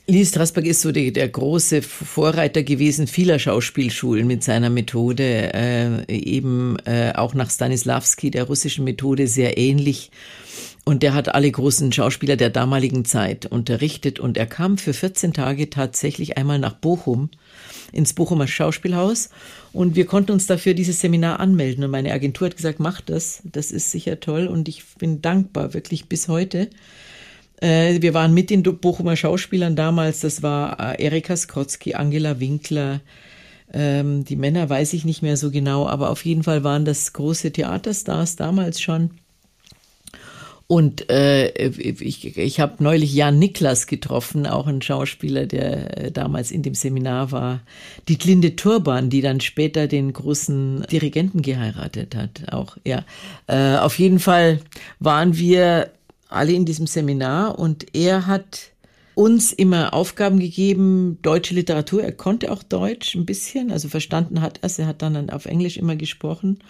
Lee 0.08 0.24
Strasberg 0.24 0.66
ist 0.66 0.80
so 0.80 0.90
der, 0.90 1.12
der 1.12 1.28
große 1.28 1.80
Vorreiter 1.80 2.64
gewesen 2.64 3.06
vieler 3.06 3.38
Schauspielschulen 3.38 4.26
mit 4.26 4.42
seiner 4.42 4.68
Methode, 4.68 5.54
äh, 5.54 6.12
eben 6.12 6.76
äh, 6.84 7.12
auch 7.14 7.34
nach 7.34 7.50
Stanislavski, 7.50 8.30
der 8.30 8.44
russischen 8.44 8.84
Methode, 8.84 9.28
sehr 9.28 9.58
ähnlich. 9.58 10.10
Und 10.84 11.04
der 11.04 11.14
hat 11.14 11.32
alle 11.32 11.50
großen 11.50 11.92
Schauspieler 11.92 12.36
der 12.36 12.50
damaligen 12.50 13.04
Zeit 13.04 13.46
unterrichtet 13.46 14.18
und 14.18 14.36
er 14.36 14.46
kam 14.46 14.78
für 14.78 14.92
14 14.92 15.32
Tage 15.32 15.70
tatsächlich 15.70 16.36
einmal 16.36 16.58
nach 16.58 16.74
Bochum 16.74 17.30
ins 17.92 18.14
Bochumer 18.14 18.46
Schauspielhaus. 18.46 19.30
Und 19.72 19.94
wir 19.94 20.06
konnten 20.06 20.32
uns 20.32 20.46
dafür 20.46 20.74
dieses 20.74 21.00
Seminar 21.00 21.40
anmelden. 21.40 21.84
Und 21.84 21.90
meine 21.90 22.12
Agentur 22.12 22.46
hat 22.46 22.56
gesagt, 22.56 22.80
mach 22.80 23.00
das, 23.00 23.42
das 23.44 23.70
ist 23.70 23.90
sicher 23.90 24.18
toll. 24.20 24.46
Und 24.46 24.68
ich 24.68 24.82
bin 24.98 25.22
dankbar, 25.22 25.74
wirklich 25.74 26.08
bis 26.08 26.28
heute. 26.28 26.68
Äh, 27.60 28.02
wir 28.02 28.14
waren 28.14 28.34
mit 28.34 28.50
den 28.50 28.62
Bochumer 28.62 29.16
Schauspielern 29.16 29.76
damals, 29.76 30.20
das 30.20 30.42
war 30.42 30.98
äh, 30.98 31.04
Erika 31.04 31.36
Skrotzki, 31.36 31.94
Angela 31.94 32.40
Winkler, 32.40 33.00
ähm, 33.72 34.24
die 34.24 34.36
Männer 34.36 34.68
weiß 34.68 34.92
ich 34.92 35.04
nicht 35.04 35.22
mehr 35.22 35.36
so 35.36 35.50
genau, 35.50 35.86
aber 35.86 36.10
auf 36.10 36.24
jeden 36.24 36.42
Fall 36.42 36.62
waren 36.62 36.84
das 36.84 37.12
große 37.12 37.52
Theaterstars 37.52 38.36
damals 38.36 38.80
schon. 38.80 39.10
Und 40.72 41.10
äh, 41.10 41.68
ich, 41.68 42.38
ich 42.38 42.58
habe 42.58 42.82
neulich 42.82 43.12
Jan 43.12 43.38
Niklas 43.38 43.86
getroffen, 43.86 44.46
auch 44.46 44.66
ein 44.66 44.80
Schauspieler, 44.80 45.44
der 45.44 45.98
äh, 45.98 46.10
damals 46.10 46.50
in 46.50 46.62
dem 46.62 46.74
Seminar 46.74 47.30
war. 47.30 47.60
Die 48.08 48.16
Glinde 48.16 48.56
Turban, 48.56 49.10
die 49.10 49.20
dann 49.20 49.42
später 49.42 49.86
den 49.86 50.14
großen 50.14 50.86
Dirigenten 50.90 51.42
geheiratet 51.42 52.14
hat. 52.14 52.50
Auch 52.54 52.78
ja. 52.86 53.04
Äh, 53.48 53.76
auf 53.76 53.98
jeden 53.98 54.18
Fall 54.18 54.60
waren 54.98 55.36
wir 55.36 55.90
alle 56.30 56.52
in 56.52 56.64
diesem 56.64 56.86
Seminar 56.86 57.58
und 57.58 57.94
er 57.94 58.26
hat 58.26 58.70
uns 59.14 59.52
immer 59.52 59.92
Aufgaben 59.92 60.40
gegeben, 60.40 61.18
deutsche 61.20 61.52
Literatur. 61.52 62.02
Er 62.02 62.12
konnte 62.12 62.50
auch 62.50 62.62
Deutsch 62.62 63.14
ein 63.14 63.26
bisschen, 63.26 63.72
also 63.72 63.88
verstanden 63.88 64.40
hat 64.40 64.60
er 64.62 64.68
es. 64.68 64.78
Er 64.78 64.86
hat 64.86 65.02
dann 65.02 65.28
auf 65.28 65.44
Englisch 65.44 65.76
immer 65.76 65.96
gesprochen. 65.96 66.60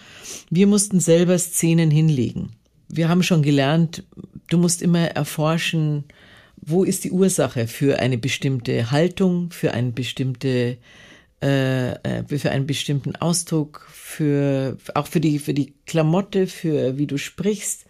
Wir 0.49 0.67
mussten 0.67 0.99
selber 0.99 1.39
Szenen 1.39 1.89
hinlegen 1.89 2.49
wir 2.95 3.09
haben 3.09 3.23
schon 3.23 3.41
gelernt, 3.41 4.03
du 4.49 4.57
musst 4.57 4.81
immer 4.81 5.07
erforschen, 5.07 6.05
wo 6.57 6.83
ist 6.83 7.03
die 7.03 7.11
Ursache 7.11 7.67
für 7.67 7.99
eine 7.99 8.17
bestimmte 8.17 8.91
Haltung, 8.91 9.51
für 9.51 9.73
eine 9.73 9.91
bestimmte 9.91 10.77
äh, 11.41 11.91
äh, 11.91 12.23
für 12.37 12.51
einen 12.51 12.67
bestimmten 12.67 13.15
Ausdruck, 13.17 13.85
für 13.91 14.77
auch 14.95 15.07
für 15.07 15.19
die 15.19 15.39
für 15.39 15.53
die 15.53 15.73
Klamotte, 15.85 16.47
für 16.47 16.97
wie 16.97 17.07
du 17.07 17.17
sprichst. 17.17 17.85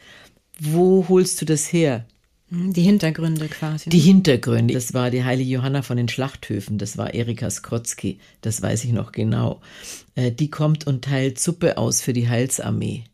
Wo 0.59 1.05
holst 1.07 1.41
du 1.41 1.45
das 1.45 1.71
her? 1.71 2.05
Die 2.49 2.81
Hintergründe 2.81 3.47
quasi. 3.47 3.89
Die 3.89 3.99
Hintergründe. 3.99 4.73
Das 4.75 4.93
war 4.93 5.09
die 5.09 5.23
heilige 5.23 5.49
Johanna 5.49 5.81
von 5.81 5.97
den 5.97 6.07
Schlachthöfen. 6.07 6.77
Das 6.77 6.97
war 6.97 7.13
Erika 7.13 7.49
Skrotzki. 7.49 8.19
Das 8.41 8.61
weiß 8.61 8.83
ich 8.85 8.91
noch 8.91 9.11
genau. 9.11 9.61
Äh, 10.15 10.31
die 10.31 10.49
kommt 10.49 10.85
und 10.85 11.03
teilt 11.03 11.39
Suppe 11.39 11.77
aus 11.77 12.01
für 12.01 12.13
die 12.13 12.29
Heilsarmee. 12.29 13.05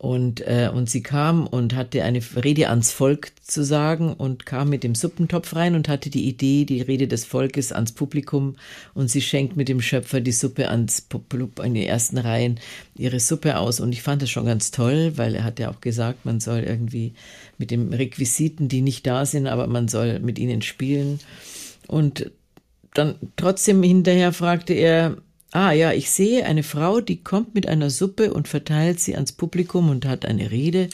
Und, 0.00 0.42
äh, 0.42 0.70
und 0.72 0.88
sie 0.88 1.02
kam 1.02 1.44
und 1.48 1.74
hatte 1.74 2.04
eine 2.04 2.20
Rede 2.44 2.68
ans 2.68 2.92
Volk 2.92 3.32
zu 3.42 3.64
sagen 3.64 4.12
und 4.12 4.46
kam 4.46 4.68
mit 4.68 4.84
dem 4.84 4.94
Suppentopf 4.94 5.56
rein 5.56 5.74
und 5.74 5.88
hatte 5.88 6.08
die 6.08 6.28
Idee, 6.28 6.64
die 6.64 6.80
Rede 6.80 7.08
des 7.08 7.24
Volkes 7.24 7.72
ans 7.72 7.90
Publikum 7.90 8.54
und 8.94 9.10
sie 9.10 9.20
schenkt 9.20 9.56
mit 9.56 9.68
dem 9.68 9.80
Schöpfer 9.80 10.20
die 10.20 10.30
Suppe 10.30 10.68
ans 10.68 11.00
Publikum 11.00 11.64
in 11.64 11.74
die 11.74 11.86
ersten 11.86 12.16
Reihen 12.16 12.60
ihre 12.94 13.18
Suppe 13.18 13.58
aus. 13.58 13.80
Und 13.80 13.90
ich 13.90 14.02
fand 14.02 14.22
das 14.22 14.30
schon 14.30 14.46
ganz 14.46 14.70
toll, 14.70 15.14
weil 15.16 15.34
er 15.34 15.42
hat 15.42 15.58
ja 15.58 15.68
auch 15.68 15.80
gesagt, 15.80 16.24
man 16.24 16.38
soll 16.38 16.60
irgendwie 16.60 17.14
mit 17.58 17.72
den 17.72 17.92
Requisiten, 17.92 18.68
die 18.68 18.82
nicht 18.82 19.04
da 19.04 19.26
sind, 19.26 19.48
aber 19.48 19.66
man 19.66 19.88
soll 19.88 20.20
mit 20.20 20.38
ihnen 20.38 20.62
spielen. 20.62 21.18
Und 21.88 22.30
dann 22.94 23.16
trotzdem 23.36 23.82
hinterher 23.82 24.32
fragte 24.32 24.74
er, 24.74 25.16
Ah 25.52 25.72
ja, 25.72 25.92
ich 25.92 26.10
sehe 26.10 26.44
eine 26.44 26.62
Frau, 26.62 27.00
die 27.00 27.22
kommt 27.22 27.54
mit 27.54 27.66
einer 27.66 27.88
Suppe 27.90 28.34
und 28.34 28.48
verteilt 28.48 29.00
sie 29.00 29.14
ans 29.14 29.32
Publikum 29.32 29.88
und 29.88 30.04
hat 30.04 30.26
eine 30.26 30.50
Rede. 30.50 30.88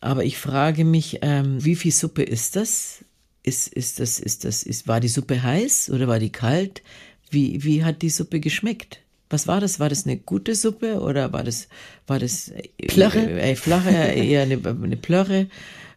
Aber 0.00 0.24
ich 0.24 0.38
frage 0.38 0.84
mich, 0.84 1.18
ähm, 1.22 1.64
wie 1.64 1.76
viel 1.76 1.92
Suppe 1.92 2.22
ist 2.22 2.56
das? 2.56 3.04
Ist, 3.44 3.68
ist 3.68 4.00
das, 4.00 4.18
ist 4.18 4.44
das, 4.44 4.62
ist, 4.62 4.88
war 4.88 5.00
die 5.00 5.08
Suppe 5.08 5.42
heiß 5.42 5.90
oder 5.90 6.08
war 6.08 6.18
die 6.18 6.30
kalt? 6.30 6.82
Wie, 7.30 7.62
wie 7.62 7.84
hat 7.84 8.02
die 8.02 8.10
Suppe 8.10 8.40
geschmeckt? 8.40 9.00
Was 9.30 9.46
war 9.46 9.60
das? 9.60 9.78
War 9.78 9.88
das 9.88 10.06
eine 10.06 10.16
gute 10.16 10.54
Suppe 10.54 11.00
oder 11.00 11.32
war 11.32 11.44
das, 11.44 11.68
war 12.06 12.18
das 12.18 12.52
Plörre? 12.88 13.30
Äh, 13.30 13.52
äh, 13.52 13.56
flache, 13.56 13.90
eher 13.90 14.42
eine, 14.42 14.58
eine 14.64 14.96
Plörre? 14.96 15.48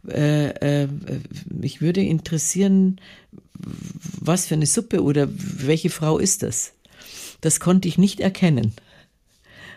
Äh, 0.08 0.84
äh, 0.84 0.88
mich 1.50 1.82
würde 1.82 2.02
interessieren, 2.02 3.00
was 4.20 4.48
für 4.48 4.56
eine 4.56 4.66
Suppe 4.66 5.04
oder 5.04 5.28
welche 5.32 5.90
Frau 5.90 6.18
ist 6.18 6.44
das? 6.44 6.74
Das 7.42 7.60
konnte 7.60 7.88
ich 7.88 7.98
nicht 7.98 8.20
erkennen. 8.20 8.74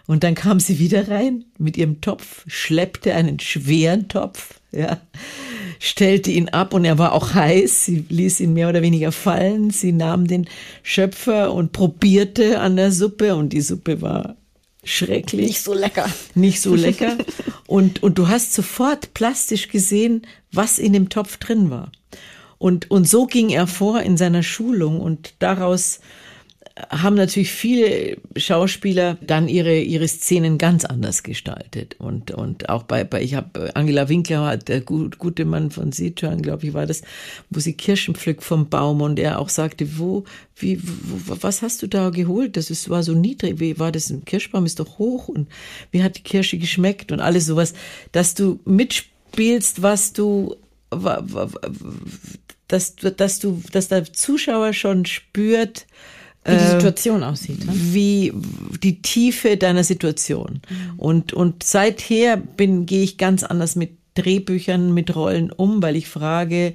Und 0.07 0.23
dann 0.23 0.35
kam 0.35 0.61
sie 0.61 0.79
wieder 0.79 1.09
rein 1.09 1.47
mit 1.59 1.77
ihrem 1.79 2.03
Topf, 2.03 2.45
schleppte 2.47 3.15
einen 3.15 3.41
schweren 3.41 4.09
Topf, 4.09 4.61
ja, 4.71 5.01
stellte 5.79 6.31
ihn 6.31 6.51
ab 6.51 6.75
und 6.75 6.85
er 6.85 6.99
war 6.99 7.13
auch 7.13 7.33
heiß. 7.35 7.87
Sie 7.87 8.05
ließ 8.09 8.41
ihn 8.41 8.53
mehr 8.53 8.69
oder 8.69 8.83
weniger 8.83 9.13
fallen. 9.13 9.71
Sie 9.71 9.93
nahm 9.93 10.27
den 10.27 10.47
Schöpfer 10.83 11.53
und 11.53 11.73
probierte 11.73 12.61
an 12.61 12.77
der 12.77 12.93
Suppe 12.93 13.35
und 13.35 13.53
die 13.55 13.63
Suppe 13.63 14.03
war 14.03 14.37
schrecklich. 14.83 15.49
Nicht 15.49 15.63
so 15.63 15.73
lecker. 15.73 16.09
Nicht 16.35 16.61
so 16.61 16.75
lecker. 16.75 17.17
und, 17.67 18.03
und 18.03 18.19
du 18.19 18.29
hast 18.29 18.53
sofort 18.53 19.15
plastisch 19.15 19.69
gesehen, 19.69 20.27
was 20.53 20.79
in 20.79 20.93
dem 20.93 21.09
Topf 21.09 21.39
drin 21.39 21.71
war. 21.71 21.91
Und, 22.59 22.91
und 22.91 23.09
so 23.09 23.27
ging 23.27 23.51
er 23.51 23.67
vor 23.67 24.01
in 24.03 24.17
seiner 24.17 24.43
Schulung 24.43 25.01
und 25.01 25.35
daraus 25.39 26.01
haben 26.77 27.15
natürlich 27.15 27.53
viele 27.53 28.17
Schauspieler 28.37 29.17
dann 29.21 29.47
ihre, 29.47 29.79
ihre 29.79 30.09
Szenen 30.09 30.59
ganz 30.59 30.85
anders 30.85 31.23
gestaltet. 31.23 31.95
Und, 32.01 32.33
und 32.33 32.69
auch 32.69 32.83
bei, 32.83 33.05
bei 33.05 33.23
ich 33.23 33.35
habe 33.35 33.71
Angela 33.77 34.09
Winkler, 34.09 34.57
der 34.57 34.81
gut, 34.81 35.19
gute 35.19 35.45
Mann 35.45 35.71
von 35.71 35.93
Sichuan, 35.93 36.43
glaube 36.43 36.67
ich, 36.67 36.75
war 36.75 36.87
das, 36.87 37.03
wo 37.49 37.61
sie 37.61 37.75
Kirschen 37.75 38.17
pflückt 38.17 38.43
vom 38.43 38.69
Baum 38.69 39.03
und 39.03 39.21
er 39.21 39.39
auch 39.39 39.51
sagte, 39.51 39.99
wo, 39.99 40.25
wie, 40.57 40.81
wo, 40.83 41.37
was 41.41 41.63
hast 41.63 41.81
du 41.83 41.87
da 41.87 42.11
geholt? 42.11 42.57
Das 42.57 42.71
ist, 42.71 42.91
war 42.91 43.05
so 43.05 43.15
niedrig, 43.15 43.61
wie 43.61 43.79
war 43.79 43.93
das? 43.93 44.11
Ein 44.11 44.25
Kirschbaum 44.25 44.67
ist 44.67 44.81
doch 44.81 44.99
hoch 44.99 45.29
und 45.29 45.47
wie 45.93 46.03
hat 46.03 46.17
die 46.17 46.23
Kirsche 46.23 46.59
geschmeckt 46.59 47.13
und 47.13 47.21
alles 47.21 47.47
sowas, 47.47 47.75
dass 48.11 48.35
du 48.35 48.59
mitspielst, 48.65 49.83
was 49.83 50.13
du, 50.13 50.57
dass, 52.67 52.97
dass 52.97 53.39
du, 53.39 53.63
dass 53.71 53.87
der 53.87 54.13
Zuschauer 54.13 54.73
schon 54.73 55.07
spürt, 55.07 55.87
wie 56.45 56.51
die 56.51 56.57
äh, 56.57 56.71
Situation 56.71 57.23
äh, 57.23 57.27
aussieht. 57.27 57.65
Ne? 57.65 57.73
Wie 57.75 58.33
die 58.83 59.01
Tiefe 59.01 59.57
deiner 59.57 59.85
Situation. 59.85 60.61
Mhm. 60.69 60.99
Und, 60.99 61.33
und 61.33 61.63
seither 61.63 62.37
bin, 62.37 62.87
gehe 62.87 63.03
ich 63.03 63.19
ganz 63.19 63.43
anders 63.43 63.77
mit 63.77 63.91
Drehbüchern, 64.15 64.95
mit 64.95 65.15
Rollen 65.17 65.51
um, 65.51 65.83
weil 65.83 65.97
ich 65.97 66.09
frage, 66.09 66.75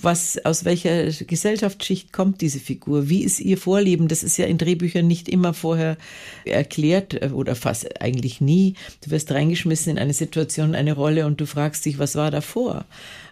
was, 0.00 0.42
aus 0.44 0.64
welcher 0.64 1.06
Gesellschaftsschicht 1.10 2.12
kommt 2.12 2.40
diese 2.40 2.60
Figur? 2.60 3.08
Wie 3.08 3.22
ist 3.22 3.40
ihr 3.40 3.58
Vorleben? 3.58 4.08
Das 4.08 4.22
ist 4.22 4.36
ja 4.36 4.46
in 4.46 4.58
Drehbüchern 4.58 5.06
nicht 5.06 5.28
immer 5.28 5.54
vorher 5.54 5.96
erklärt 6.44 7.14
äh, 7.14 7.30
oder 7.32 7.54
fast 7.54 8.00
eigentlich 8.00 8.40
nie. 8.40 8.74
Du 9.04 9.10
wirst 9.10 9.30
reingeschmissen 9.30 9.92
in 9.92 9.98
eine 9.98 10.14
Situation, 10.14 10.74
eine 10.74 10.94
Rolle 10.94 11.26
und 11.26 11.40
du 11.40 11.46
fragst 11.46 11.84
dich, 11.84 11.98
was 11.98 12.16
war 12.16 12.30
davor? 12.30 12.84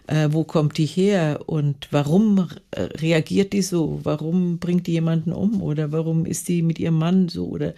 Äh, 0.07 0.29
wo 0.31 0.43
kommt 0.43 0.77
die 0.77 0.85
her 0.85 1.41
und 1.45 1.87
warum 1.91 2.49
reagiert 2.75 3.53
die 3.53 3.61
so? 3.61 3.99
Warum 4.03 4.59
bringt 4.59 4.87
die 4.87 4.93
jemanden 4.93 5.31
um 5.31 5.61
oder 5.61 5.91
warum 5.91 6.25
ist 6.25 6.47
die 6.47 6.61
mit 6.61 6.79
ihrem 6.79 6.97
Mann 6.97 7.29
so 7.29 7.47
oder 7.47 7.73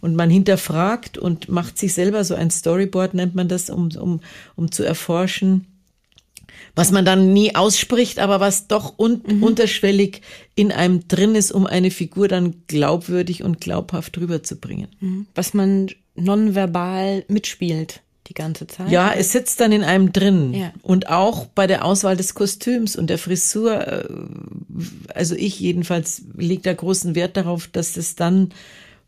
und 0.00 0.16
man 0.16 0.30
hinterfragt 0.30 1.18
und 1.18 1.48
macht 1.48 1.78
sich 1.78 1.94
selber 1.94 2.24
so 2.24 2.34
ein 2.34 2.50
Storyboard 2.50 3.14
nennt 3.14 3.34
man 3.34 3.48
das, 3.48 3.70
um 3.70 3.88
um 3.96 4.20
um 4.56 4.70
zu 4.70 4.84
erforschen, 4.84 5.66
was 6.74 6.90
man 6.92 7.04
dann 7.04 7.32
nie 7.32 7.54
ausspricht, 7.54 8.18
aber 8.18 8.40
was 8.40 8.68
doch 8.68 8.98
un 8.98 9.22
mhm. 9.26 9.42
unterschwellig 9.42 10.22
in 10.54 10.72
einem 10.72 11.06
drin 11.08 11.34
ist, 11.34 11.52
um 11.52 11.66
eine 11.66 11.90
Figur 11.90 12.28
dann 12.28 12.54
glaubwürdig 12.66 13.42
und 13.42 13.60
glaubhaft 13.60 14.18
rüberzubringen. 14.18 14.88
Mhm. 15.00 15.26
Was 15.34 15.54
man 15.54 15.88
nonverbal 16.14 17.24
mitspielt 17.28 18.02
die 18.28 18.34
ganze 18.34 18.66
Zeit. 18.66 18.90
Ja, 18.90 19.12
es 19.12 19.32
sitzt 19.32 19.60
dann 19.60 19.72
in 19.72 19.82
einem 19.82 20.12
drin. 20.12 20.52
Ja. 20.52 20.72
Und 20.82 21.08
auch 21.08 21.46
bei 21.46 21.66
der 21.66 21.84
Auswahl 21.84 22.16
des 22.16 22.34
Kostüms 22.34 22.96
und 22.96 23.08
der 23.08 23.18
Frisur, 23.18 23.86
äh, 23.86 24.08
also 25.14 25.34
ich 25.34 25.58
jedenfalls 25.60 26.22
lege 26.36 26.62
da 26.62 26.74
großen 26.74 27.14
Wert 27.14 27.36
darauf, 27.36 27.68
dass 27.68 27.96
es 27.96 28.16
dann 28.16 28.50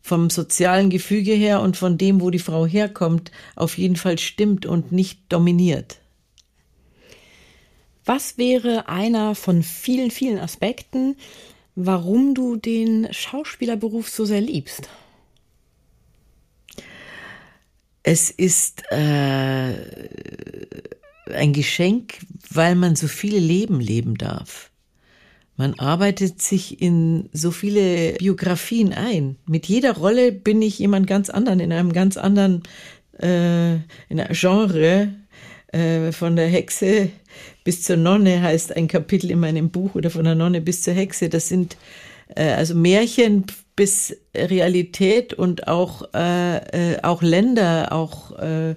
vom 0.02 0.30
sozialen 0.30 0.88
Gefüge 0.88 1.32
her 1.32 1.60
und 1.60 1.76
von 1.76 1.98
dem, 1.98 2.20
wo 2.20 2.30
die 2.30 2.38
Frau 2.38 2.66
herkommt, 2.66 3.30
auf 3.54 3.76
jeden 3.76 3.96
Fall 3.96 4.18
stimmt 4.18 4.64
und 4.64 4.92
nicht 4.92 5.20
dominiert. 5.28 5.98
Was 8.04 8.38
wäre 8.38 8.88
einer 8.88 9.34
von 9.34 9.62
vielen, 9.62 10.10
vielen 10.10 10.38
Aspekten, 10.38 11.16
warum 11.74 12.34
du 12.34 12.56
den 12.56 13.08
Schauspielerberuf 13.12 14.08
so 14.08 14.24
sehr 14.24 14.40
liebst? 14.40 14.88
Es 18.02 18.30
ist 18.30 18.82
äh, 18.90 19.74
ein 21.34 21.52
Geschenk, 21.52 22.18
weil 22.48 22.74
man 22.74 22.96
so 22.96 23.08
viele 23.08 23.38
Leben 23.38 23.78
leben 23.80 24.16
darf. 24.16 24.70
Man 25.56 25.78
arbeitet 25.78 26.40
sich 26.40 26.80
in 26.80 27.28
so 27.34 27.50
viele 27.50 28.14
Biografien 28.14 28.94
ein. 28.94 29.36
Mit 29.46 29.66
jeder 29.66 29.94
Rolle 29.94 30.32
bin 30.32 30.62
ich 30.62 30.78
jemand 30.78 31.06
ganz 31.06 31.28
anderen, 31.28 31.60
in 31.60 31.70
einem 31.70 31.92
ganz 31.92 32.16
anderen 32.16 32.62
äh, 33.18 33.74
in 34.08 34.18
einem 34.18 34.32
Genre. 34.32 35.14
Äh, 35.72 36.10
von 36.10 36.34
der 36.34 36.48
Hexe 36.48 37.10
bis 37.64 37.82
zur 37.82 37.96
Nonne 37.96 38.42
heißt 38.42 38.76
ein 38.76 38.88
Kapitel 38.88 39.30
in 39.30 39.40
meinem 39.40 39.70
Buch 39.70 39.94
oder 39.94 40.10
von 40.10 40.24
der 40.24 40.34
Nonne 40.34 40.60
bis 40.60 40.82
zur 40.82 40.94
Hexe. 40.94 41.28
Das 41.28 41.48
sind 41.48 41.76
äh, 42.34 42.50
also 42.50 42.74
Märchen 42.74 43.46
bis 43.76 44.16
Realität 44.34 45.32
und 45.32 45.68
auch, 45.68 46.12
äh, 46.14 46.92
äh, 46.92 47.02
auch 47.02 47.22
Länder, 47.22 47.92
auch 47.92 48.38
äh, 48.38 48.74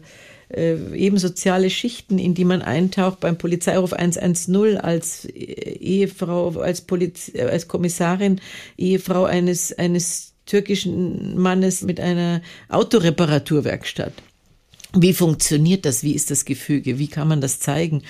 äh, 0.50 0.96
eben 0.96 1.18
soziale 1.18 1.70
Schichten, 1.70 2.20
in 2.20 2.34
die 2.36 2.46
man 2.46 2.62
eintaucht 2.62 3.20
beim 3.20 3.38
Polizeiruf 3.38 3.94
110 3.94 4.78
als 4.78 5.26
Ehefrau, 5.26 6.60
als, 6.60 6.82
Poliz 6.82 7.32
als 7.38 7.68
Kommissarin, 7.68 8.40
Ehefrau 8.78 9.26
eines, 9.26 9.78
eines 9.78 10.34
türkischen 10.46 11.38
Mannes 11.38 11.82
mit 11.82 12.00
einer 12.00 12.42
Autoreparaturwerkstatt. 12.70 14.14
Wie 14.96 15.14
funktioniert 15.14 15.86
das? 15.86 16.04
Wie 16.04 16.14
ist 16.14 16.30
das 16.30 16.46
Gefüge? 16.46 17.00
Wie 17.00 17.08
kann 17.08 17.28
man 17.28 17.42
das 17.42 17.60
zeigen? 17.60 18.04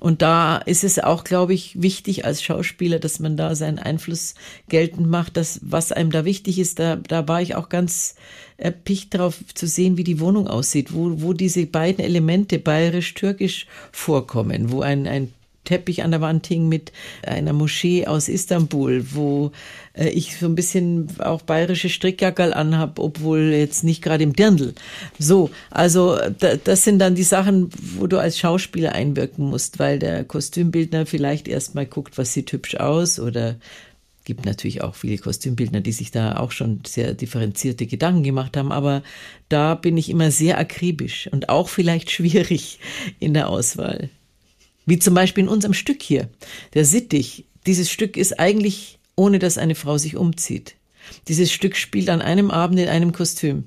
Und 0.00 0.22
da 0.22 0.56
ist 0.56 0.84
es 0.84 0.98
auch, 0.98 1.24
glaube 1.24 1.52
ich, 1.52 1.82
wichtig 1.82 2.24
als 2.24 2.42
Schauspieler, 2.42 2.98
dass 2.98 3.20
man 3.20 3.36
da 3.36 3.54
seinen 3.54 3.78
Einfluss 3.78 4.34
geltend 4.68 5.06
macht, 5.06 5.36
dass 5.36 5.60
was 5.62 5.92
einem 5.92 6.10
da 6.10 6.24
wichtig 6.24 6.58
ist. 6.58 6.78
Da, 6.78 6.96
da 6.96 7.28
war 7.28 7.42
ich 7.42 7.56
auch 7.56 7.68
ganz 7.68 8.14
erpicht 8.56 9.12
darauf 9.12 9.36
zu 9.52 9.66
sehen, 9.66 9.98
wie 9.98 10.04
die 10.04 10.18
Wohnung 10.18 10.48
aussieht, 10.48 10.94
wo, 10.94 11.20
wo 11.20 11.34
diese 11.34 11.66
beiden 11.66 12.02
Elemente 12.02 12.58
bayerisch-türkisch 12.58 13.66
vorkommen, 13.92 14.72
wo 14.72 14.80
ein, 14.80 15.06
ein 15.06 15.34
Teppich 15.70 16.02
an 16.02 16.10
der 16.10 16.20
Wand 16.20 16.48
hing 16.48 16.68
mit 16.68 16.90
einer 17.24 17.52
Moschee 17.52 18.08
aus 18.08 18.28
Istanbul, 18.28 19.04
wo 19.12 19.52
äh, 19.94 20.08
ich 20.08 20.36
so 20.36 20.46
ein 20.46 20.56
bisschen 20.56 21.06
auch 21.20 21.42
bayerische 21.42 21.88
Strickjackerl 21.88 22.52
anhab, 22.52 22.98
obwohl 22.98 23.52
jetzt 23.52 23.84
nicht 23.84 24.02
gerade 24.02 24.24
im 24.24 24.32
Dirndl. 24.32 24.74
So, 25.20 25.50
also 25.70 26.18
da, 26.40 26.56
das 26.56 26.82
sind 26.82 26.98
dann 26.98 27.14
die 27.14 27.22
Sachen, 27.22 27.70
wo 27.96 28.08
du 28.08 28.18
als 28.18 28.36
Schauspieler 28.36 28.92
einwirken 28.92 29.48
musst, 29.48 29.78
weil 29.78 30.00
der 30.00 30.24
Kostümbildner 30.24 31.06
vielleicht 31.06 31.46
erstmal 31.46 31.86
guckt, 31.86 32.18
was 32.18 32.32
sieht 32.32 32.50
hübsch 32.50 32.74
aus 32.74 33.20
oder 33.20 33.54
gibt 34.24 34.44
natürlich 34.44 34.82
auch 34.82 34.96
viele 34.96 35.18
Kostümbildner, 35.18 35.80
die 35.80 35.92
sich 35.92 36.10
da 36.10 36.36
auch 36.36 36.50
schon 36.50 36.80
sehr 36.86 37.14
differenzierte 37.14 37.86
Gedanken 37.86 38.24
gemacht 38.24 38.56
haben, 38.56 38.72
aber 38.72 39.02
da 39.48 39.76
bin 39.76 39.96
ich 39.96 40.10
immer 40.10 40.30
sehr 40.30 40.58
akribisch 40.58 41.28
und 41.30 41.48
auch 41.48 41.68
vielleicht 41.68 42.10
schwierig 42.12 42.80
in 43.20 43.34
der 43.34 43.48
Auswahl. 43.48 44.10
Wie 44.86 44.98
zum 44.98 45.14
Beispiel 45.14 45.44
in 45.44 45.48
unserem 45.48 45.74
Stück 45.74 46.02
hier, 46.02 46.28
der 46.74 46.84
Sittich. 46.84 47.46
Dieses 47.66 47.90
Stück 47.90 48.16
ist 48.16 48.40
eigentlich, 48.40 48.98
ohne 49.16 49.38
dass 49.38 49.58
eine 49.58 49.74
Frau 49.74 49.98
sich 49.98 50.16
umzieht. 50.16 50.76
Dieses 51.28 51.52
Stück 51.52 51.76
spielt 51.76 52.08
an 52.08 52.22
einem 52.22 52.50
Abend 52.50 52.78
in 52.78 52.88
einem 52.88 53.12
Kostüm. 53.12 53.64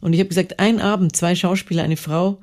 Und 0.00 0.12
ich 0.12 0.20
habe 0.20 0.28
gesagt, 0.28 0.58
ein 0.58 0.80
Abend, 0.80 1.14
zwei 1.14 1.34
Schauspieler, 1.34 1.82
eine 1.82 1.96
Frau. 1.96 2.40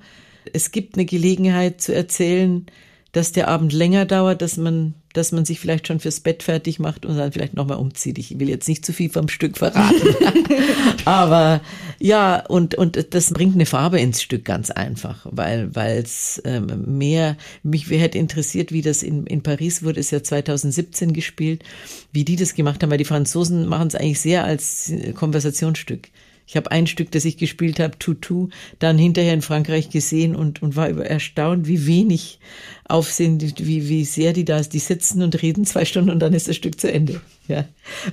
Es 0.54 0.72
gibt 0.72 0.96
eine 0.96 1.06
Gelegenheit 1.06 1.82
zu 1.82 1.94
erzählen, 1.94 2.68
dass 3.12 3.32
der 3.32 3.48
Abend 3.48 3.74
länger 3.74 4.06
dauert, 4.06 4.42
dass 4.42 4.58
man, 4.58 4.94
dass 5.18 5.32
man 5.32 5.46
sich 5.46 5.60
vielleicht 5.60 5.88
schon 5.88 6.00
fürs 6.00 6.20
Bett 6.20 6.44
fertig 6.44 6.80
macht 6.80 7.06
und 7.06 7.18
dann 7.18 7.32
vielleicht 7.32 7.56
nochmal 7.56 7.78
umzieht. 7.78 8.18
Ich 8.18 8.40
will 8.40 8.50
jetzt 8.50 8.68
nicht 8.68 8.86
zu 8.86 8.94
viel 8.94 9.10
vom 9.10 9.28
Stück 9.28 9.58
verraten. 9.58 10.16
Aber 11.06 11.62
ja, 12.00 12.46
und, 12.46 12.76
und 12.76 13.14
das 13.14 13.32
bringt 13.32 13.56
eine 13.56 13.66
Farbe 13.66 14.00
ins 14.00 14.22
Stück 14.22 14.46
ganz 14.46 14.70
einfach, 14.72 15.26
weil 15.30 15.72
es 15.76 16.42
ähm, 16.46 16.98
mehr, 16.98 17.36
mich 17.64 17.90
hätte 17.90 18.18
interessiert, 18.18 18.72
wie 18.72 18.82
das 18.82 19.04
in, 19.04 19.26
in 19.26 19.42
Paris 19.42 19.84
wurde, 19.84 20.00
ist 20.00 20.12
ja 20.12 20.22
2017 20.22 21.14
gespielt, 21.14 21.64
wie 22.12 22.24
die 22.24 22.36
das 22.36 22.54
gemacht 22.54 22.84
haben, 22.84 22.92
weil 22.92 22.98
die 22.98 23.06
Franzosen 23.06 23.68
machen 23.68 23.88
es 23.88 23.96
eigentlich 23.96 24.20
sehr 24.20 24.46
als 24.46 24.94
Konversationsstück. 25.16 26.10
Ich 26.48 26.56
habe 26.56 26.72
ein 26.72 26.88
Stück, 26.88 27.12
das 27.12 27.26
ich 27.26 27.36
gespielt 27.36 27.78
habe, 27.80 28.00
Tutu, 28.00 28.48
dann 28.80 28.98
hinterher 28.98 29.34
in 29.34 29.42
Frankreich 29.42 29.90
gesehen 29.90 30.34
und, 30.34 30.64
und 30.64 30.78
war 30.78 30.90
erstaunt, 30.90 31.68
wie 31.68 31.86
wenig 31.86 32.40
Aufsehen, 32.88 33.42
wie, 33.42 33.90
wie 33.90 34.06
sehr 34.06 34.32
die 34.32 34.46
da, 34.46 34.62
die 34.62 34.80
sitzen 34.80 35.22
und 35.22 35.42
reden 35.42 35.66
zwei 35.66 35.84
Stunden 35.84 36.10
und 36.10 36.20
dann 36.20 36.32
ist 36.32 36.48
das 36.48 36.56
Stück 36.56 36.80
zu 36.80 36.92
Ende. 36.92 37.20
Ja. 37.50 37.66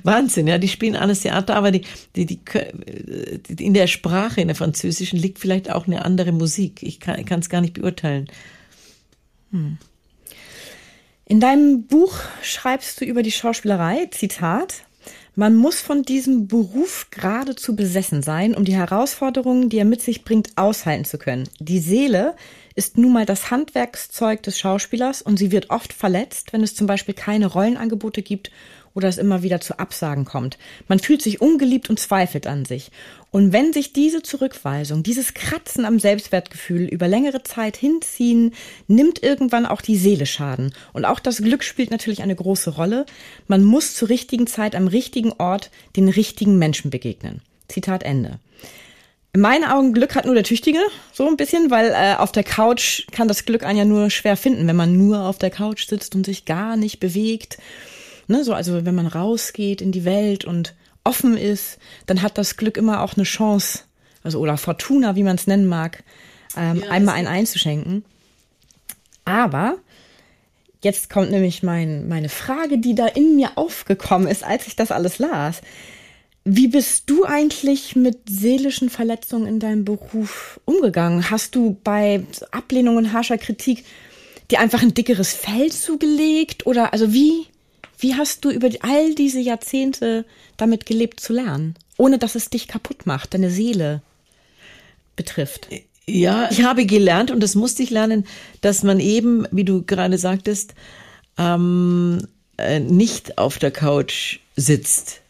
Wahnsinn, 0.02 0.46
ja, 0.46 0.58
die 0.58 0.68
spielen 0.68 0.96
alles 0.96 1.20
Theater, 1.20 1.56
aber 1.56 1.70
die, 1.70 1.82
die, 2.14 2.26
die, 2.26 3.64
in 3.64 3.74
der 3.74 3.86
Sprache, 3.86 4.40
in 4.40 4.48
der 4.48 4.56
französischen, 4.56 5.18
liegt 5.18 5.38
vielleicht 5.38 5.70
auch 5.70 5.86
eine 5.86 6.04
andere 6.04 6.32
Musik. 6.32 6.82
Ich 6.82 7.00
kann 7.00 7.40
es 7.40 7.48
gar 7.48 7.60
nicht 7.60 7.74
beurteilen. 7.74 8.28
Hm. 9.50 9.78
In 11.26 11.40
deinem 11.40 11.84
Buch 11.84 12.18
schreibst 12.42 13.00
du 13.00 13.04
über 13.04 13.22
die 13.22 13.32
Schauspielerei, 13.32 14.06
Zitat, 14.10 14.84
man 15.36 15.56
muss 15.56 15.80
von 15.80 16.02
diesem 16.02 16.46
Beruf 16.46 17.08
geradezu 17.10 17.74
besessen 17.74 18.22
sein, 18.22 18.54
um 18.54 18.64
die 18.64 18.76
Herausforderungen, 18.76 19.68
die 19.68 19.78
er 19.78 19.84
mit 19.84 20.00
sich 20.00 20.24
bringt, 20.24 20.50
aushalten 20.56 21.04
zu 21.04 21.18
können. 21.18 21.48
Die 21.58 21.80
Seele 21.80 22.34
ist 22.74 22.98
nun 22.98 23.12
mal 23.12 23.26
das 23.26 23.50
Handwerkszeug 23.50 24.42
des 24.42 24.58
Schauspielers 24.58 25.22
und 25.22 25.38
sie 25.38 25.50
wird 25.50 25.70
oft 25.70 25.92
verletzt, 25.92 26.52
wenn 26.52 26.62
es 26.62 26.74
zum 26.74 26.86
Beispiel 26.86 27.14
keine 27.14 27.46
Rollenangebote 27.46 28.22
gibt 28.22 28.50
oder 28.94 29.08
es 29.08 29.18
immer 29.18 29.42
wieder 29.42 29.60
zu 29.60 29.78
Absagen 29.78 30.24
kommt. 30.24 30.56
Man 30.88 30.98
fühlt 30.98 31.20
sich 31.20 31.40
ungeliebt 31.40 31.90
und 31.90 31.98
zweifelt 31.98 32.46
an 32.46 32.64
sich. 32.64 32.90
Und 33.30 33.52
wenn 33.52 33.72
sich 33.72 33.92
diese 33.92 34.22
Zurückweisung, 34.22 35.02
dieses 35.02 35.34
Kratzen 35.34 35.84
am 35.84 35.98
Selbstwertgefühl 35.98 36.84
über 36.84 37.08
längere 37.08 37.42
Zeit 37.42 37.76
hinziehen, 37.76 38.54
nimmt 38.86 39.22
irgendwann 39.22 39.66
auch 39.66 39.80
die 39.80 39.96
Seele 39.96 40.26
Schaden. 40.26 40.72
Und 40.92 41.04
auch 41.04 41.18
das 41.18 41.38
Glück 41.38 41.64
spielt 41.64 41.90
natürlich 41.90 42.22
eine 42.22 42.36
große 42.36 42.70
Rolle. 42.70 43.06
Man 43.48 43.64
muss 43.64 43.94
zur 43.94 44.08
richtigen 44.08 44.46
Zeit 44.46 44.76
am 44.76 44.86
richtigen 44.86 45.32
Ort 45.32 45.70
den 45.96 46.08
richtigen 46.08 46.58
Menschen 46.58 46.90
begegnen. 46.90 47.42
Zitat 47.68 48.04
Ende. 48.04 48.38
In 49.32 49.40
meinen 49.40 49.64
Augen 49.64 49.94
Glück 49.94 50.14
hat 50.14 50.26
nur 50.26 50.34
der 50.34 50.44
Tüchtige, 50.44 50.78
so 51.12 51.26
ein 51.26 51.36
bisschen, 51.36 51.72
weil 51.72 51.90
äh, 51.90 52.14
auf 52.14 52.30
der 52.30 52.44
Couch 52.44 53.02
kann 53.10 53.26
das 53.26 53.44
Glück 53.44 53.64
einen 53.64 53.78
ja 53.78 53.84
nur 53.84 54.08
schwer 54.10 54.36
finden, 54.36 54.68
wenn 54.68 54.76
man 54.76 54.96
nur 54.96 55.22
auf 55.22 55.38
der 55.38 55.50
Couch 55.50 55.88
sitzt 55.88 56.14
und 56.14 56.24
sich 56.24 56.44
gar 56.44 56.76
nicht 56.76 57.00
bewegt. 57.00 57.58
Ne, 58.26 58.44
so, 58.44 58.54
also 58.54 58.84
wenn 58.84 58.94
man 58.94 59.06
rausgeht 59.06 59.80
in 59.80 59.92
die 59.92 60.04
Welt 60.04 60.44
und 60.44 60.74
offen 61.04 61.36
ist, 61.36 61.78
dann 62.06 62.22
hat 62.22 62.38
das 62.38 62.56
Glück 62.56 62.76
immer 62.76 63.02
auch 63.02 63.14
eine 63.14 63.24
Chance, 63.24 63.80
also 64.22 64.40
oder 64.40 64.56
Fortuna, 64.56 65.16
wie 65.16 65.22
man 65.22 65.36
es 65.36 65.46
nennen 65.46 65.66
mag, 65.66 66.02
ähm, 66.56 66.80
ja, 66.80 66.90
einmal 66.90 67.16
einen 67.16 67.28
einzuschenken. 67.28 68.04
Aber 69.24 69.76
jetzt 70.82 71.10
kommt 71.10 71.30
nämlich 71.30 71.62
mein, 71.62 72.08
meine 72.08 72.28
Frage, 72.28 72.78
die 72.78 72.94
da 72.94 73.06
in 73.06 73.36
mir 73.36 73.52
aufgekommen 73.56 74.28
ist, 74.28 74.44
als 74.44 74.66
ich 74.66 74.76
das 74.76 74.90
alles 74.90 75.18
las. 75.18 75.60
Wie 76.44 76.68
bist 76.68 77.08
du 77.08 77.24
eigentlich 77.24 77.96
mit 77.96 78.18
seelischen 78.28 78.90
Verletzungen 78.90 79.46
in 79.46 79.60
deinem 79.60 79.84
Beruf 79.84 80.60
umgegangen? 80.66 81.30
Hast 81.30 81.54
du 81.54 81.78
bei 81.82 82.22
Ablehnung 82.50 82.96
und 82.96 83.14
harscher 83.14 83.38
Kritik 83.38 83.84
dir 84.50 84.60
einfach 84.60 84.82
ein 84.82 84.92
dickeres 84.92 85.32
Fell 85.32 85.72
zugelegt? 85.72 86.66
Oder 86.66 86.92
also 86.92 87.14
wie, 87.14 87.46
wie 88.04 88.14
hast 88.14 88.44
du 88.44 88.50
über 88.50 88.68
all 88.80 89.14
diese 89.14 89.40
Jahrzehnte 89.40 90.26
damit 90.58 90.84
gelebt 90.84 91.20
zu 91.20 91.32
lernen, 91.32 91.74
ohne 91.96 92.18
dass 92.18 92.34
es 92.34 92.50
dich 92.50 92.68
kaputt 92.68 93.06
macht, 93.06 93.32
deine 93.32 93.48
Seele 93.48 94.02
betrifft? 95.16 95.68
Ja, 96.06 96.50
ich 96.50 96.64
habe 96.64 96.84
gelernt 96.84 97.30
und 97.30 97.40
das 97.40 97.54
musste 97.54 97.82
ich 97.82 97.88
lernen, 97.88 98.26
dass 98.60 98.82
man 98.82 99.00
eben, 99.00 99.46
wie 99.52 99.64
du 99.64 99.84
gerade 99.84 100.18
sagtest, 100.18 100.74
ähm, 101.38 102.28
äh, 102.58 102.78
nicht 102.78 103.38
auf 103.38 103.58
der 103.58 103.70
Couch 103.70 104.40
sitzt 104.54 105.22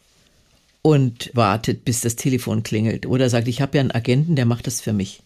und 0.82 1.30
wartet, 1.32 1.84
bis 1.84 2.00
das 2.00 2.16
Telefon 2.16 2.64
klingelt 2.64 3.06
oder 3.06 3.30
sagt, 3.30 3.46
ich 3.46 3.60
habe 3.60 3.76
ja 3.76 3.82
einen 3.82 3.92
Agenten, 3.92 4.34
der 4.34 4.46
macht 4.46 4.66
das 4.66 4.80
für 4.80 4.92
mich. 4.92 5.22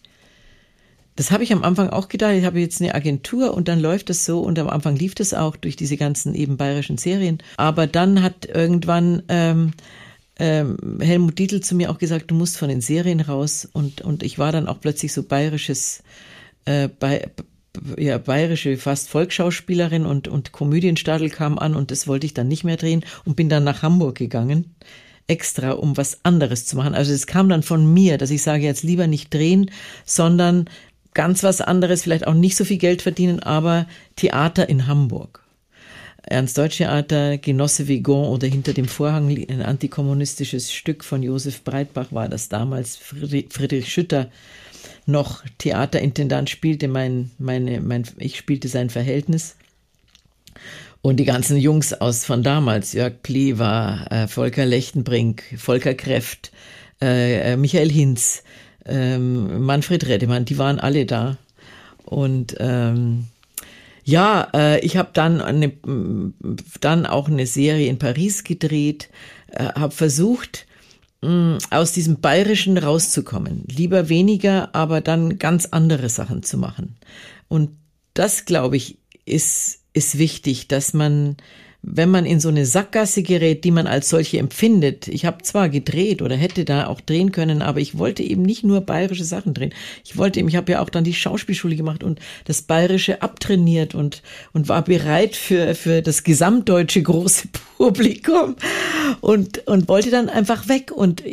Das 1.19 1.31
habe 1.31 1.43
ich 1.43 1.51
am 1.51 1.65
Anfang 1.65 1.89
auch 1.89 2.07
gedacht. 2.07 2.33
Ich 2.35 2.45
habe 2.45 2.61
jetzt 2.61 2.79
eine 2.79 2.95
Agentur 2.95 3.53
und 3.53 3.67
dann 3.67 3.81
läuft 3.81 4.09
das 4.09 4.23
so 4.23 4.39
und 4.39 4.57
am 4.57 4.69
Anfang 4.69 4.95
lief 4.95 5.15
das 5.15 5.33
auch 5.33 5.57
durch 5.57 5.75
diese 5.75 5.97
ganzen 5.97 6.33
eben 6.33 6.55
bayerischen 6.55 6.97
Serien. 6.97 7.39
Aber 7.57 7.87
dann 7.87 8.23
hat 8.23 8.45
irgendwann 8.45 9.23
ähm, 9.27 9.71
ähm, 10.37 10.77
Helmut 11.01 11.37
Dietl 11.37 11.59
zu 11.59 11.75
mir 11.75 11.91
auch 11.91 11.97
gesagt, 11.97 12.31
du 12.31 12.35
musst 12.35 12.57
von 12.57 12.69
den 12.69 12.79
Serien 12.79 13.19
raus 13.19 13.67
und 13.73 13.99
und 13.99 14.23
ich 14.23 14.39
war 14.39 14.53
dann 14.53 14.69
auch 14.69 14.79
plötzlich 14.79 15.11
so 15.11 15.23
bayerisches 15.23 16.03
äh, 16.63 16.87
bei, 16.87 17.29
ja, 17.97 18.17
bayerische 18.17 18.77
fast 18.77 19.09
Volksschauspielerin 19.09 20.05
und, 20.05 20.29
und 20.29 20.53
Komödienstadel 20.53 21.29
kam 21.29 21.59
an 21.59 21.75
und 21.75 21.91
das 21.91 22.07
wollte 22.07 22.27
ich 22.27 22.33
dann 22.33 22.47
nicht 22.47 22.63
mehr 22.63 22.77
drehen 22.77 23.03
und 23.25 23.35
bin 23.35 23.49
dann 23.49 23.65
nach 23.65 23.81
Hamburg 23.81 24.15
gegangen, 24.15 24.73
extra 25.27 25.71
um 25.71 25.97
was 25.97 26.23
anderes 26.23 26.65
zu 26.65 26.77
machen. 26.77 26.95
Also 26.95 27.11
es 27.11 27.27
kam 27.27 27.49
dann 27.49 27.61
von 27.61 27.93
mir, 27.93 28.17
dass 28.17 28.31
ich 28.31 28.41
sage, 28.41 28.63
jetzt 28.63 28.83
lieber 28.83 29.07
nicht 29.07 29.33
drehen, 29.33 29.69
sondern 30.05 30.69
ganz 31.13 31.43
was 31.43 31.61
anderes, 31.61 32.03
vielleicht 32.03 32.27
auch 32.27 32.33
nicht 32.33 32.55
so 32.55 32.65
viel 32.65 32.77
Geld 32.77 33.01
verdienen, 33.01 33.39
aber 33.39 33.87
Theater 34.15 34.69
in 34.69 34.87
Hamburg. 34.87 35.43
Ernst 36.23 36.57
Deutsch 36.57 36.77
Theater, 36.77 37.37
Genosse 37.37 37.87
Vigon 37.87 38.27
oder 38.27 38.47
Hinter 38.47 38.73
dem 38.73 38.87
Vorhang, 38.87 39.29
ein 39.29 39.61
antikommunistisches 39.61 40.71
Stück 40.71 41.03
von 41.03 41.23
Josef 41.23 41.63
Breitbach 41.63 42.11
war 42.11 42.29
das 42.29 42.49
damals, 42.49 42.97
Friedrich 42.97 43.91
Schütter 43.91 44.29
noch 45.05 45.43
Theaterintendant 45.57 46.49
spielte, 46.49 46.87
mein, 46.87 47.31
meine, 47.39 47.81
mein, 47.81 48.03
ich 48.17 48.37
spielte 48.37 48.67
sein 48.67 48.89
Verhältnis. 48.89 49.55
Und 51.01 51.17
die 51.17 51.25
ganzen 51.25 51.57
Jungs 51.57 51.93
aus 51.93 52.25
von 52.25 52.43
damals, 52.43 52.93
Jörg 52.93 53.21
Pliva, 53.23 54.05
äh, 54.09 54.27
Volker 54.27 54.65
Lechtenbrink, 54.65 55.43
Volker 55.57 55.93
Kreft, 55.93 56.51
äh, 57.01 57.53
äh, 57.53 57.57
Michael 57.57 57.89
Hinz, 57.89 58.43
ähm, 58.89 59.65
Manfred 59.65 60.07
Redemann, 60.07 60.45
die 60.45 60.57
waren 60.57 60.79
alle 60.79 61.05
da. 61.05 61.37
Und 62.05 62.55
ähm, 62.59 63.27
ja, 64.03 64.47
äh, 64.53 64.79
ich 64.79 64.97
habe 64.97 65.09
dann 65.13 65.41
eine, 65.41 65.71
dann 66.81 67.05
auch 67.05 67.27
eine 67.27 67.45
Serie 67.45 67.87
in 67.87 67.99
Paris 67.99 68.43
gedreht, 68.43 69.09
äh, 69.51 69.65
habe 69.65 69.93
versucht, 69.93 70.65
mh, 71.21 71.59
aus 71.69 71.91
diesem 71.91 72.19
Bayerischen 72.19 72.77
rauszukommen. 72.77 73.63
Lieber 73.67 74.09
weniger, 74.09 74.73
aber 74.73 75.01
dann 75.01 75.37
ganz 75.37 75.67
andere 75.67 76.09
Sachen 76.09 76.43
zu 76.43 76.57
machen. 76.57 76.95
Und 77.47 77.71
das, 78.13 78.45
glaube 78.45 78.77
ich, 78.77 78.97
ist, 79.25 79.81
ist 79.93 80.17
wichtig, 80.17 80.67
dass 80.67 80.93
man 80.93 81.37
wenn 81.81 82.09
man 82.09 82.25
in 82.25 82.41
so 82.41 82.49
eine 82.49 82.65
Sackgasse 82.65 83.23
gerät, 83.23 83.63
die 83.63 83.71
man 83.71 83.87
als 83.87 84.09
solche 84.09 84.37
empfindet. 84.37 85.07
Ich 85.07 85.25
habe 85.25 85.43
zwar 85.43 85.69
gedreht 85.69 86.21
oder 86.21 86.35
hätte 86.35 86.65
da 86.65 86.87
auch 86.87 86.99
drehen 86.99 87.31
können, 87.31 87.61
aber 87.61 87.79
ich 87.79 87.97
wollte 87.97 88.21
eben 88.21 88.41
nicht 88.41 88.65
nur 88.65 88.81
bayerische 88.81 89.23
Sachen 89.23 89.53
drehen. 89.53 89.73
Ich 90.03 90.17
wollte 90.17 90.39
eben, 90.39 90.49
ich 90.49 90.57
habe 90.57 90.73
ja 90.73 90.81
auch 90.81 90.89
dann 90.89 91.05
die 91.05 91.13
Schauspielschule 91.13 91.77
gemacht 91.77 92.03
und 92.03 92.19
das 92.45 92.63
bayerische 92.63 93.21
abtrainiert 93.21 93.95
und 93.95 94.23
und 94.51 94.67
war 94.67 94.83
bereit 94.83 95.37
für 95.37 95.73
für 95.73 96.01
das 96.01 96.23
gesamtdeutsche 96.23 97.01
große 97.01 97.47
Publikum 97.77 98.55
und 99.21 99.65
und 99.67 99.87
wollte 99.87 100.11
dann 100.11 100.27
einfach 100.27 100.67
weg 100.67 100.91
und 100.91 101.23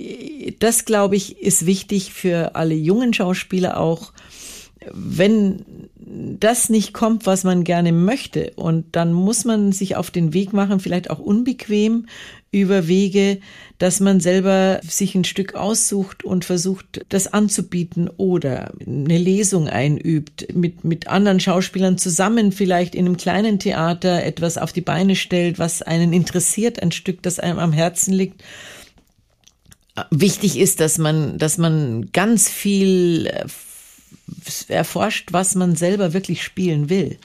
das 0.60 0.84
glaube 0.84 1.16
ich 1.16 1.40
ist 1.40 1.66
wichtig 1.66 2.12
für 2.12 2.54
alle 2.54 2.74
jungen 2.74 3.12
Schauspieler 3.12 3.80
auch 3.80 4.12
wenn 4.92 5.64
das 6.08 6.68
nicht 6.68 6.92
kommt, 6.92 7.26
was 7.26 7.42
man 7.42 7.64
gerne 7.64 7.90
möchte, 7.90 8.52
und 8.54 8.94
dann 8.94 9.12
muss 9.12 9.44
man 9.44 9.72
sich 9.72 9.96
auf 9.96 10.12
den 10.12 10.32
Weg 10.32 10.52
machen, 10.52 10.78
vielleicht 10.78 11.10
auch 11.10 11.18
unbequem 11.18 12.06
über 12.52 12.86
Wege, 12.86 13.40
dass 13.78 13.98
man 13.98 14.20
selber 14.20 14.80
sich 14.88 15.16
ein 15.16 15.24
Stück 15.24 15.56
aussucht 15.56 16.24
und 16.24 16.44
versucht, 16.44 17.04
das 17.08 17.26
anzubieten 17.32 18.08
oder 18.16 18.72
eine 18.80 19.18
Lesung 19.18 19.68
einübt, 19.68 20.54
mit, 20.54 20.84
mit 20.84 21.08
anderen 21.08 21.40
Schauspielern 21.40 21.98
zusammen 21.98 22.52
vielleicht 22.52 22.94
in 22.94 23.06
einem 23.06 23.16
kleinen 23.16 23.58
Theater 23.58 24.22
etwas 24.24 24.58
auf 24.58 24.72
die 24.72 24.80
Beine 24.80 25.16
stellt, 25.16 25.58
was 25.58 25.82
einen 25.82 26.12
interessiert, 26.12 26.80
ein 26.80 26.92
Stück, 26.92 27.22
das 27.22 27.40
einem 27.40 27.58
am 27.58 27.72
Herzen 27.72 28.14
liegt. 28.14 28.44
Wichtig 30.10 30.56
ist, 30.58 30.78
dass 30.78 30.98
man, 30.98 31.36
dass 31.38 31.58
man 31.58 32.10
ganz 32.12 32.48
viel 32.48 33.28
erforscht, 34.68 35.32
was 35.32 35.54
man 35.54 35.76
selber 35.76 36.12
wirklich 36.12 36.42
spielen 36.42 36.88
will. 36.88 37.18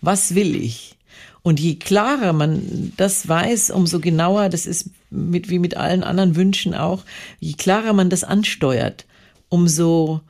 Was 0.00 0.34
will 0.34 0.54
ich? 0.54 0.96
Und 1.42 1.58
je 1.58 1.74
klarer 1.74 2.32
man 2.32 2.92
das 2.96 3.28
weiß, 3.28 3.70
umso 3.70 3.98
genauer, 3.98 4.48
das 4.48 4.66
ist 4.66 4.90
mit, 5.10 5.50
wie 5.50 5.58
mit 5.58 5.76
allen 5.76 6.04
anderen 6.04 6.36
Wünschen 6.36 6.74
auch, 6.74 7.04
je 7.40 7.54
klarer 7.54 7.92
man 7.92 8.10
das 8.10 8.22
ansteuert, 8.22 9.06
umso 9.48 10.20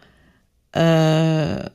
äh, 0.72 1.68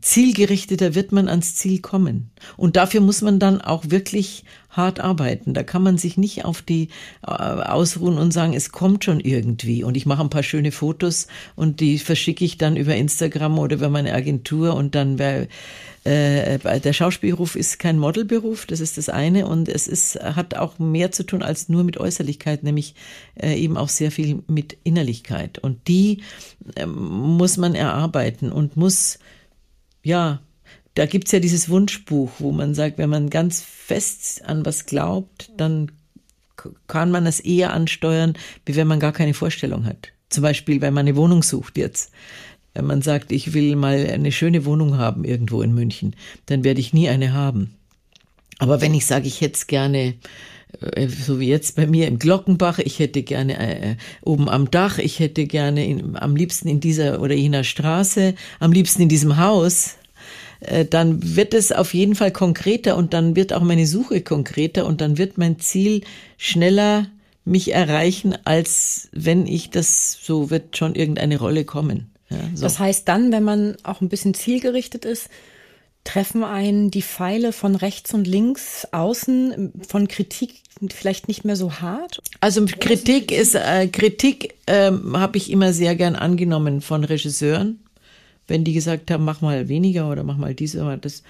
zielgerichteter 0.00 0.94
wird 0.94 1.12
man 1.12 1.28
ans 1.28 1.54
Ziel 1.54 1.80
kommen. 1.80 2.30
Und 2.56 2.76
dafür 2.76 3.00
muss 3.00 3.20
man 3.20 3.38
dann 3.38 3.60
auch 3.60 3.84
wirklich 3.88 4.44
hart 4.76 5.00
arbeiten. 5.00 5.54
Da 5.54 5.62
kann 5.62 5.82
man 5.82 5.98
sich 5.98 6.16
nicht 6.16 6.44
auf 6.44 6.62
die 6.62 6.88
äh, 7.26 7.30
ausruhen 7.30 8.18
und 8.18 8.32
sagen, 8.32 8.54
es 8.54 8.72
kommt 8.72 9.04
schon 9.04 9.20
irgendwie. 9.20 9.84
Und 9.84 9.96
ich 9.96 10.06
mache 10.06 10.22
ein 10.22 10.30
paar 10.30 10.42
schöne 10.42 10.72
Fotos 10.72 11.26
und 11.56 11.80
die 11.80 11.98
verschicke 11.98 12.44
ich 12.44 12.58
dann 12.58 12.76
über 12.76 12.94
Instagram 12.94 13.58
oder 13.58 13.76
über 13.76 13.88
meine 13.88 14.12
Agentur 14.12 14.74
und 14.74 14.94
dann 14.94 15.18
wäre 15.18 15.48
äh, 16.04 16.80
der 16.80 16.92
Schauspielberuf 16.92 17.56
ist 17.56 17.78
kein 17.78 17.98
Modelberuf, 17.98 18.66
das 18.66 18.80
ist 18.80 18.98
das 18.98 19.08
eine 19.08 19.46
und 19.46 19.70
es 19.70 19.88
ist 19.88 20.16
hat 20.16 20.54
auch 20.54 20.78
mehr 20.78 21.12
zu 21.12 21.24
tun 21.24 21.42
als 21.42 21.70
nur 21.70 21.82
mit 21.82 21.96
Äußerlichkeit, 21.96 22.62
nämlich 22.62 22.94
äh, 23.40 23.54
eben 23.54 23.78
auch 23.78 23.88
sehr 23.88 24.10
viel 24.10 24.42
mit 24.46 24.76
Innerlichkeit 24.84 25.58
und 25.58 25.88
die 25.88 26.22
äh, 26.76 26.84
muss 26.84 27.56
man 27.56 27.74
erarbeiten 27.74 28.52
und 28.52 28.76
muss 28.76 29.18
ja 30.02 30.40
da 30.94 31.06
gibt's 31.06 31.32
ja 31.32 31.40
dieses 31.40 31.68
Wunschbuch, 31.68 32.30
wo 32.38 32.52
man 32.52 32.74
sagt, 32.74 32.98
wenn 32.98 33.10
man 33.10 33.30
ganz 33.30 33.60
fest 33.60 34.42
an 34.44 34.64
was 34.64 34.86
glaubt, 34.86 35.50
dann 35.56 35.90
kann 36.86 37.10
man 37.10 37.26
es 37.26 37.40
eher 37.40 37.72
ansteuern, 37.72 38.34
wie 38.64 38.76
wenn 38.76 38.86
man 38.86 39.00
gar 39.00 39.12
keine 39.12 39.34
Vorstellung 39.34 39.84
hat. 39.84 40.12
Zum 40.28 40.42
Beispiel, 40.42 40.80
wenn 40.80 40.94
man 40.94 41.06
eine 41.06 41.16
Wohnung 41.16 41.42
sucht 41.42 41.76
jetzt. 41.76 42.10
Wenn 42.74 42.86
man 42.86 43.02
sagt, 43.02 43.30
ich 43.30 43.54
will 43.54 43.76
mal 43.76 44.06
eine 44.06 44.32
schöne 44.32 44.64
Wohnung 44.64 44.98
haben 44.98 45.24
irgendwo 45.24 45.62
in 45.62 45.74
München, 45.74 46.16
dann 46.46 46.64
werde 46.64 46.80
ich 46.80 46.92
nie 46.92 47.08
eine 47.08 47.32
haben. 47.32 47.74
Aber 48.58 48.80
wenn 48.80 48.94
ich 48.94 49.06
sage, 49.06 49.28
ich 49.28 49.40
hätte 49.40 49.66
gerne, 49.66 50.14
äh, 50.80 51.08
so 51.08 51.38
wie 51.38 51.48
jetzt 51.48 51.76
bei 51.76 51.86
mir 51.86 52.08
im 52.08 52.18
Glockenbach, 52.18 52.78
ich 52.78 52.98
hätte 52.98 53.22
gerne 53.22 53.58
äh, 53.58 53.96
oben 54.22 54.48
am 54.48 54.70
Dach, 54.70 54.98
ich 54.98 55.20
hätte 55.20 55.46
gerne 55.46 55.86
in, 55.86 56.16
am 56.16 56.34
liebsten 56.34 56.68
in 56.68 56.80
dieser 56.80 57.20
oder 57.20 57.34
jener 57.34 57.62
Straße, 57.62 58.34
am 58.58 58.72
liebsten 58.72 59.02
in 59.02 59.08
diesem 59.08 59.36
Haus, 59.36 59.86
äh, 59.86 60.03
dann 60.90 61.36
wird 61.36 61.54
es 61.54 61.72
auf 61.72 61.94
jeden 61.94 62.14
Fall 62.14 62.30
konkreter 62.30 62.96
und 62.96 63.12
dann 63.12 63.36
wird 63.36 63.52
auch 63.52 63.62
meine 63.62 63.86
Suche 63.86 64.22
konkreter 64.22 64.86
und 64.86 65.00
dann 65.00 65.18
wird 65.18 65.38
mein 65.38 65.58
Ziel 65.58 66.02
schneller 66.38 67.06
mich 67.44 67.72
erreichen, 67.72 68.36
als 68.44 69.08
wenn 69.12 69.46
ich 69.46 69.70
das, 69.70 70.18
so 70.22 70.50
wird 70.50 70.76
schon 70.76 70.94
irgendeine 70.94 71.38
Rolle 71.38 71.64
kommen. 71.64 72.10
Ja, 72.30 72.38
so. 72.54 72.62
Das 72.62 72.78
heißt 72.78 73.06
dann, 73.06 73.32
wenn 73.32 73.42
man 73.42 73.76
auch 73.82 74.00
ein 74.00 74.08
bisschen 74.08 74.34
zielgerichtet 74.34 75.04
ist, 75.04 75.28
treffen 76.04 76.44
einen 76.44 76.90
die 76.90 77.02
Pfeile 77.02 77.52
von 77.52 77.74
rechts 77.76 78.14
und 78.14 78.26
links 78.26 78.86
außen 78.92 79.72
von 79.86 80.08
Kritik 80.08 80.62
vielleicht 80.92 81.28
nicht 81.28 81.44
mehr 81.44 81.56
so 81.56 81.80
hart? 81.80 82.20
Also 82.40 82.64
Kritik 82.66 83.30
ist 83.32 83.54
äh, 83.54 83.88
Kritik 83.88 84.54
ähm, 84.66 85.16
habe 85.16 85.38
ich 85.38 85.50
immer 85.50 85.72
sehr 85.72 85.96
gern 85.96 86.14
angenommen 86.16 86.80
von 86.80 87.04
Regisseuren, 87.04 87.80
wenn 88.46 88.64
die 88.64 88.72
gesagt 88.72 89.10
haben, 89.10 89.24
mach 89.24 89.40
mal 89.40 89.68
weniger 89.68 90.10
oder 90.10 90.22
mach 90.22 90.36
mal 90.36 90.54
dies 90.54 90.76
oder 90.76 90.96
das. 90.96 91.22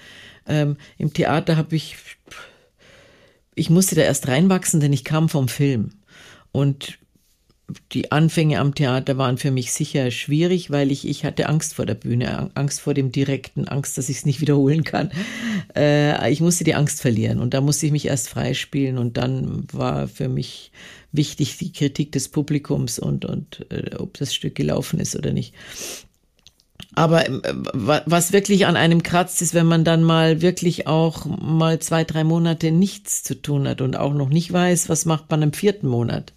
Ähm, 0.47 0.77
Im 0.97 1.13
Theater 1.13 1.57
habe 1.57 1.75
ich 1.75 1.95
ich 3.55 3.69
musste 3.69 3.95
da 3.95 4.01
erst 4.01 4.27
reinwachsen, 4.27 4.79
denn 4.79 4.93
ich 4.93 5.03
kam 5.03 5.29
vom 5.29 5.47
Film 5.47 5.91
und 6.51 6.99
die 7.93 8.11
Anfänge 8.11 8.59
am 8.59 8.75
Theater 8.75 9.17
waren 9.17 9.39
für 9.39 9.49
mich 9.49 9.73
sicher 9.73 10.11
schwierig, 10.11 10.69
weil 10.69 10.91
ich, 10.91 11.07
ich 11.07 11.25
hatte 11.25 11.49
Angst 11.49 11.73
vor 11.73 11.87
der 11.87 11.95
Bühne, 11.95 12.51
Angst 12.53 12.79
vor 12.79 12.93
dem 12.93 13.11
Direkten, 13.11 13.67
Angst, 13.67 13.97
dass 13.97 14.09
ich 14.09 14.17
es 14.17 14.25
nicht 14.25 14.39
wiederholen 14.41 14.83
kann. 14.83 15.09
Äh, 15.75 16.31
ich 16.31 16.41
musste 16.41 16.63
die 16.63 16.75
Angst 16.75 17.01
verlieren 17.01 17.39
und 17.39 17.55
da 17.55 17.61
musste 17.61 17.87
ich 17.87 17.91
mich 17.91 18.05
erst 18.05 18.29
freispielen 18.29 18.99
und 18.99 19.17
dann 19.17 19.63
war 19.71 20.07
für 20.07 20.29
mich 20.29 20.71
wichtig 21.11 21.57
die 21.57 21.71
Kritik 21.71 22.11
des 22.11 22.29
Publikums 22.29 22.99
und, 22.99 23.25
und 23.25 23.65
äh, 23.71 23.95
ob 23.95 24.13
das 24.17 24.35
Stück 24.35 24.53
gelaufen 24.53 24.99
ist 24.99 25.15
oder 25.15 25.31
nicht. 25.31 25.55
Aber 26.95 27.27
äh, 27.27 27.39
was 27.73 28.31
wirklich 28.31 28.65
an 28.65 28.77
einem 28.77 29.03
kratzt, 29.03 29.41
ist, 29.41 29.53
wenn 29.53 29.65
man 29.65 29.83
dann 29.83 30.03
mal 30.03 30.41
wirklich 30.41 30.87
auch 30.87 31.25
mal 31.25 31.79
zwei, 31.79 32.03
drei 32.03 32.23
Monate 32.23 32.71
nichts 32.71 33.23
zu 33.23 33.41
tun 33.41 33.67
hat 33.67 33.81
und 33.81 33.97
auch 33.97 34.13
noch 34.13 34.29
nicht 34.29 34.51
weiß, 34.51 34.89
was 34.89 35.05
macht 35.05 35.29
man 35.29 35.41
im 35.41 35.53
vierten 35.53 35.87
Monat 35.87 36.33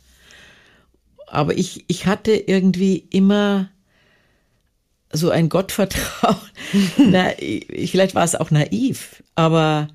aber 1.30 1.56
ich, 1.56 1.84
ich 1.88 2.06
hatte 2.06 2.32
irgendwie 2.32 2.96
immer 3.10 3.68
so 5.12 5.30
ein 5.30 5.48
Gottvertrauen. 5.48 6.36
Na, 6.98 7.30
vielleicht 7.38 8.14
war 8.14 8.24
es 8.24 8.34
auch 8.34 8.50
naiv, 8.50 9.22
aber 9.34 9.88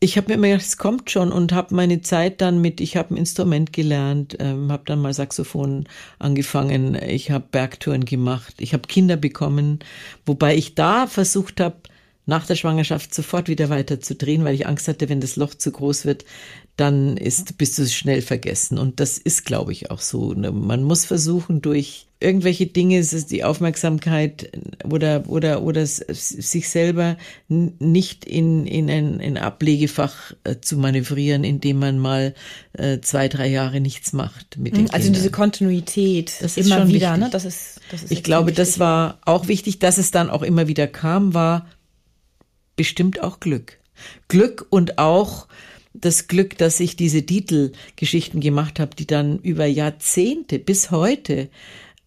ich 0.00 0.16
habe 0.16 0.28
mir 0.28 0.34
immer 0.34 0.48
gedacht, 0.48 0.66
es 0.66 0.76
kommt 0.76 1.10
schon 1.10 1.32
und 1.32 1.52
habe 1.52 1.74
meine 1.74 2.00
Zeit 2.02 2.40
dann 2.40 2.60
mit, 2.60 2.80
ich 2.80 2.96
habe 2.96 3.14
ein 3.14 3.16
Instrument 3.16 3.72
gelernt, 3.72 4.36
ähm, 4.38 4.70
habe 4.70 4.84
dann 4.86 5.00
mal 5.00 5.12
Saxophon 5.12 5.88
angefangen, 6.18 6.94
ich 6.94 7.30
habe 7.30 7.46
Bergtouren 7.50 8.04
gemacht, 8.04 8.54
ich 8.58 8.74
habe 8.74 8.86
Kinder 8.86 9.16
bekommen, 9.16 9.80
wobei 10.24 10.56
ich 10.56 10.76
da 10.76 11.06
versucht 11.06 11.60
habe, 11.60 11.76
nach 12.26 12.46
der 12.46 12.56
Schwangerschaft 12.56 13.14
sofort 13.14 13.48
wieder 13.48 13.70
weiter 13.70 14.00
zu 14.00 14.14
drehen, 14.14 14.44
weil 14.44 14.54
ich 14.54 14.66
Angst 14.66 14.86
hatte, 14.86 15.08
wenn 15.08 15.20
das 15.20 15.36
Loch 15.36 15.54
zu 15.54 15.72
groß 15.72 16.04
wird, 16.04 16.26
dann 16.76 17.16
ist, 17.16 17.56
bist 17.56 17.78
du 17.78 17.86
schnell 17.86 18.20
vergessen. 18.20 18.76
Und 18.76 19.00
das 19.00 19.16
ist, 19.16 19.46
glaube 19.46 19.72
ich, 19.72 19.90
auch 19.90 20.00
so. 20.00 20.34
Ne? 20.34 20.52
Man 20.52 20.84
muss 20.84 21.06
versuchen, 21.06 21.62
durch 21.62 22.07
irgendwelche 22.20 22.66
Dinge, 22.66 22.98
es 22.98 23.12
ist 23.12 23.30
die 23.30 23.44
Aufmerksamkeit 23.44 24.50
oder, 24.84 25.24
oder, 25.28 25.62
oder 25.62 25.86
sich 25.86 26.68
selber 26.68 27.16
nicht 27.48 28.24
in, 28.24 28.66
in 28.66 28.90
ein 28.90 29.20
in 29.20 29.38
Ablegefach 29.38 30.32
äh, 30.44 30.56
zu 30.60 30.78
manövrieren, 30.78 31.44
indem 31.44 31.78
man 31.78 31.98
mal 31.98 32.34
äh, 32.72 32.98
zwei, 33.00 33.28
drei 33.28 33.46
Jahre 33.48 33.80
nichts 33.80 34.12
macht 34.12 34.58
mit 34.58 34.76
den 34.76 34.90
Also 34.90 35.04
Kindern. 35.04 35.12
diese 35.14 35.30
Kontinuität 35.30 36.32
das 36.40 36.56
ist 36.56 36.66
immer 36.66 36.88
wieder, 36.88 37.12
wichtig. 37.12 37.24
ne? 37.24 37.30
Das 37.30 37.44
ist, 37.44 37.80
das 37.90 38.02
ist 38.02 38.10
ich 38.10 38.24
glaube, 38.24 38.48
wichtig. 38.48 38.66
das 38.66 38.78
war 38.80 39.18
auch 39.24 39.46
wichtig, 39.46 39.78
dass 39.78 39.98
es 39.98 40.10
dann 40.10 40.28
auch 40.28 40.42
immer 40.42 40.66
wieder 40.66 40.88
kam, 40.88 41.34
war 41.34 41.66
bestimmt 42.74 43.22
auch 43.22 43.38
Glück. 43.38 43.78
Glück 44.26 44.66
und 44.70 44.98
auch 44.98 45.46
das 45.94 46.28
Glück, 46.28 46.58
dass 46.58 46.80
ich 46.80 46.96
diese 46.96 47.24
Titelgeschichten 47.26 48.40
gemacht 48.40 48.78
habe, 48.80 48.94
die 48.96 49.06
dann 49.06 49.38
über 49.40 49.66
Jahrzehnte 49.66 50.58
bis 50.58 50.90
heute 50.90 51.48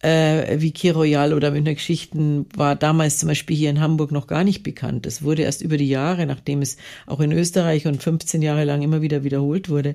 äh, 0.02 0.60
wie 0.60 0.72
Kir 0.72 0.94
Royal 0.94 1.32
oder 1.32 1.50
Münchner 1.50 1.74
Geschichten 1.74 2.46
war 2.54 2.76
damals 2.76 3.18
zum 3.18 3.28
Beispiel 3.28 3.56
hier 3.56 3.70
in 3.70 3.80
Hamburg 3.80 4.12
noch 4.12 4.26
gar 4.26 4.44
nicht 4.44 4.62
bekannt. 4.62 5.06
Das 5.06 5.22
wurde 5.22 5.42
erst 5.42 5.62
über 5.62 5.76
die 5.76 5.88
Jahre, 5.88 6.26
nachdem 6.26 6.60
es 6.60 6.76
auch 7.06 7.20
in 7.20 7.32
Österreich 7.32 7.86
und 7.86 8.02
15 8.02 8.42
Jahre 8.42 8.64
lang 8.64 8.82
immer 8.82 9.00
wieder 9.00 9.24
wiederholt 9.24 9.68
wurde, 9.68 9.94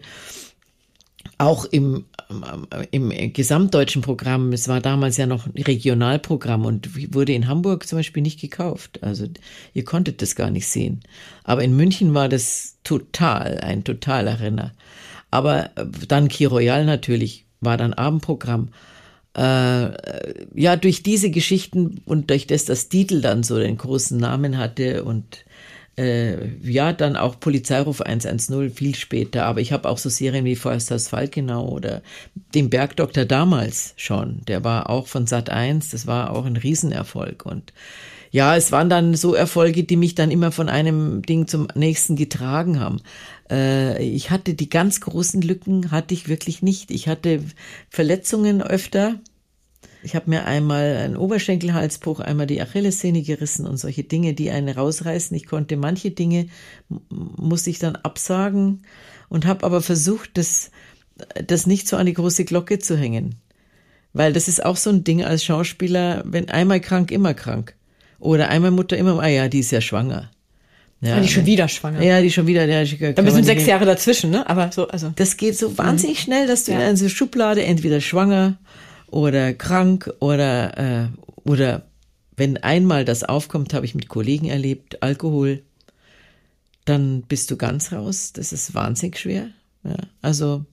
auch 1.38 1.66
im, 1.66 2.06
im 2.92 3.34
gesamtdeutschen 3.34 4.02
Programm, 4.02 4.54
es 4.54 4.68
war 4.68 4.82
damals 4.82 5.18
ja 5.18 5.28
noch 5.28 5.46
ein 5.46 5.62
Regionalprogramm 5.62 6.66
und 6.66 7.14
wurde 7.14 7.34
in 7.34 7.48
Hamburg 7.48 7.88
zum 7.88 8.00
Beispiel 8.00 8.24
nicht 8.24 8.40
gekauft. 8.40 9.04
Also 9.04 9.28
ihr 9.74 9.84
konntet 9.84 10.22
das 10.22 10.36
gar 10.36 10.50
nicht 10.50 10.68
sehen. 10.68 11.02
Aber 11.44 11.64
in 11.64 11.76
München 11.76 12.14
war 12.14 12.30
das 12.30 12.78
total, 12.84 13.60
ein 13.60 13.84
totaler 13.84 14.40
Renner. 14.40 14.74
Aber 15.30 15.72
dann 16.08 16.30
Key 16.30 16.46
Royal 16.46 16.86
natürlich, 16.86 17.46
war 17.60 17.78
dann 17.78 17.94
Abendprogramm 17.94 18.70
äh, 19.38 19.92
ja, 20.56 20.76
durch 20.76 21.04
diese 21.04 21.30
Geschichten 21.30 22.02
und 22.06 22.30
durch 22.30 22.48
das 22.48 22.66
das 22.66 22.90
Titel 22.90 23.22
dann 23.22 23.44
so 23.44 23.60
den 23.60 23.78
großen 23.78 24.18
Namen 24.18 24.58
hatte 24.58 25.04
und 25.04 25.46
äh, 25.98 26.48
ja, 26.62 26.94
dann 26.94 27.16
auch 27.16 27.40
Polizeiruf 27.40 28.02
110 28.02 28.72
viel 28.72 28.96
später. 28.96 29.46
Aber 29.46 29.62
ich 29.62 29.72
habe 29.72 29.90
auch 29.90 29.98
so 29.98 30.10
Serien 30.10 30.46
wie 30.46 30.56
Forsters 30.56 31.08
Falkenau 31.08 31.68
oder 31.68 32.02
den 32.54 32.70
Bergdoktor 32.70 33.26
damals 33.26 33.94
schon. 33.98 34.42
Der 34.48 34.64
war 34.64 34.90
auch 34.90 35.08
von 35.08 35.28
Sat 35.28 35.50
1. 35.50 35.90
Das 35.90 36.08
war 36.08 36.32
auch 36.32 36.46
ein 36.46 36.58
Riesenerfolg. 36.58 37.46
Und 37.46 37.74
ja, 38.32 38.56
es 38.56 38.72
waren 38.72 38.90
dann 38.90 39.16
so 39.16 39.34
Erfolge, 39.34 39.84
die 39.84 39.96
mich 39.96 40.16
dann 40.16 40.32
immer 40.32 40.52
von 40.52 40.70
einem 40.70 41.22
Ding 41.22 41.48
zum 41.48 41.68
nächsten 41.76 42.16
getragen 42.16 42.80
haben. 42.80 43.02
Äh, 43.50 44.04
ich 44.04 44.32
hatte 44.32 44.54
die 44.54 44.70
ganz 44.70 45.02
großen 45.02 45.42
Lücken, 45.42 45.92
hatte 45.92 46.14
ich 46.14 46.28
wirklich 46.28 46.62
nicht. 46.62 46.92
Ich 46.92 47.08
hatte 47.08 47.44
Verletzungen 47.90 48.62
öfter. 48.62 49.16
Ich 50.04 50.16
habe 50.16 50.30
mir 50.30 50.46
einmal 50.46 50.98
einen 50.98 51.18
Oberschenkelhalsbruch, 51.18 52.20
einmal 52.20 52.48
die 52.48 52.62
Achillessehne 52.62 53.24
gerissen 53.24 53.66
und 53.66 53.78
solche 53.78 54.04
Dinge, 54.04 54.34
die 54.34 54.52
einen 54.52 54.70
rausreißen. 54.70 55.36
Ich 55.36 55.48
konnte 55.48 55.76
manche 55.76 56.12
Dinge, 56.12 56.48
musste 57.10 57.70
ich 57.70 57.80
dann 57.80 57.96
absagen 57.96 58.84
und 59.30 59.46
habe 59.46 59.66
aber 59.66 59.82
versucht, 59.82 60.32
das, 60.38 60.72
das 61.46 61.66
nicht 61.66 61.88
so 61.88 61.98
an 61.98 62.06
die 62.06 62.14
große 62.14 62.46
Glocke 62.46 62.80
zu 62.80 62.98
hängen. 62.98 63.36
Weil 64.14 64.34
das 64.34 64.48
ist 64.48 64.64
auch 64.64 64.78
so 64.78 64.90
ein 64.90 65.04
Ding 65.04 65.24
als 65.24 65.44
Schauspieler, 65.44 66.24
wenn 66.26 66.50
einmal 66.50 66.80
krank, 66.80 67.12
immer 67.12 67.34
krank. 67.34 67.77
Oder 68.20 68.50
einmal 68.50 68.72
Mutter, 68.72 68.98
immer, 68.98 69.22
ah 69.22 69.28
ja, 69.28 69.48
die 69.48 69.60
ist 69.60 69.72
ja 69.72 69.82
schwanger. 69.82 70.30
Ja, 71.02 71.20
die 71.20 71.28
schon 71.28 71.46
wieder 71.46 71.68
schwanger. 71.68 72.02
Ja, 72.02 72.22
die 72.22 72.32
schon 72.32 72.48
wieder. 72.48 72.66
Ja, 72.66 72.84
da 73.14 73.32
sind 73.32 73.46
sechs 73.46 73.68
Jahre 73.68 73.86
dazwischen, 73.86 74.32
ne? 74.32 74.50
Aber 74.50 74.72
so, 74.72 74.88
also. 74.88 75.14
Das 75.16 75.38
geht 75.38 75.56
so 75.56 75.78
wahnsinnig 75.78 76.18
mhm. 76.18 76.22
schnell, 76.22 76.48
dass 76.48 76.64
du 76.64 76.72
ja. 76.72 76.80
in 76.80 76.98
eine 76.98 77.10
Schublade 77.10 77.64
entweder 77.64 78.02
schwanger 78.02 78.58
oder 79.08 79.54
krank 79.54 80.12
oder 80.20 81.06
äh, 81.06 81.08
oder 81.44 81.84
wenn 82.36 82.58
einmal 82.58 83.06
das 83.06 83.24
aufkommt, 83.24 83.74
habe 83.74 83.86
ich 83.86 83.96
mit 83.96 84.10
Kollegen 84.10 84.48
erlebt, 84.48 85.02
Alkohol, 85.04 85.64
dann 86.86 87.22
bist 87.24 87.52
du 87.52 87.58
ganz 87.58 87.92
raus. 87.92 88.34
Das 88.34 88.52
ist 88.52 88.74
wahnsinnig 88.74 89.20
schwer. 89.20 89.50
Ja, 89.84 89.98
also 90.22 90.66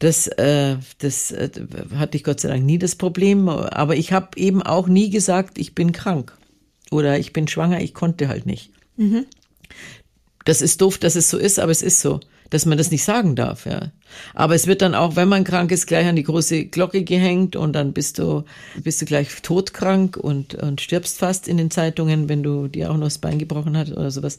das, 0.00 0.26
äh, 0.26 0.76
das 0.98 1.30
äh, 1.30 1.50
hatte 1.96 2.16
ich 2.16 2.24
Gott 2.24 2.40
sei 2.40 2.48
Dank 2.48 2.64
nie 2.64 2.78
das 2.78 2.96
Problem. 2.96 3.48
Aber 3.48 3.94
ich 3.94 4.12
habe 4.12 4.36
eben 4.36 4.62
auch 4.62 4.88
nie 4.88 5.10
gesagt, 5.10 5.58
ich 5.58 5.76
bin 5.76 5.92
krank 5.92 6.36
oder 6.94 7.18
ich 7.18 7.32
bin 7.32 7.48
schwanger. 7.48 7.80
Ich 7.80 7.92
konnte 7.92 8.28
halt 8.28 8.46
nicht. 8.46 8.70
Mhm. 8.96 9.26
Das 10.44 10.62
ist 10.62 10.80
doof, 10.80 10.98
dass 10.98 11.16
es 11.16 11.28
so 11.28 11.38
ist, 11.38 11.58
aber 11.58 11.72
es 11.72 11.82
ist 11.82 12.00
so, 12.00 12.20
dass 12.50 12.66
man 12.66 12.78
das 12.78 12.90
nicht 12.90 13.02
sagen 13.02 13.34
darf, 13.34 13.66
ja. 13.66 13.90
Aber 14.34 14.54
es 14.54 14.66
wird 14.66 14.82
dann 14.82 14.94
auch, 14.94 15.16
wenn 15.16 15.28
man 15.28 15.42
krank 15.42 15.72
ist, 15.72 15.86
gleich 15.86 16.06
an 16.06 16.16
die 16.16 16.22
große 16.22 16.66
Glocke 16.66 17.02
gehängt 17.02 17.56
und 17.56 17.72
dann 17.72 17.92
bist 17.92 18.18
du, 18.18 18.44
bist 18.76 19.00
du 19.02 19.06
gleich 19.06 19.42
todkrank 19.42 20.16
und, 20.16 20.54
und 20.54 20.80
stirbst 20.80 21.18
fast 21.18 21.48
in 21.48 21.56
den 21.56 21.70
Zeitungen, 21.70 22.28
wenn 22.28 22.42
du 22.42 22.68
dir 22.68 22.90
auch 22.90 22.96
noch 22.96 23.06
das 23.06 23.18
Bein 23.18 23.38
gebrochen 23.38 23.76
hast 23.76 23.92
oder 23.92 24.10
sowas. 24.10 24.38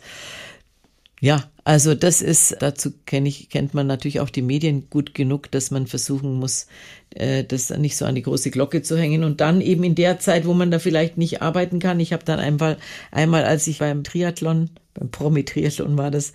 Ja, 1.19 1.43
also 1.67 1.95
das 1.95 2.21
ist, 2.21 2.57
dazu 2.59 2.91
kenne 3.07 3.27
ich, 3.27 3.49
kennt 3.49 3.73
man 3.73 3.87
natürlich 3.87 4.19
auch 4.19 4.29
die 4.29 4.43
Medien 4.43 4.87
gut 4.91 5.15
genug, 5.15 5.49
dass 5.49 5.71
man 5.71 5.87
versuchen 5.87 6.35
muss, 6.35 6.67
äh, 7.09 7.43
das 7.43 7.71
nicht 7.71 7.97
so 7.97 8.05
an 8.05 8.13
die 8.13 8.21
große 8.21 8.51
Glocke 8.51 8.83
zu 8.83 8.95
hängen. 8.95 9.23
Und 9.23 9.41
dann 9.41 9.61
eben 9.61 9.83
in 9.83 9.95
der 9.95 10.19
Zeit, 10.19 10.45
wo 10.45 10.53
man 10.53 10.69
da 10.69 10.77
vielleicht 10.77 11.17
nicht 11.17 11.41
arbeiten 11.41 11.79
kann. 11.79 11.99
Ich 11.99 12.13
habe 12.13 12.23
dann 12.23 12.39
einmal, 12.39 12.77
einmal, 13.09 13.45
als 13.45 13.65
ich 13.65 13.79
beim 13.79 14.03
Triathlon, 14.03 14.69
beim 14.93 15.09
Promi-Triathlon 15.09 15.97
war 15.97 16.11
das, 16.11 16.33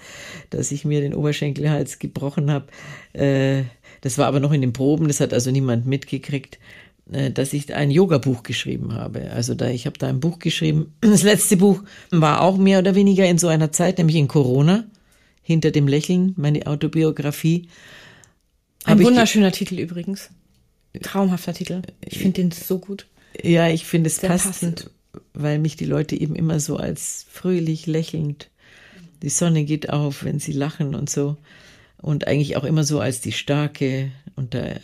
dass 0.50 0.72
ich 0.72 0.84
mir 0.84 1.00
den 1.00 1.14
Oberschenkelhals 1.14 2.00
gebrochen 2.00 2.50
habe. 2.50 2.66
Äh, 3.12 3.62
das 4.00 4.18
war 4.18 4.26
aber 4.26 4.40
noch 4.40 4.52
in 4.52 4.62
den 4.62 4.72
Proben, 4.72 5.06
das 5.06 5.20
hat 5.20 5.32
also 5.32 5.52
niemand 5.52 5.86
mitgekriegt 5.86 6.58
äh, 7.12 7.30
dass 7.30 7.52
ich 7.52 7.72
ein 7.72 7.92
Yoga-Buch 7.92 8.42
geschrieben 8.42 8.94
habe. 8.94 9.30
Also 9.30 9.54
da, 9.54 9.68
ich 9.68 9.86
habe 9.86 9.98
da 9.98 10.08
ein 10.08 10.18
Buch 10.18 10.40
geschrieben. 10.40 10.92
Das 11.00 11.22
letzte 11.22 11.56
Buch 11.56 11.84
war 12.10 12.40
auch 12.40 12.56
mehr 12.56 12.80
oder 12.80 12.96
weniger 12.96 13.26
in 13.26 13.38
so 13.38 13.46
einer 13.46 13.70
Zeit, 13.70 13.98
nämlich 13.98 14.16
in 14.16 14.26
Corona. 14.26 14.86
Hinter 15.42 15.70
dem 15.70 15.88
Lächeln, 15.88 16.34
meine 16.36 16.66
Autobiografie. 16.66 17.68
Ein 18.84 19.02
wunderschöner 19.02 19.52
Titel 19.52 19.78
übrigens. 19.78 20.30
Traumhafter 21.02 21.54
Titel. 21.54 21.82
Ich 22.04 22.18
finde 22.18 22.42
den 22.42 22.50
so 22.50 22.78
gut. 22.78 23.06
Ja, 23.42 23.68
ich 23.68 23.84
finde 23.84 24.08
es 24.08 24.16
Sehr 24.16 24.30
passend. 24.30 24.90
weil 25.34 25.58
mich 25.58 25.76
die 25.76 25.84
Leute 25.84 26.20
eben 26.20 26.34
immer 26.34 26.60
so 26.60 26.76
als 26.76 27.26
fröhlich 27.30 27.86
lächelnd. 27.86 28.48
Die 29.22 29.28
Sonne 29.28 29.64
geht 29.64 29.90
auf, 29.90 30.24
wenn 30.24 30.40
sie 30.40 30.52
lachen 30.52 30.94
und 30.94 31.10
so. 31.10 31.36
Und 31.98 32.26
eigentlich 32.26 32.56
auch 32.56 32.64
immer 32.64 32.84
so 32.84 33.00
als 33.00 33.20
die 33.20 33.32
starke 33.32 34.10
und 34.34 34.54
der, 34.54 34.80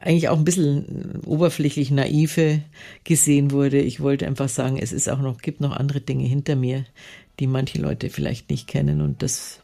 eigentlich 0.00 0.28
auch 0.28 0.38
ein 0.38 0.44
bisschen 0.44 1.20
oberflächlich 1.24 1.90
naive 1.90 2.60
gesehen 3.04 3.50
wurde. 3.50 3.80
Ich 3.80 4.00
wollte 4.00 4.26
einfach 4.26 4.48
sagen, 4.48 4.78
es 4.78 4.92
ist 4.92 5.08
auch 5.08 5.20
noch, 5.20 5.38
gibt 5.38 5.60
noch 5.60 5.72
andere 5.72 6.00
Dinge 6.00 6.24
hinter 6.24 6.56
mir, 6.56 6.84
die 7.42 7.48
manche 7.48 7.78
Leute 7.78 8.08
vielleicht 8.08 8.50
nicht 8.50 8.68
kennen 8.68 9.00
und 9.00 9.20
das 9.20 9.58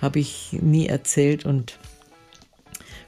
habe 0.00 0.18
ich 0.18 0.56
nie 0.62 0.86
erzählt 0.86 1.44
und 1.44 1.78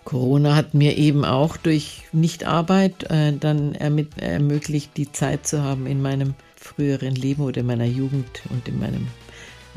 Corona 0.05 0.55
hat 0.55 0.75
mir 0.75 0.99
eben 0.99 1.25
auch 1.25 1.57
durch 1.57 2.03
Nichtarbeit 2.12 3.11
äh, 3.11 3.33
dann 3.33 3.75
ermöglicht, 3.75 4.95
die 4.99 5.11
Zeit 5.11 5.47
zu 5.47 5.62
haben 5.62 5.87
in 5.87 6.03
meinem 6.03 6.35
früheren 6.55 7.14
Leben 7.14 7.43
oder 7.45 7.62
in 7.62 7.66
meiner 7.66 7.87
Jugend 7.87 8.43
und 8.51 8.68
in 8.68 8.79
meinem 8.79 9.07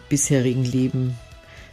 bisherigen 0.10 0.66
Leben 0.66 1.18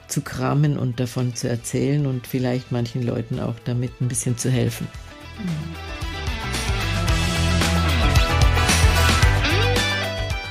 zu 0.07 0.21
kramen 0.21 0.79
und 0.79 1.01
davon 1.01 1.35
zu 1.35 1.49
erzählen 1.49 2.07
und 2.07 2.29
vielleicht 2.29 2.71
manchen 2.71 3.03
Leuten 3.03 3.41
auch 3.41 3.57
damit 3.65 4.01
ein 4.01 4.07
bisschen 4.07 4.39
zu 4.39 4.49
helfen. 4.49 4.87